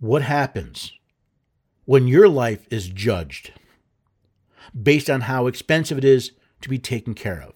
What 0.00 0.22
happens 0.22 0.92
when 1.84 2.08
your 2.08 2.28
life 2.28 2.66
is 2.70 2.88
judged 2.88 3.52
based 4.80 5.08
on 5.08 5.22
how 5.22 5.46
expensive 5.46 5.98
it 5.98 6.04
is 6.04 6.32
to 6.60 6.68
be 6.68 6.78
taken 6.78 7.14
care 7.14 7.42
of? 7.42 7.54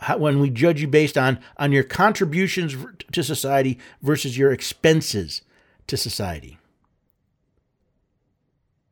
how, 0.00 0.16
when 0.16 0.40
we 0.40 0.50
judge 0.50 0.80
you 0.80 0.88
based 0.88 1.16
on 1.16 1.38
on 1.56 1.72
your 1.72 1.84
contributions 1.84 2.76
to 3.12 3.22
society 3.22 3.78
versus 4.02 4.36
your 4.36 4.52
expenses 4.52 5.42
to 5.86 5.96
society? 5.96 6.58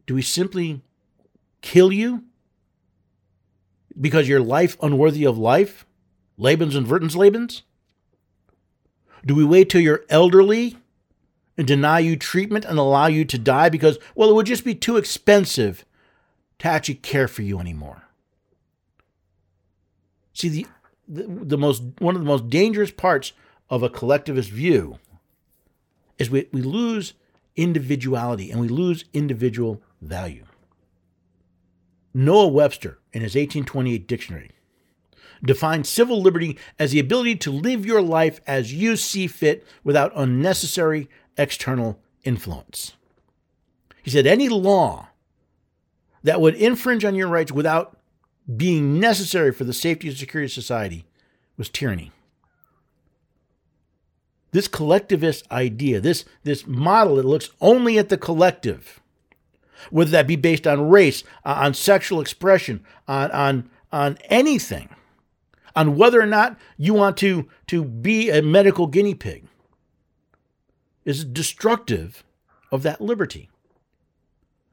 Do 0.06 0.14
we 0.14 0.22
simply 0.22 0.82
kill 1.60 1.92
you 1.92 2.24
because 3.98 4.28
your 4.28 4.40
life 4.40 4.76
unworthy 4.82 5.24
of 5.24 5.38
life? 5.38 5.86
Lebensunwertes 6.38 7.16
Leben? 7.16 7.48
Do 9.26 9.34
we 9.34 9.44
wait 9.44 9.68
till 9.68 9.80
you're 9.80 10.04
elderly 10.08 10.76
deny 11.66 11.98
you 11.98 12.16
treatment 12.16 12.64
and 12.64 12.78
allow 12.78 13.06
you 13.06 13.24
to 13.24 13.38
die 13.38 13.68
because, 13.68 13.98
well, 14.14 14.30
it 14.30 14.34
would 14.34 14.46
just 14.46 14.64
be 14.64 14.74
too 14.74 14.96
expensive 14.96 15.84
to 16.59 16.68
actually 16.68 16.96
care 16.96 17.28
for 17.28 17.42
you 17.42 17.59
anymore? 17.59 18.04
See, 20.32 20.48
the 20.48 20.66
the, 21.09 21.24
the 21.26 21.59
most 21.59 21.82
one 21.98 22.14
of 22.14 22.20
the 22.20 22.26
most 22.26 22.48
dangerous 22.48 22.90
parts 22.90 23.32
of 23.70 23.82
a 23.82 23.88
collectivist 23.88 24.50
view 24.50 24.98
is 26.18 26.30
we, 26.30 26.46
we 26.52 26.62
lose 26.62 27.14
individuality 27.56 28.50
and 28.50 28.61
we 28.61 28.68
lose 28.68 29.04
individual 29.12 29.82
value. 30.00 30.44
Noah 32.14 32.48
Webster, 32.48 32.98
in 33.12 33.22
his 33.22 33.34
1828 33.34 34.06
dictionary, 34.06 34.50
defined 35.44 35.86
civil 35.86 36.20
liberty 36.20 36.59
as 36.78 36.90
the 36.90 36.98
ability 36.98 37.36
to 37.36 37.50
live 37.50 37.86
your 37.86 38.02
life 38.02 38.40
as 38.46 38.72
you 38.72 38.96
see 38.96 39.26
fit 39.26 39.66
without 39.84 40.12
unnecessary 40.16 41.09
external 41.39 41.99
influence. 42.24 42.93
He 44.03 44.11
said 44.11 44.26
any 44.26 44.49
law 44.49 45.09
that 46.22 46.41
would 46.41 46.55
infringe 46.55 47.05
on 47.05 47.14
your 47.14 47.28
rights 47.28 47.53
without 47.53 47.97
being 48.57 48.99
necessary 48.99 49.53
for 49.53 49.64
the 49.64 49.72
safety 49.72 50.09
and 50.09 50.16
security 50.16 50.47
of 50.47 50.53
society 50.53 51.05
was 51.57 51.68
tyranny. 51.68 52.12
This 54.53 54.68
collectivist 54.68 55.51
idea, 55.53 56.01
this, 56.01 56.24
this 56.43 56.66
model 56.66 57.16
that 57.16 57.26
looks 57.26 57.51
only 57.61 57.99
at 57.99 58.09
the 58.09 58.16
collective, 58.16 59.01
whether 59.91 60.11
that 60.11 60.26
be 60.26 60.36
based 60.36 60.66
on 60.66 60.89
race, 60.89 61.22
uh, 61.45 61.57
on 61.59 61.74
sexual 61.74 62.20
expression, 62.20 62.82
on, 63.07 63.30
on, 63.32 63.70
on 63.93 64.16
anything, 64.24 64.89
on 65.76 65.97
whether 65.97 66.20
or 66.20 66.26
not 66.26 66.59
you 66.78 66.95
want 66.95 67.18
to, 67.18 67.47
to 67.66 67.84
be 67.84 68.30
a 68.30 68.41
medical 68.41 68.86
guinea 68.86 69.14
pig, 69.14 69.45
is 71.09 71.24
destructive 71.24 72.22
of 72.70 72.82
that 72.82 73.00
liberty. 73.00 73.48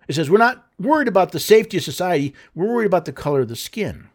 It 0.07 0.15
says 0.15 0.29
we're 0.29 0.37
not 0.37 0.67
worried 0.77 1.07
about 1.07 1.31
the 1.31 1.39
safety 1.39 1.77
of 1.77 1.83
society, 1.83 2.33
we're 2.53 2.67
worried 2.67 2.87
about 2.87 3.05
the 3.05 3.13
color 3.13 3.41
of 3.41 3.47
the 3.47 3.55
skin. 3.55 4.09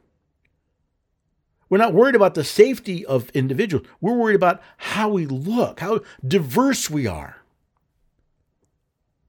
We're 1.70 1.78
not 1.78 1.94
worried 1.94 2.14
about 2.16 2.34
the 2.34 2.44
safety 2.44 3.06
of 3.06 3.30
individuals. 3.30 3.86
We're 4.00 4.16
worried 4.16 4.34
about 4.34 4.60
how 4.76 5.08
we 5.08 5.24
look, 5.24 5.80
how 5.80 6.00
diverse 6.26 6.90
we 6.90 7.06
are. 7.06 7.36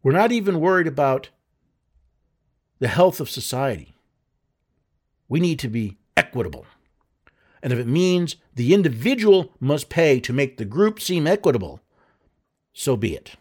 We're 0.04 0.12
not 0.12 0.32
even 0.32 0.60
worried 0.60 0.88
about 0.88 1.30
the 2.80 2.88
health 2.88 3.22
of 3.22 3.30
society. 3.30 3.94
We 5.30 5.40
need 5.40 5.60
to 5.60 5.70
be 5.70 5.98
equitable. 6.18 6.66
And 7.64 7.72
if 7.72 7.80
it 7.80 7.88
means 7.88 8.36
the 8.56 8.74
individual 8.74 9.54
must 9.60 9.88
pay 9.88 10.20
to 10.20 10.34
make 10.34 10.58
the 10.58 10.66
group 10.66 11.00
seem 11.00 11.28
equitable, 11.28 11.80
so 12.74 12.96
be 12.96 13.16
it 13.16 13.36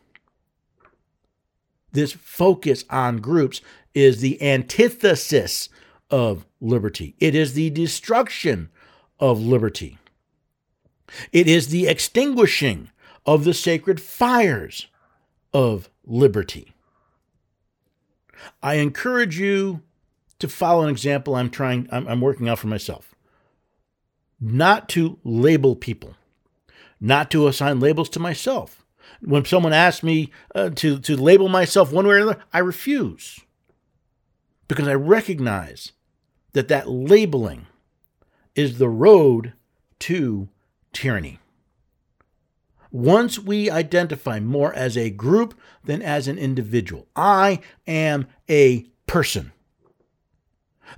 this 1.93 2.13
focus 2.13 2.85
on 2.89 3.19
groups 3.19 3.61
is 3.95 4.21
the 4.21 4.41
antithesis 4.43 5.69
of 6.11 6.47
liberty. 6.61 7.15
It 7.19 7.35
is 7.35 7.55
the 7.55 7.71
destruction 7.71 8.69
of 9.19 9.41
liberty. 9.41 9.99
It 11.33 11.49
is 11.49 11.69
the 11.69 11.89
extinguishing 11.89 12.91
of 13.27 13.45
the 13.45 13.55
sacred 13.55 14.01
fires 14.01 14.87
of 15.53 15.91
liberty. 16.05 16.73
I 18.63 18.75
encourage 18.75 19.39
you 19.39 19.83
to 20.39 20.49
follow 20.49 20.85
an 20.85 20.91
example 20.91 21.35
I'm 21.35 21.51
trying, 21.51 21.89
I'm, 21.91 22.07
I'm 22.09 22.21
working 22.21 22.49
out 22.49 22.59
for 22.59 22.69
myself. 22.69 23.15
Not 24.41 24.89
to 24.91 25.19
label 25.23 25.77
people, 25.77 26.17
not 27.01 27.31
to 27.33 27.47
assign 27.47 27.81
labels 27.81 28.09
to 28.11 28.21
myself. 28.21 28.80
When 29.23 29.45
someone 29.45 29.73
asks 29.73 30.03
me 30.03 30.31
uh, 30.55 30.71
to, 30.71 30.99
to 30.99 31.17
label 31.17 31.49
myself 31.49 31.93
one 31.93 32.07
way 32.07 32.15
or 32.15 32.19
another, 32.19 32.43
I 32.53 32.59
refuse 32.59 33.41
because 34.67 34.89
I 34.89 34.95
recognize 34.95 35.93
that 36.53 36.69
that 36.69 36.89
labeling 36.89 37.67
is 38.55 38.79
the 38.79 38.89
road 38.89 39.53
to 40.01 40.49
tyranny. 40.93 41.39
Once 42.93 43.39
we 43.39 43.71
identify 43.71 44.41
more 44.41 44.73
as 44.75 44.97
a 44.97 45.11
group 45.11 45.59
than 45.85 46.03
as 46.03 46.27
an 46.27 46.39
individual, 46.39 47.07
I 47.15 47.61
am 47.87 48.27
a 48.49 48.87
person. 49.07 49.53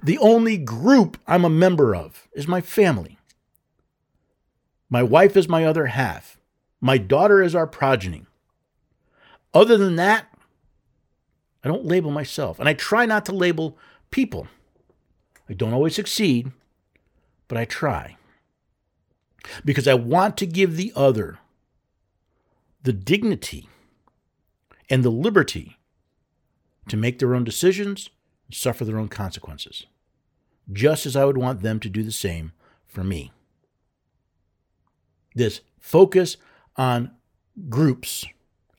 The 0.02 0.18
only 0.18 0.56
group 0.56 1.18
I'm 1.26 1.44
a 1.44 1.50
member 1.50 1.94
of 1.94 2.28
is 2.32 2.48
my 2.48 2.60
family. 2.60 3.18
My 4.88 5.02
wife 5.02 5.36
is 5.36 5.48
my 5.48 5.64
other 5.64 5.86
half. 5.86 6.38
My 6.84 6.98
daughter 6.98 7.40
is 7.40 7.54
our 7.54 7.66
progeny. 7.66 8.26
Other 9.54 9.78
than 9.78 9.94
that, 9.96 10.26
I 11.62 11.68
don't 11.68 11.86
label 11.86 12.10
myself. 12.10 12.58
And 12.58 12.68
I 12.68 12.74
try 12.74 13.06
not 13.06 13.24
to 13.26 13.32
label 13.32 13.78
people. 14.10 14.48
I 15.48 15.54
don't 15.54 15.72
always 15.72 15.94
succeed, 15.94 16.50
but 17.46 17.56
I 17.56 17.64
try. 17.64 18.16
Because 19.64 19.86
I 19.86 19.94
want 19.94 20.36
to 20.38 20.46
give 20.46 20.76
the 20.76 20.92
other 20.96 21.38
the 22.82 22.92
dignity 22.92 23.68
and 24.90 25.04
the 25.04 25.10
liberty 25.10 25.76
to 26.88 26.96
make 26.96 27.20
their 27.20 27.34
own 27.34 27.44
decisions 27.44 28.10
and 28.48 28.56
suffer 28.56 28.84
their 28.84 28.98
own 28.98 29.08
consequences, 29.08 29.86
just 30.72 31.06
as 31.06 31.14
I 31.14 31.24
would 31.26 31.38
want 31.38 31.62
them 31.62 31.78
to 31.78 31.88
do 31.88 32.02
the 32.02 32.10
same 32.10 32.50
for 32.88 33.04
me. 33.04 33.30
This 35.36 35.60
focus 35.78 36.36
on 36.76 37.10
groups, 37.68 38.24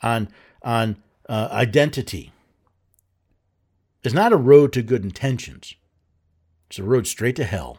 on, 0.02 0.30
on 0.62 0.98
uh, 1.30 1.50
identity, 1.52 2.32
is 4.04 4.14
not 4.14 4.34
a 4.34 4.38
road 4.38 4.74
to 4.74 4.82
good 4.82 5.04
intentions. 5.04 5.76
It's 6.70 6.80
a 6.80 6.84
road 6.84 7.08
straight 7.08 7.36
to 7.38 7.44
hell. 7.44 7.78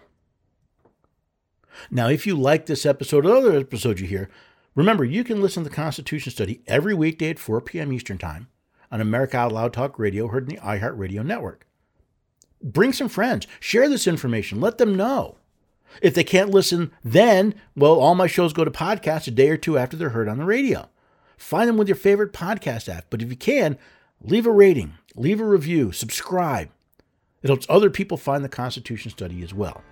Now, 1.90 2.08
if 2.08 2.26
you 2.26 2.36
like 2.36 2.66
this 2.66 2.86
episode 2.86 3.26
or 3.26 3.34
other 3.34 3.58
episodes 3.58 4.00
you 4.00 4.06
hear, 4.06 4.30
remember 4.74 5.04
you 5.04 5.24
can 5.24 5.40
listen 5.40 5.64
to 5.64 5.68
the 5.68 5.74
Constitution 5.74 6.30
Study 6.30 6.62
every 6.66 6.94
weekday 6.94 7.30
at 7.30 7.38
4 7.38 7.60
p.m. 7.60 7.92
Eastern 7.92 8.18
Time 8.18 8.48
on 8.90 9.00
America 9.00 9.36
Out 9.36 9.52
Loud 9.52 9.72
Talk 9.72 9.98
Radio, 9.98 10.28
heard 10.28 10.48
in 10.48 10.56
the 10.56 10.62
iHeartRadio 10.62 11.24
network. 11.24 11.66
Bring 12.62 12.92
some 12.92 13.08
friends, 13.08 13.46
share 13.58 13.88
this 13.88 14.06
information, 14.06 14.60
let 14.60 14.78
them 14.78 14.94
know. 14.94 15.36
If 16.02 16.14
they 16.14 16.24
can't 16.24 16.50
listen 16.50 16.90
then, 17.02 17.54
well, 17.76 17.98
all 18.00 18.14
my 18.14 18.26
shows 18.26 18.52
go 18.52 18.64
to 18.64 18.70
podcasts 18.70 19.28
a 19.28 19.30
day 19.30 19.50
or 19.50 19.56
two 19.56 19.78
after 19.78 19.96
they're 19.96 20.10
heard 20.10 20.28
on 20.28 20.38
the 20.38 20.44
radio. 20.44 20.88
Find 21.36 21.68
them 21.68 21.76
with 21.76 21.88
your 21.88 21.96
favorite 21.96 22.32
podcast 22.32 22.88
app, 22.88 23.06
but 23.10 23.22
if 23.22 23.30
you 23.30 23.36
can, 23.36 23.78
leave 24.20 24.46
a 24.46 24.50
rating, 24.50 24.94
leave 25.14 25.40
a 25.40 25.44
review, 25.44 25.92
subscribe. 25.92 26.70
It 27.42 27.48
helps 27.48 27.66
other 27.68 27.90
people 27.90 28.16
find 28.16 28.42
the 28.42 28.48
Constitution 28.48 29.10
Study 29.10 29.42
as 29.42 29.52
well. 29.52 29.82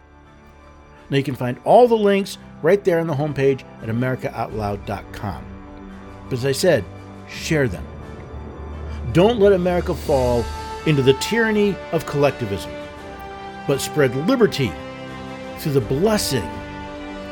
Now 1.10 1.18
you 1.18 1.22
can 1.22 1.34
find 1.34 1.60
all 1.64 1.86
the 1.86 1.96
links 1.96 2.38
right 2.62 2.82
there 2.82 2.98
on 2.98 3.06
the 3.06 3.14
homepage 3.14 3.64
at 3.82 3.88
AmericaOutloud.com. 3.88 5.44
But 6.24 6.32
as 6.32 6.46
I 6.46 6.52
said, 6.52 6.84
share 7.28 7.68
them. 7.68 7.86
Don't 9.12 9.38
let 9.38 9.52
America 9.52 9.94
fall 9.94 10.44
into 10.86 11.02
the 11.02 11.12
tyranny 11.14 11.76
of 11.92 12.06
collectivism, 12.06 12.72
but 13.66 13.80
spread 13.80 14.16
liberty 14.26 14.72
through 15.62 15.72
the 15.72 15.80
blessing 15.80 16.42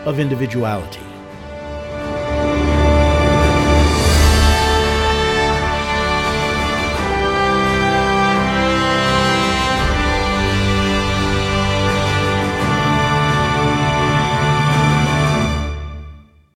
of 0.07 0.21
individuality. 0.21 1.10